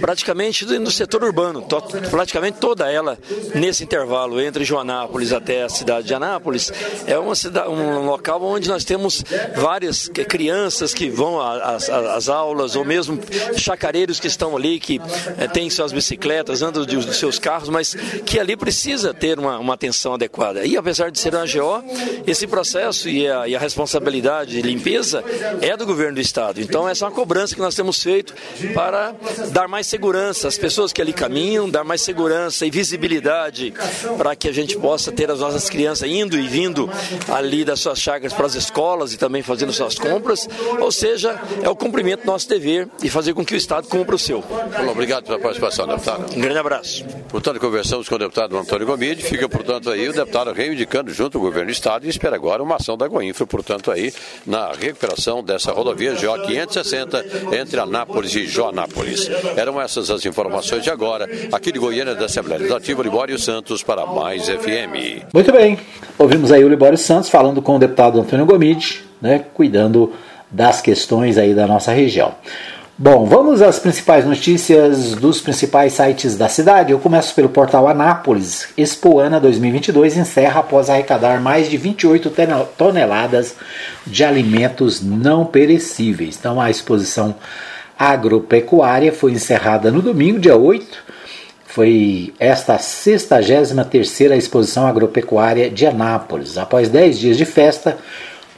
praticamente 0.00 0.64
no 0.78 0.90
setor 0.90 1.24
urbano, 1.24 1.62
to, 1.62 1.82
praticamente 2.10 2.58
toda 2.58 2.90
ela 2.90 3.18
nesse 3.54 3.84
intervalo 3.84 4.40
entre 4.40 4.64
Joanápolis 4.64 5.32
até 5.32 5.64
a 5.64 5.68
cidade 5.68 6.06
de 6.06 6.14
Anápolis, 6.14 6.72
é 7.06 7.18
uma 7.18 7.34
cidade, 7.34 7.68
um 7.68 8.04
local 8.06 8.42
onde 8.42 8.68
nós 8.68 8.84
temos 8.84 9.24
várias 9.56 10.08
crianças 10.08 10.94
que 10.94 11.08
vão 11.08 11.40
às, 11.40 11.88
às 11.88 12.28
aulas, 12.28 12.76
ou 12.76 12.84
mesmo 12.84 13.18
chacareiros 13.56 14.20
que 14.20 14.26
estão 14.26 14.56
ali, 14.56 14.78
que 14.78 15.00
é, 15.38 15.46
têm 15.46 15.68
suas 15.70 15.92
bicicletas, 15.92 16.62
andam 16.62 16.84
dos 16.84 17.16
seus 17.16 17.38
carros, 17.38 17.68
mas 17.68 17.94
que 18.24 18.38
ali 18.38 18.56
precisa 18.56 19.12
ter 19.12 19.38
uma, 19.38 19.58
uma 19.58 19.74
atenção 19.74 20.14
adequada. 20.14 20.64
E 20.64 20.76
apesar 20.76 21.10
de 21.10 21.18
ser 21.18 21.34
uma 21.34 21.46
GO, 21.46 21.84
esse 22.26 22.46
processo 22.46 23.08
e 23.08 23.28
a, 23.28 23.48
e 23.48 23.56
a 23.56 23.58
responsabilidade 23.58 24.52
de 24.52 24.62
limpeza 24.62 25.22
é 25.60 25.76
do 25.76 25.86
governo 25.86 26.05
do 26.14 26.20
estado. 26.20 26.60
Então 26.60 26.88
essa 26.88 27.04
é 27.04 27.08
uma 27.08 27.14
cobrança 27.14 27.54
que 27.54 27.60
nós 27.60 27.74
temos 27.74 28.02
feito 28.02 28.34
para 28.74 29.14
dar 29.50 29.68
mais 29.68 29.86
segurança 29.86 30.48
às 30.48 30.58
pessoas 30.58 30.92
que 30.92 31.00
ali 31.00 31.12
caminham, 31.12 31.68
dar 31.68 31.84
mais 31.84 32.00
segurança 32.00 32.66
e 32.66 32.70
visibilidade 32.70 33.72
para 34.16 34.34
que 34.36 34.48
a 34.48 34.52
gente 34.52 34.76
possa 34.76 35.12
ter 35.12 35.30
as 35.30 35.40
nossas 35.40 35.68
crianças 35.68 36.08
indo 36.08 36.38
e 36.38 36.46
vindo 36.46 36.88
ali 37.28 37.64
das 37.64 37.80
suas 37.80 37.98
chácaras 38.00 38.32
para 38.32 38.46
as 38.46 38.54
escolas 38.54 39.12
e 39.12 39.16
também 39.16 39.42
fazendo 39.42 39.72
suas 39.72 39.96
compras. 39.98 40.48
Ou 40.80 40.92
seja, 40.92 41.40
é 41.62 41.68
o 41.68 41.76
cumprimento 41.76 42.20
do 42.20 42.26
nosso 42.26 42.48
dever 42.48 42.88
e 43.02 43.08
fazer 43.08 43.34
com 43.34 43.44
que 43.44 43.54
o 43.54 43.56
Estado 43.56 43.88
cumpra 43.88 44.14
o 44.14 44.18
seu. 44.18 44.44
obrigado 44.90 45.24
pela 45.24 45.38
participação, 45.38 45.86
deputado. 45.86 46.36
Um 46.36 46.40
grande 46.40 46.58
abraço. 46.58 47.04
Portanto, 47.28 47.60
conversamos 47.60 48.08
com 48.08 48.14
o 48.14 48.18
deputado 48.18 48.56
Antônio 48.56 48.86
Gomide. 48.86 49.22
Fica, 49.22 49.48
portanto, 49.48 49.90
aí 49.90 50.08
o 50.08 50.12
deputado 50.12 50.52
reivindicando 50.52 51.12
junto 51.12 51.38
ao 51.38 51.44
governo 51.44 51.66
do 51.66 51.72
Estado 51.72 52.06
e 52.06 52.08
espera 52.08 52.36
agora 52.36 52.62
uma 52.62 52.76
ação 52.76 52.96
da 52.96 53.08
Goinfra, 53.08 53.46
portanto, 53.46 53.90
aí 53.90 54.12
na 54.46 54.72
recuperação 54.72 55.42
dessa 55.42 55.72
rodovia 55.72 55.95
GO 55.96 56.46
560 56.46 57.24
entre 57.58 57.80
Anápolis 57.80 58.34
e 58.34 58.46
Joanápolis. 58.46 59.28
Eram 59.56 59.80
essas 59.80 60.10
as 60.10 60.24
informações 60.26 60.82
de 60.82 60.90
agora, 60.90 61.28
aqui 61.52 61.72
de 61.72 61.78
Goiânia, 61.78 62.14
da 62.14 62.26
Assembleia 62.26 62.58
Legislativa, 62.58 63.02
Libório 63.02 63.38
Santos, 63.38 63.82
para 63.82 64.06
Mais 64.06 64.48
FM. 64.48 65.24
Muito 65.32 65.52
bem, 65.52 65.78
ouvimos 66.18 66.52
aí 66.52 66.62
o 66.64 66.68
Libório 66.68 66.98
Santos 66.98 67.30
falando 67.30 67.62
com 67.62 67.76
o 67.76 67.78
deputado 67.78 68.20
Antônio 68.20 68.46
Gomide, 68.46 69.04
né, 69.20 69.44
cuidando 69.54 70.12
das 70.50 70.80
questões 70.80 71.38
aí 71.38 71.54
da 71.54 71.66
nossa 71.66 71.92
região. 71.92 72.34
Bom, 72.98 73.26
vamos 73.26 73.60
às 73.60 73.78
principais 73.78 74.24
notícias 74.24 75.12
dos 75.12 75.38
principais 75.38 75.92
sites 75.92 76.34
da 76.34 76.48
cidade. 76.48 76.92
Eu 76.92 76.98
começo 76.98 77.34
pelo 77.34 77.50
portal 77.50 77.86
Anápolis. 77.86 78.68
Expoana 78.74 79.38
2022 79.38 80.16
encerra 80.16 80.60
após 80.60 80.88
arrecadar 80.88 81.38
mais 81.38 81.68
de 81.68 81.76
28 81.76 82.32
toneladas 82.74 83.54
de 84.06 84.24
alimentos 84.24 85.02
não 85.02 85.44
perecíveis. 85.44 86.38
Então, 86.40 86.58
a 86.58 86.70
exposição 86.70 87.34
agropecuária 87.98 89.12
foi 89.12 89.32
encerrada 89.32 89.90
no 89.90 90.00
domingo, 90.00 90.38
dia 90.38 90.56
8. 90.56 91.04
Foi 91.66 92.32
esta 92.40 92.76
a 92.76 92.78
63 92.78 94.20
exposição 94.38 94.86
agropecuária 94.86 95.68
de 95.68 95.84
Anápolis. 95.84 96.56
Após 96.56 96.88
10 96.88 97.18
dias 97.18 97.36
de 97.36 97.44
festa, 97.44 97.98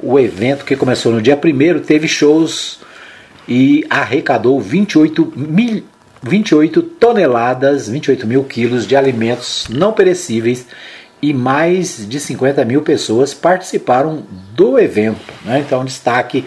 o 0.01 0.17
evento 0.17 0.65
que 0.65 0.77
começou 0.77 1.11
no 1.11 1.21
dia 1.21 1.37
1 1.37 1.81
teve 1.81 2.07
shows 2.07 2.87
e 3.49 3.85
arrecadou 3.89 4.61
28 4.61 5.33
mil 5.35 5.83
28 6.23 6.83
toneladas, 6.83 7.89
28 7.89 8.27
mil 8.27 8.43
quilos 8.45 8.87
de 8.87 8.97
alimentos 8.97 9.67
não 9.71 9.93
perecíveis 9.93 10.67
e 11.23 11.33
mais 11.33 12.09
de 12.09 12.19
50 12.19 12.65
mil 12.65 12.83
pessoas 12.83 13.35
participaram 13.35 14.25
do 14.53 14.79
evento. 14.79 15.33
Né? 15.45 15.61
Então, 15.61 15.85
destaque 15.85 16.45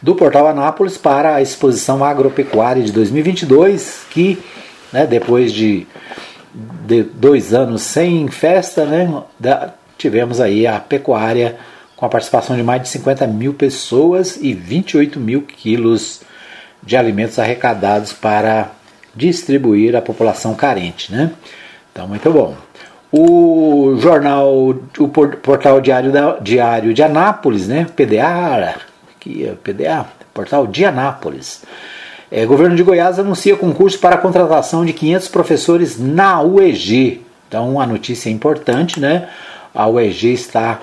do 0.00 0.14
Portal 0.14 0.46
Anápolis 0.46 0.96
para 0.96 1.34
a 1.34 1.42
exposição 1.42 2.04
agropecuária 2.04 2.82
de 2.82 2.92
2022, 2.92 4.06
que 4.10 4.38
né, 4.92 5.06
depois 5.06 5.52
de, 5.52 5.86
de, 6.86 7.02
dois 7.02 7.52
anos 7.52 7.82
sem 7.82 8.28
festa, 8.28 8.84
né, 8.84 9.22
da, 9.38 9.74
tivemos 9.96 10.40
aí 10.40 10.66
a 10.66 10.78
pecuária 10.78 11.56
com 11.96 12.06
a 12.06 12.08
participação 12.08 12.56
de 12.56 12.62
mais 12.62 12.82
de 12.82 12.88
50 12.88 13.26
mil 13.26 13.52
pessoas 13.52 14.38
e 14.40 14.54
28 14.54 15.18
mil 15.18 15.42
quilos 15.42 16.22
de 16.82 16.96
alimentos 16.96 17.38
arrecadados 17.38 18.12
para 18.12 18.70
distribuir 19.14 19.96
à 19.96 20.02
população 20.02 20.54
carente. 20.54 21.12
Né? 21.12 21.32
Então, 21.92 22.06
muito 22.08 22.30
bom. 22.30 22.56
O 23.10 23.96
jornal, 23.98 24.52
o 24.98 25.08
portal 25.08 25.80
Diário, 25.80 26.12
da, 26.12 26.38
Diário 26.38 26.92
de 26.92 27.02
Anápolis, 27.02 27.66
né? 27.66 27.86
PDA, 27.96 28.76
aqui 29.16 29.46
é 29.46 29.54
PDA, 29.54 30.06
portal 30.34 30.66
de 30.66 30.84
Anápolis. 30.84 31.64
É, 32.30 32.44
governo 32.44 32.76
de 32.76 32.82
Goiás 32.82 33.18
anuncia 33.18 33.56
concurso 33.56 33.98
para 33.98 34.16
a 34.16 34.18
contratação 34.18 34.84
de 34.84 34.92
500 34.92 35.28
professores 35.28 35.98
na 35.98 36.42
UEG. 36.42 37.24
Então, 37.48 37.80
a 37.80 37.86
notícia 37.86 38.28
importante, 38.28 39.00
né? 39.00 39.30
A 39.74 39.88
UEG 39.88 40.34
está 40.34 40.78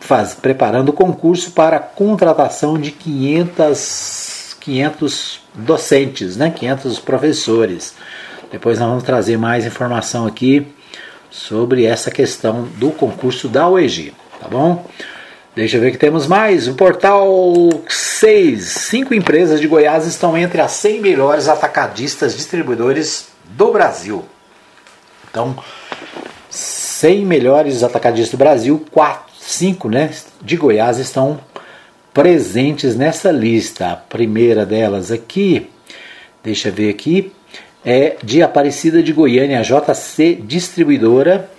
faz, 0.00 0.34
preparando 0.34 0.88
o 0.88 0.92
concurso 0.92 1.50
para 1.50 1.76
a 1.76 1.80
contratação 1.80 2.78
de 2.78 2.90
500, 2.90 4.27
500 4.68 5.40
docentes, 5.54 6.36
né? 6.36 6.50
500 6.50 6.98
professores. 6.98 7.94
Depois 8.52 8.78
nós 8.78 8.86
vamos 8.86 9.02
trazer 9.02 9.38
mais 9.38 9.64
informação 9.64 10.26
aqui 10.26 10.66
sobre 11.30 11.86
essa 11.86 12.10
questão 12.10 12.64
do 12.76 12.90
concurso 12.90 13.48
da 13.48 13.66
UEG, 13.66 14.12
tá 14.38 14.46
bom? 14.46 14.86
Deixa 15.56 15.78
eu 15.78 15.80
ver 15.80 15.90
que 15.90 15.96
temos 15.96 16.26
mais. 16.26 16.68
O 16.68 16.74
portal 16.74 17.34
6. 17.88 18.62
Cinco 18.62 19.14
empresas 19.14 19.58
de 19.58 19.66
Goiás 19.66 20.06
estão 20.06 20.36
entre 20.36 20.60
as 20.60 20.72
100 20.72 21.00
melhores 21.00 21.48
atacadistas 21.48 22.36
distribuidores 22.36 23.28
do 23.44 23.72
Brasil. 23.72 24.22
Então, 25.30 25.56
100 26.50 27.24
melhores 27.24 27.82
atacadistas 27.82 28.32
do 28.32 28.36
Brasil, 28.36 28.84
4, 28.90 29.32
5 29.40 29.88
né, 29.88 30.10
de 30.42 30.56
Goiás 30.58 30.98
estão 30.98 31.40
presentes 32.12 32.96
nessa 32.96 33.30
lista. 33.30 33.92
A 33.92 33.96
primeira 33.96 34.66
delas 34.66 35.10
aqui, 35.10 35.70
deixa 36.42 36.68
eu 36.68 36.72
ver 36.72 36.90
aqui, 36.90 37.32
é 37.84 38.16
de 38.22 38.42
Aparecida 38.42 39.02
de 39.02 39.12
Goiânia, 39.12 39.62
JC 39.62 40.34
Distribuidora, 40.34 41.50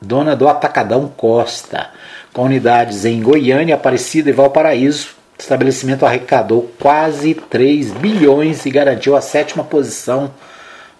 dona 0.00 0.36
do 0.36 0.48
Atacadão 0.48 1.08
Costa 1.16 1.90
com 2.36 2.42
unidades 2.42 3.06
em 3.06 3.22
Goiânia, 3.22 3.76
Aparecida 3.76 4.28
e 4.28 4.32
Valparaíso. 4.34 5.16
O 5.38 5.40
estabelecimento 5.40 6.04
arrecadou 6.04 6.70
quase 6.78 7.32
3 7.32 7.92
bilhões 7.92 8.66
e 8.66 8.70
garantiu 8.70 9.16
a 9.16 9.22
sétima 9.22 9.64
posição 9.64 10.30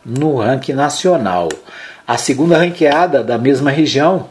no 0.03 0.37
ranking 0.37 0.72
nacional. 0.72 1.51
A 2.09 2.16
segunda 2.16 2.57
ranqueada 2.57 3.22
da 3.22 3.37
mesma 3.37 3.70
região 3.70 4.30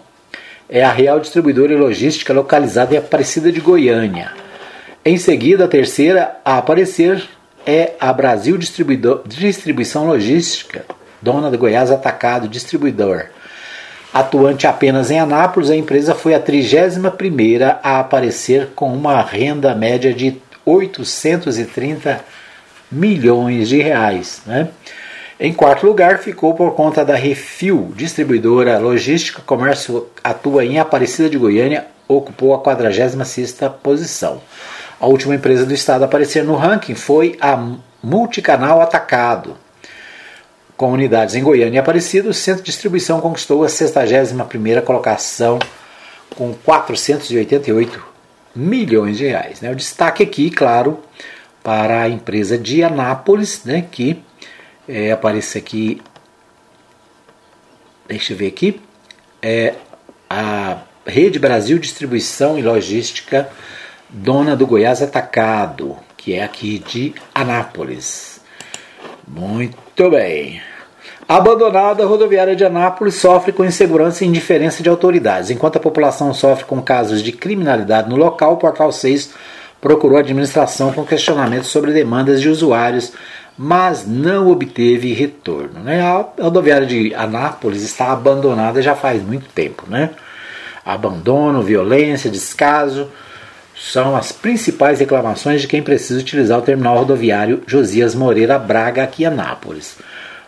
é 0.68 0.84
a 0.84 0.92
Real 0.92 1.20
Distribuidora 1.20 1.74
e 1.74 1.78
Logística, 1.78 2.34
localizada 2.34 2.96
em 2.96 2.98
Aparecida 2.98 3.52
de 3.52 3.62
Goiânia. 3.62 4.32
Em 5.08 5.18
seguida, 5.18 5.66
a 5.66 5.68
terceira 5.68 6.38
a 6.44 6.58
aparecer 6.58 7.24
é 7.64 7.92
a 8.00 8.12
Brasil 8.12 8.58
Distribuição 8.58 10.08
Logística, 10.08 10.84
dona 11.22 11.52
do 11.52 11.60
Goiás 11.60 11.92
Atacado 11.92 12.48
Distribuidor. 12.48 13.28
Atuante 14.12 14.66
apenas 14.66 15.12
em 15.12 15.20
Anápolis, 15.20 15.70
a 15.70 15.76
empresa 15.76 16.16
foi 16.16 16.34
a 16.34 16.40
31ª 16.40 17.78
a 17.84 18.00
aparecer 18.00 18.70
com 18.74 18.92
uma 18.92 19.22
renda 19.22 19.76
média 19.76 20.12
de 20.12 20.42
830 20.66 22.26
milhões 22.92 23.70
de 23.70 23.80
reais. 23.80 24.42
Né? 24.44 24.70
Em 25.40 25.54
quarto 25.54 25.86
lugar, 25.86 26.18
ficou 26.18 26.56
por 26.56 26.74
conta 26.74 27.06
da 27.06 27.14
Refil, 27.14 27.94
distribuidora 27.96 28.80
logística, 28.80 29.40
comércio 29.46 30.08
atua 30.24 30.66
em 30.66 30.80
Aparecida 30.80 31.30
de 31.30 31.38
Goiânia, 31.38 31.86
ocupou 32.08 32.56
a 32.56 32.60
46ª 32.64 33.72
posição. 33.84 34.42
A 35.06 35.08
última 35.08 35.36
empresa 35.36 35.68
do 35.68 35.74
estado 35.76 36.02
a 36.02 36.06
aparecer 36.06 36.44
no 36.44 36.56
ranking 36.56 36.96
foi 36.96 37.38
a 37.40 37.56
Multicanal 38.02 38.82
Atacado, 38.82 39.56
com 40.76 40.92
unidades 40.92 41.36
em 41.36 41.44
Goiânia 41.44 41.78
e 41.78 41.80
Aparecido, 41.80 42.30
o 42.30 42.34
centro 42.34 42.64
de 42.64 42.72
distribuição 42.72 43.22
conquistou 43.22 43.64
a 43.64 43.68
61ª 43.68 44.82
colocação 44.82 45.60
com 46.36 46.56
488 46.56 48.04
milhões 48.56 49.20
de 49.20 49.28
reais. 49.28 49.62
Né? 49.62 49.70
O 49.70 49.76
destaque 49.76 50.24
aqui, 50.24 50.50
claro, 50.50 51.00
para 51.62 52.02
a 52.02 52.10
empresa 52.10 52.58
de 52.58 52.84
Anápolis, 52.84 53.64
né, 53.64 53.86
que 53.92 54.24
é, 54.90 55.12
aparece 55.12 55.60
aqui, 55.60 56.02
deixa 58.08 58.34
eu 58.34 58.38
ver 58.38 58.48
aqui, 58.48 58.82
é 59.40 59.76
a 60.28 60.80
Rede 61.06 61.38
Brasil 61.38 61.78
Distribuição 61.78 62.58
e 62.58 62.64
Logística, 62.64 63.48
dona 64.10 64.56
do 64.56 64.68
Goiás 64.68 65.02
Atacado, 65.02 65.98
que 66.18 66.34
é 66.34 66.44
aqui 66.44 66.80
de 66.80 67.14
Anápolis. 67.34 68.42
Muito 69.28 70.10
bem. 70.10 70.62
Abandonada, 71.28 72.04
a 72.04 72.06
rodoviária 72.06 72.56
de 72.56 72.64
Anápolis 72.64 73.16
sofre 73.16 73.52
com 73.52 73.66
insegurança 73.66 74.24
e 74.24 74.28
indiferença 74.28 74.84
de 74.84 74.90
autoridades. 74.90 75.50
Enquanto 75.50 75.78
a 75.78 75.80
população 75.80 76.34
sofre 76.34 76.66
com 76.66 76.82
casos 76.82 77.24
de 77.24 77.32
criminalidade 77.32 78.08
no 78.08 78.16
local, 78.16 78.54
o 78.54 78.58
Portal 78.58 78.92
6 78.92 79.34
procurou 79.82 80.18
a 80.18 80.22
administração 80.22 80.94
com 80.94 81.04
questionamentos 81.04 81.70
sobre 81.70 81.92
demandas 81.92 82.42
de 82.42 82.50
usuários, 82.50 83.14
mas 83.58 84.06
não 84.06 84.50
obteve 84.52 85.14
retorno. 85.14 85.80
Né? 85.80 86.00
A 86.02 86.26
rodoviária 86.44 86.86
de 86.86 87.14
Anápolis 87.16 87.82
está 87.82 88.12
abandonada 88.12 88.82
já 88.82 88.96
faz 88.96 89.24
muito 89.24 89.48
tempo. 89.50 89.84
Né? 89.88 90.12
Abandono, 90.86 91.64
violência, 91.64 92.30
descaso 92.30 93.10
são 93.76 94.16
as 94.16 94.32
principais 94.32 95.00
reclamações 95.00 95.62
de 95.62 95.68
quem 95.68 95.84
precisa 95.84 96.20
utilizar 96.20 96.58
o 96.58 96.62
terminal 96.62 96.98
rodoviário 96.98 97.62
Josias 97.68 98.16
Moreira 98.16 98.58
Braga 98.58 99.04
aqui 99.04 99.24
em 99.24 99.28
Anápolis. 99.28 99.98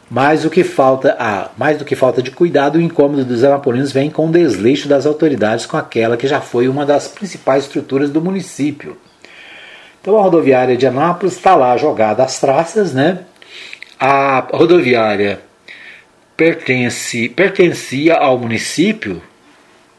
Mais 0.09 0.43
do 0.43 0.49
que 0.49 0.63
falta, 0.63 1.17
ah, 1.19 1.51
mais 1.57 1.77
do 1.77 1.83
que 1.83 1.93
falta 1.93 2.21
de 2.21 2.31
cuidado, 2.31 2.77
o 2.77 2.81
incômodo 2.81 3.25
dos 3.25 3.43
anapolinos 3.43 3.91
vem 3.91 4.09
com 4.09 4.27
o 4.27 4.31
desleixo 4.31 4.87
das 4.87 5.05
autoridades 5.05 5.65
com 5.65 5.75
aquela 5.75 6.15
que 6.15 6.27
já 6.27 6.39
foi 6.39 6.69
uma 6.69 6.85
das 6.85 7.09
principais 7.09 7.65
estruturas 7.65 8.09
do 8.09 8.21
município. 8.21 8.97
Então 9.99 10.17
a 10.17 10.21
rodoviária 10.21 10.77
de 10.77 10.87
Anápolis 10.87 11.35
está 11.35 11.53
lá 11.53 11.75
jogada 11.75 12.23
às 12.23 12.39
traças, 12.39 12.93
né? 12.93 13.19
A 13.99 14.47
rodoviária 14.53 15.41
pertence, 16.37 17.27
pertencia 17.27 18.13
ao 18.13 18.37
município, 18.37 19.21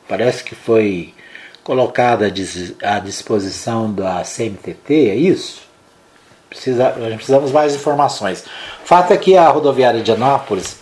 parece 0.08 0.42
que 0.42 0.54
foi 0.54 1.12
colocada 1.68 2.32
à 2.82 2.98
disposição 2.98 3.92
da 3.92 4.22
CMTT, 4.22 5.10
é 5.10 5.14
isso? 5.14 5.60
Precisa, 6.48 6.94
precisamos 7.14 7.52
mais 7.52 7.74
informações. 7.74 8.42
Fato 8.86 9.12
é 9.12 9.18
que 9.18 9.36
a 9.36 9.46
rodoviária 9.50 10.02
de 10.02 10.10
Anápolis, 10.10 10.78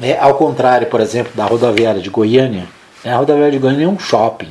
é, 0.00 0.18
ao 0.18 0.36
contrário, 0.36 0.86
por 0.86 1.02
exemplo, 1.02 1.32
da 1.34 1.44
rodoviária 1.44 2.00
de 2.00 2.08
Goiânia, 2.08 2.66
né, 3.04 3.12
a 3.12 3.18
rodoviária 3.18 3.52
de 3.52 3.58
Goiânia 3.58 3.84
é 3.84 3.88
um 3.88 3.98
shopping. 3.98 4.48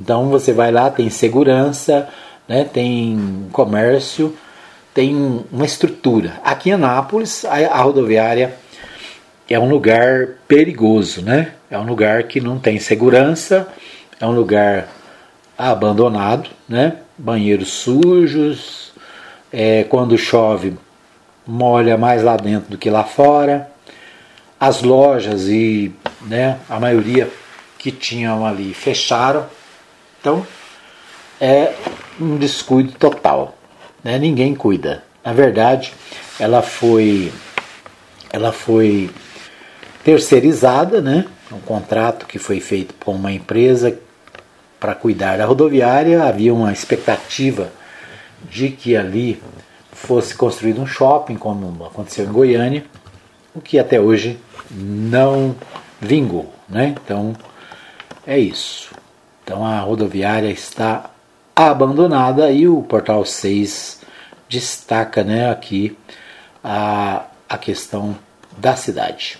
Então 0.00 0.30
você 0.30 0.52
vai 0.52 0.72
lá, 0.72 0.90
tem 0.90 1.08
segurança, 1.10 2.08
né, 2.48 2.64
tem 2.64 3.46
comércio, 3.52 4.36
tem 4.92 5.44
uma 5.52 5.64
estrutura. 5.64 6.40
Aqui 6.42 6.70
em 6.70 6.72
Anápolis, 6.72 7.44
a, 7.44 7.54
a 7.54 7.82
rodoviária 7.82 8.56
é 9.48 9.60
um 9.60 9.68
lugar 9.68 10.38
perigoso, 10.48 11.22
né? 11.22 11.52
É 11.70 11.78
um 11.78 11.84
lugar 11.84 12.24
que 12.24 12.40
não 12.40 12.58
tem 12.58 12.80
segurança, 12.80 13.68
é 14.20 14.26
um 14.26 14.32
lugar 14.32 14.88
abandonado, 15.56 16.50
né? 16.68 16.98
Banheiros 17.18 17.68
sujos, 17.68 18.92
é, 19.52 19.84
quando 19.84 20.18
chove 20.18 20.76
molha 21.46 21.96
mais 21.96 22.22
lá 22.22 22.36
dentro 22.36 22.70
do 22.70 22.78
que 22.78 22.90
lá 22.90 23.04
fora. 23.04 23.70
As 24.58 24.82
lojas 24.82 25.48
e 25.48 25.94
né, 26.22 26.58
a 26.68 26.80
maioria 26.80 27.30
que 27.78 27.90
tinham 27.90 28.44
ali 28.44 28.74
fecharam. 28.74 29.46
Então 30.20 30.46
é 31.40 31.74
um 32.20 32.36
descuido 32.36 32.92
total. 32.92 33.56
Né? 34.02 34.18
Ninguém 34.18 34.54
cuida. 34.54 35.04
Na 35.24 35.32
verdade, 35.32 35.92
ela 36.40 36.62
foi 36.62 37.32
ela 38.30 38.52
foi 38.52 39.10
terceirizada, 40.04 41.00
né? 41.00 41.26
Um 41.50 41.60
contrato 41.60 42.26
que 42.26 42.38
foi 42.38 42.60
feito 42.60 42.94
com 43.02 43.12
uma 43.12 43.32
empresa 43.32 43.98
para 44.86 44.94
cuidar 44.94 45.36
da 45.36 45.44
rodoviária. 45.44 46.22
Havia 46.22 46.54
uma 46.54 46.72
expectativa 46.72 47.72
de 48.48 48.70
que 48.70 48.96
ali 48.96 49.42
fosse 49.90 50.32
construído 50.32 50.80
um 50.80 50.86
shopping, 50.86 51.34
como 51.34 51.84
aconteceu 51.84 52.24
em 52.24 52.32
Goiânia, 52.32 52.84
o 53.52 53.60
que 53.60 53.80
até 53.80 54.00
hoje 54.00 54.38
não 54.70 55.56
vingou. 56.00 56.54
Né? 56.68 56.94
Então 57.02 57.34
é 58.24 58.38
isso. 58.38 58.92
Então 59.42 59.66
a 59.66 59.80
rodoviária 59.80 60.50
está 60.50 61.10
abandonada 61.56 62.48
e 62.52 62.68
o 62.68 62.80
portal 62.82 63.24
6 63.24 64.02
destaca 64.48 65.24
né, 65.24 65.50
aqui 65.50 65.98
a, 66.62 67.24
a 67.48 67.58
questão 67.58 68.16
da 68.56 68.76
cidade. 68.76 69.36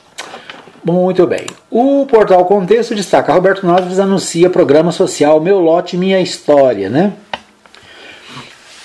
Muito 0.87 1.26
bem. 1.26 1.47
O 1.68 2.07
portal 2.07 2.45
Contexto 2.45 2.95
destaca: 2.95 3.32
Roberto 3.32 3.66
Naves 3.66 3.99
anuncia 3.99 4.49
programa 4.49 4.93
social 4.93 5.41
Meu 5.41 5.59
Lote 5.59 5.97
Minha 5.97 6.20
História, 6.20 6.89
né? 6.89 7.12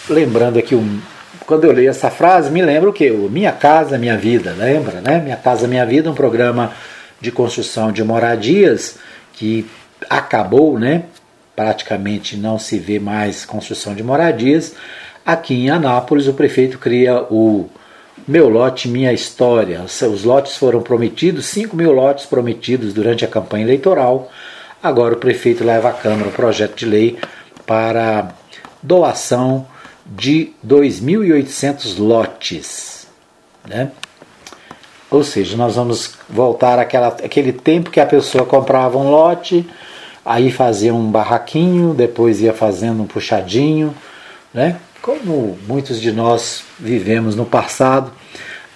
Lembrando 0.09 0.57
aqui 0.57 0.73
um, 0.73 0.99
quando 1.45 1.65
eu 1.65 1.71
leio 1.71 1.91
essa 1.91 2.09
frase, 2.09 2.49
me 2.49 2.59
lembra 2.59 2.89
o 2.89 2.93
quê? 2.93 3.11
O 3.11 3.29
Minha 3.29 3.51
Casa 3.51 3.99
Minha 3.99 4.17
Vida, 4.17 4.51
lembra, 4.57 4.99
né? 4.99 5.19
Minha 5.19 5.35
Casa 5.35 5.67
Minha 5.67 5.85
Vida, 5.85 6.09
um 6.09 6.15
programa 6.15 6.73
de 7.21 7.31
construção 7.31 7.91
de 7.91 8.03
moradias, 8.03 8.97
que 9.33 9.67
acabou, 10.09 10.79
né? 10.79 11.03
Praticamente 11.55 12.35
não 12.35 12.57
se 12.57 12.79
vê 12.79 12.97
mais 12.99 13.45
construção 13.45 13.93
de 13.93 14.01
moradias. 14.01 14.73
Aqui 15.23 15.53
em 15.53 15.69
Anápolis, 15.69 16.27
o 16.27 16.33
prefeito 16.33 16.79
cria 16.79 17.21
o 17.29 17.69
Meu 18.27 18.49
Lote 18.49 18.87
Minha 18.87 19.11
História. 19.11 19.81
Os 19.83 20.23
lotes 20.23 20.55
foram 20.55 20.81
prometidos, 20.81 21.47
5 21.47 21.75
mil 21.75 21.91
lotes 21.91 22.25
prometidos 22.25 22.93
durante 22.93 23.25
a 23.25 23.27
campanha 23.27 23.65
eleitoral. 23.65 24.29
Agora 24.81 25.15
o 25.15 25.17
prefeito 25.17 25.63
leva 25.63 25.89
à 25.89 25.93
Câmara 25.93 26.29
o 26.29 26.31
projeto 26.31 26.75
de 26.75 26.85
lei 26.85 27.17
para 27.65 28.33
doação 28.81 29.65
de 30.05 30.51
2.800 30.65 31.97
lotes. 31.99 33.07
Né? 33.67 33.91
Ou 35.09 35.23
seja, 35.23 35.57
nós 35.57 35.75
vamos 35.75 36.15
voltar 36.29 36.79
àquela, 36.79 37.07
àquele 37.07 37.51
tempo 37.51 37.89
que 37.89 37.99
a 37.99 38.05
pessoa 38.05 38.45
comprava 38.45 38.97
um 38.97 39.09
lote, 39.09 39.67
aí 40.23 40.51
fazia 40.51 40.93
um 40.93 41.09
barraquinho, 41.11 41.93
depois 41.93 42.39
ia 42.39 42.53
fazendo 42.53 43.01
um 43.01 43.07
puxadinho, 43.07 43.93
né? 44.53 44.77
Como 45.01 45.57
muitos 45.67 45.99
de 45.99 46.11
nós 46.11 46.63
vivemos 46.79 47.35
no 47.35 47.45
passado, 47.45 48.11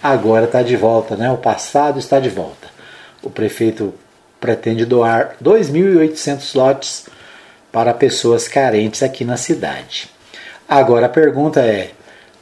agora 0.01 0.45
está 0.45 0.61
de 0.61 0.76
volta, 0.76 1.15
né? 1.15 1.32
o 1.32 1.38
passado 1.38 1.99
está 1.99 2.19
de 2.19 2.30
volta. 2.30 2.67
O 3.21 3.30
prefeito 3.30 3.93
pretende 4.39 4.86
doar 4.86 5.36
2.800 5.43 6.55
lotes 6.55 7.05
para 7.71 7.93
pessoas 7.93 8.47
carentes 8.47 9.03
aqui 9.03 9.23
na 9.23 9.38
cidade. 9.38 10.09
Agora 10.67 11.05
a 11.07 11.09
pergunta 11.09 11.61
é: 11.61 11.91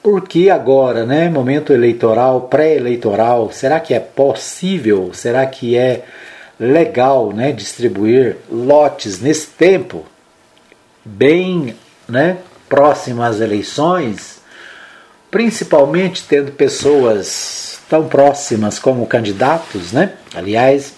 por 0.01 0.27
que 0.27 0.49
agora, 0.49 1.05
né, 1.05 1.29
momento 1.29 1.73
eleitoral, 1.73 2.41
pré-eleitoral, 2.41 3.51
será 3.51 3.79
que 3.79 3.93
é 3.93 3.99
possível, 3.99 5.11
será 5.13 5.45
que 5.45 5.77
é 5.77 6.03
legal, 6.59 7.31
né, 7.31 7.51
distribuir 7.51 8.37
lotes 8.49 9.19
nesse 9.19 9.47
tempo 9.47 10.05
bem, 11.03 11.75
né, 12.07 12.37
próximo 12.69 13.21
às 13.21 13.39
eleições, 13.39 14.41
principalmente 15.29 16.23
tendo 16.27 16.51
pessoas 16.51 17.79
tão 17.89 18.07
próximas 18.07 18.79
como 18.79 19.05
candidatos, 19.05 19.91
né? 19.91 20.13
Aliás, 20.33 20.93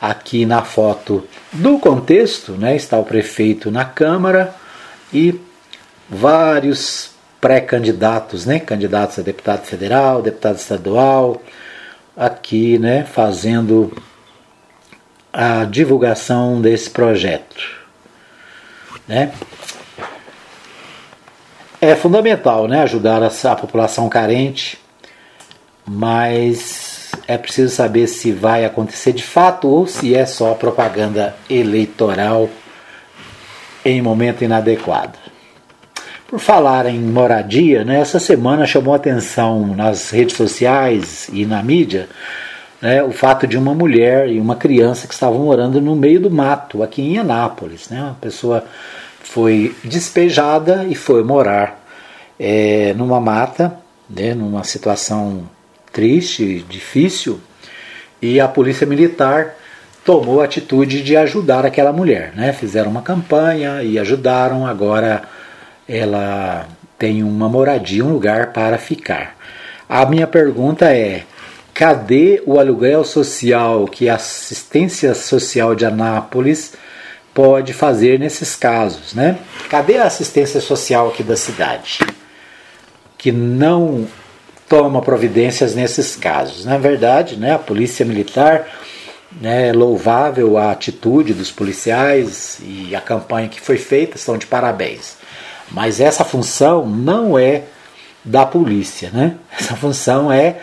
aqui 0.00 0.44
na 0.44 0.62
foto 0.62 1.26
do 1.52 1.78
contexto, 1.78 2.52
né, 2.52 2.74
está 2.74 2.98
o 2.98 3.04
prefeito 3.04 3.70
na 3.70 3.84
Câmara 3.84 4.54
e 5.12 5.40
vários 6.08 7.10
pré-candidatos, 7.40 8.46
né, 8.46 8.58
candidatos 8.58 9.18
a 9.18 9.22
deputado 9.22 9.64
federal, 9.64 10.22
deputado 10.22 10.56
estadual, 10.56 11.42
aqui, 12.16 12.78
né, 12.78 13.04
fazendo 13.04 13.92
a 15.32 15.64
divulgação 15.64 16.60
desse 16.60 16.90
projeto, 16.90 17.64
né? 19.08 19.32
É 21.84 21.96
fundamental, 21.96 22.68
né, 22.68 22.80
ajudar 22.84 23.20
a, 23.24 23.56
população 23.56 24.08
carente, 24.08 24.78
mas 25.84 27.10
é 27.26 27.36
preciso 27.36 27.74
saber 27.74 28.06
se 28.06 28.30
vai 28.30 28.64
acontecer 28.64 29.12
de 29.12 29.24
fato 29.24 29.66
ou 29.66 29.84
se 29.84 30.14
é 30.14 30.24
só 30.24 30.54
propaganda 30.54 31.34
eleitoral 31.50 32.48
em 33.84 34.00
momento 34.00 34.44
inadequado. 34.44 35.18
Por 36.28 36.38
falar 36.38 36.86
em 36.86 37.00
moradia, 37.00 37.84
né, 37.84 37.98
essa 37.98 38.20
semana 38.20 38.64
chamou 38.64 38.94
atenção 38.94 39.74
nas 39.74 40.10
redes 40.10 40.36
sociais 40.36 41.28
e 41.32 41.44
na 41.44 41.64
mídia 41.64 42.08
né, 42.80 43.02
o 43.02 43.10
fato 43.10 43.44
de 43.44 43.58
uma 43.58 43.74
mulher 43.74 44.28
e 44.28 44.38
uma 44.38 44.54
criança 44.54 45.08
que 45.08 45.14
estavam 45.14 45.40
morando 45.40 45.80
no 45.80 45.96
meio 45.96 46.20
do 46.20 46.30
mato, 46.30 46.80
aqui 46.80 47.02
em 47.02 47.18
Anápolis. 47.18 47.88
Né, 47.88 48.00
uma 48.00 48.16
pessoa 48.20 48.64
foi 49.32 49.74
despejada 49.82 50.84
e 50.84 50.94
foi 50.94 51.24
morar 51.24 51.82
é, 52.38 52.92
numa 52.94 53.18
mata, 53.18 53.78
né, 54.08 54.34
numa 54.34 54.62
situação 54.62 55.48
triste, 55.90 56.62
difícil, 56.68 57.40
e 58.20 58.38
a 58.38 58.46
polícia 58.46 58.86
militar 58.86 59.54
tomou 60.04 60.42
a 60.42 60.44
atitude 60.44 61.02
de 61.02 61.16
ajudar 61.16 61.64
aquela 61.64 61.94
mulher. 61.94 62.32
Né? 62.34 62.52
Fizeram 62.52 62.90
uma 62.90 63.00
campanha 63.00 63.82
e 63.82 63.98
ajudaram, 63.98 64.66
agora 64.66 65.22
ela 65.88 66.68
tem 66.98 67.22
uma 67.22 67.48
moradia, 67.48 68.04
um 68.04 68.12
lugar 68.12 68.52
para 68.52 68.76
ficar. 68.76 69.34
A 69.88 70.04
minha 70.04 70.26
pergunta 70.26 70.94
é: 70.94 71.22
cadê 71.72 72.42
o 72.44 72.58
aluguel 72.58 73.02
social 73.02 73.86
que 73.86 74.10
a 74.10 74.16
assistência 74.16 75.14
social 75.14 75.74
de 75.74 75.86
Anápolis 75.86 76.74
pode 77.34 77.72
fazer 77.72 78.18
nesses 78.18 78.54
casos, 78.54 79.14
né? 79.14 79.38
Cadê 79.68 79.96
a 79.96 80.04
assistência 80.04 80.60
social 80.60 81.08
aqui 81.08 81.22
da 81.22 81.36
cidade? 81.36 82.00
Que 83.16 83.32
não 83.32 84.06
toma 84.68 85.02
providências 85.02 85.74
nesses 85.74 86.16
casos. 86.16 86.64
Na 86.64 86.78
verdade, 86.78 87.36
né, 87.36 87.54
a 87.54 87.58
polícia 87.58 88.04
militar 88.04 88.66
né, 89.40 89.68
é 89.68 89.72
louvável 89.72 90.58
a 90.58 90.72
atitude 90.72 91.34
dos 91.34 91.50
policiais 91.50 92.58
e 92.62 92.94
a 92.94 93.00
campanha 93.00 93.48
que 93.48 93.60
foi 93.60 93.78
feita, 93.78 94.16
estão 94.16 94.36
de 94.36 94.46
parabéns. 94.46 95.16
Mas 95.70 96.00
essa 96.00 96.24
função 96.24 96.86
não 96.86 97.38
é 97.38 97.64
da 98.24 98.46
polícia, 98.46 99.10
né? 99.12 99.36
Essa 99.58 99.74
função 99.74 100.30
é 100.30 100.60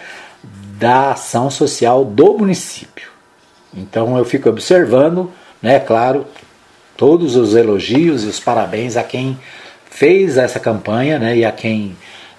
da 0.78 1.11
ação 1.11 1.49
social 1.49 2.05
do 2.05 2.38
município. 2.38 3.09
Então 3.76 4.17
eu 4.17 4.24
fico 4.24 4.49
observando, 4.49 5.32
né, 5.61 5.80
claro, 5.80 6.26
todos 7.00 7.38
os 7.38 7.56
elogios 7.56 8.26
e 8.26 8.28
os 8.28 8.41
parabéns 8.41 8.97
a 8.97 9.04
quem 9.04 9.39
fez 9.89 10.38
essa 10.38 10.60
campanha 10.60 11.18
né, 11.18 11.38
e 11.38 11.45
a 11.45 11.52
quem 11.52 11.95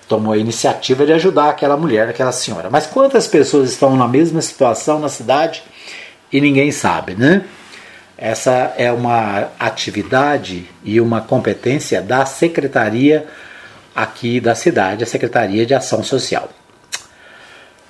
tomou 0.06 0.34
a 0.34 0.36
iniciativa 0.36 1.06
de 1.06 1.14
ajudar 1.14 1.48
aquela 1.48 1.78
mulher, 1.78 2.10
aquela 2.10 2.30
senhora. 2.30 2.68
Mas 2.68 2.86
quantas 2.86 3.26
pessoas 3.26 3.70
estão 3.70 3.96
na 3.96 4.06
mesma 4.06 4.42
situação 4.42 5.00
na 5.00 5.08
cidade 5.08 5.62
e 6.30 6.42
ninguém 6.42 6.70
sabe, 6.70 7.14
né? 7.14 7.42
Essa 8.18 8.74
é 8.76 8.92
uma 8.92 9.48
atividade 9.58 10.68
e 10.84 11.00
uma 11.00 11.22
competência 11.22 12.02
da 12.02 12.26
secretaria 12.26 13.26
aqui 13.96 14.40
da 14.40 14.54
cidade, 14.54 15.02
a 15.02 15.06
Secretaria 15.06 15.64
de 15.64 15.72
Ação 15.72 16.04
Social. 16.04 16.50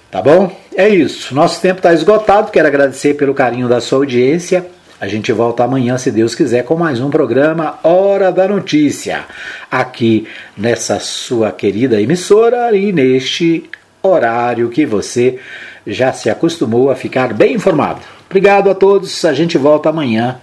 Tá 0.09 0.23
bom? 0.23 0.57
É 0.77 0.89
isso. 0.89 1.35
Nosso 1.35 1.61
tempo 1.61 1.79
está 1.79 1.93
esgotado. 1.93 2.53
Quero 2.53 2.69
agradecer 2.69 3.15
pelo 3.15 3.35
carinho 3.35 3.69
da 3.69 3.81
sua 3.81 3.99
audiência. 3.99 4.67
A 5.01 5.09
gente 5.09 5.33
volta 5.33 5.65
amanhã, 5.65 5.97
se 5.97 6.11
Deus 6.11 6.35
quiser, 6.35 6.63
com 6.63 6.77
mais 6.77 7.01
um 7.01 7.09
programa 7.09 7.79
Hora 7.83 8.31
da 8.31 8.47
Notícia, 8.47 9.25
aqui 9.71 10.29
nessa 10.55 11.01
sua 11.01 11.51
querida 11.51 11.99
emissora 11.99 12.77
e 12.77 12.93
neste 12.93 13.65
horário 14.03 14.69
que 14.69 14.85
você 14.85 15.39
já 15.87 16.13
se 16.13 16.29
acostumou 16.29 16.91
a 16.91 16.95
ficar 16.95 17.33
bem 17.33 17.55
informado. 17.55 18.03
Obrigado 18.27 18.69
a 18.69 18.75
todos, 18.75 19.25
a 19.25 19.33
gente 19.33 19.57
volta 19.57 19.89
amanhã, 19.89 20.39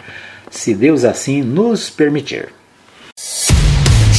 se 0.49 0.73
Deus 0.73 1.05
assim 1.05 1.43
nos 1.43 1.91
permitir. 1.91 2.49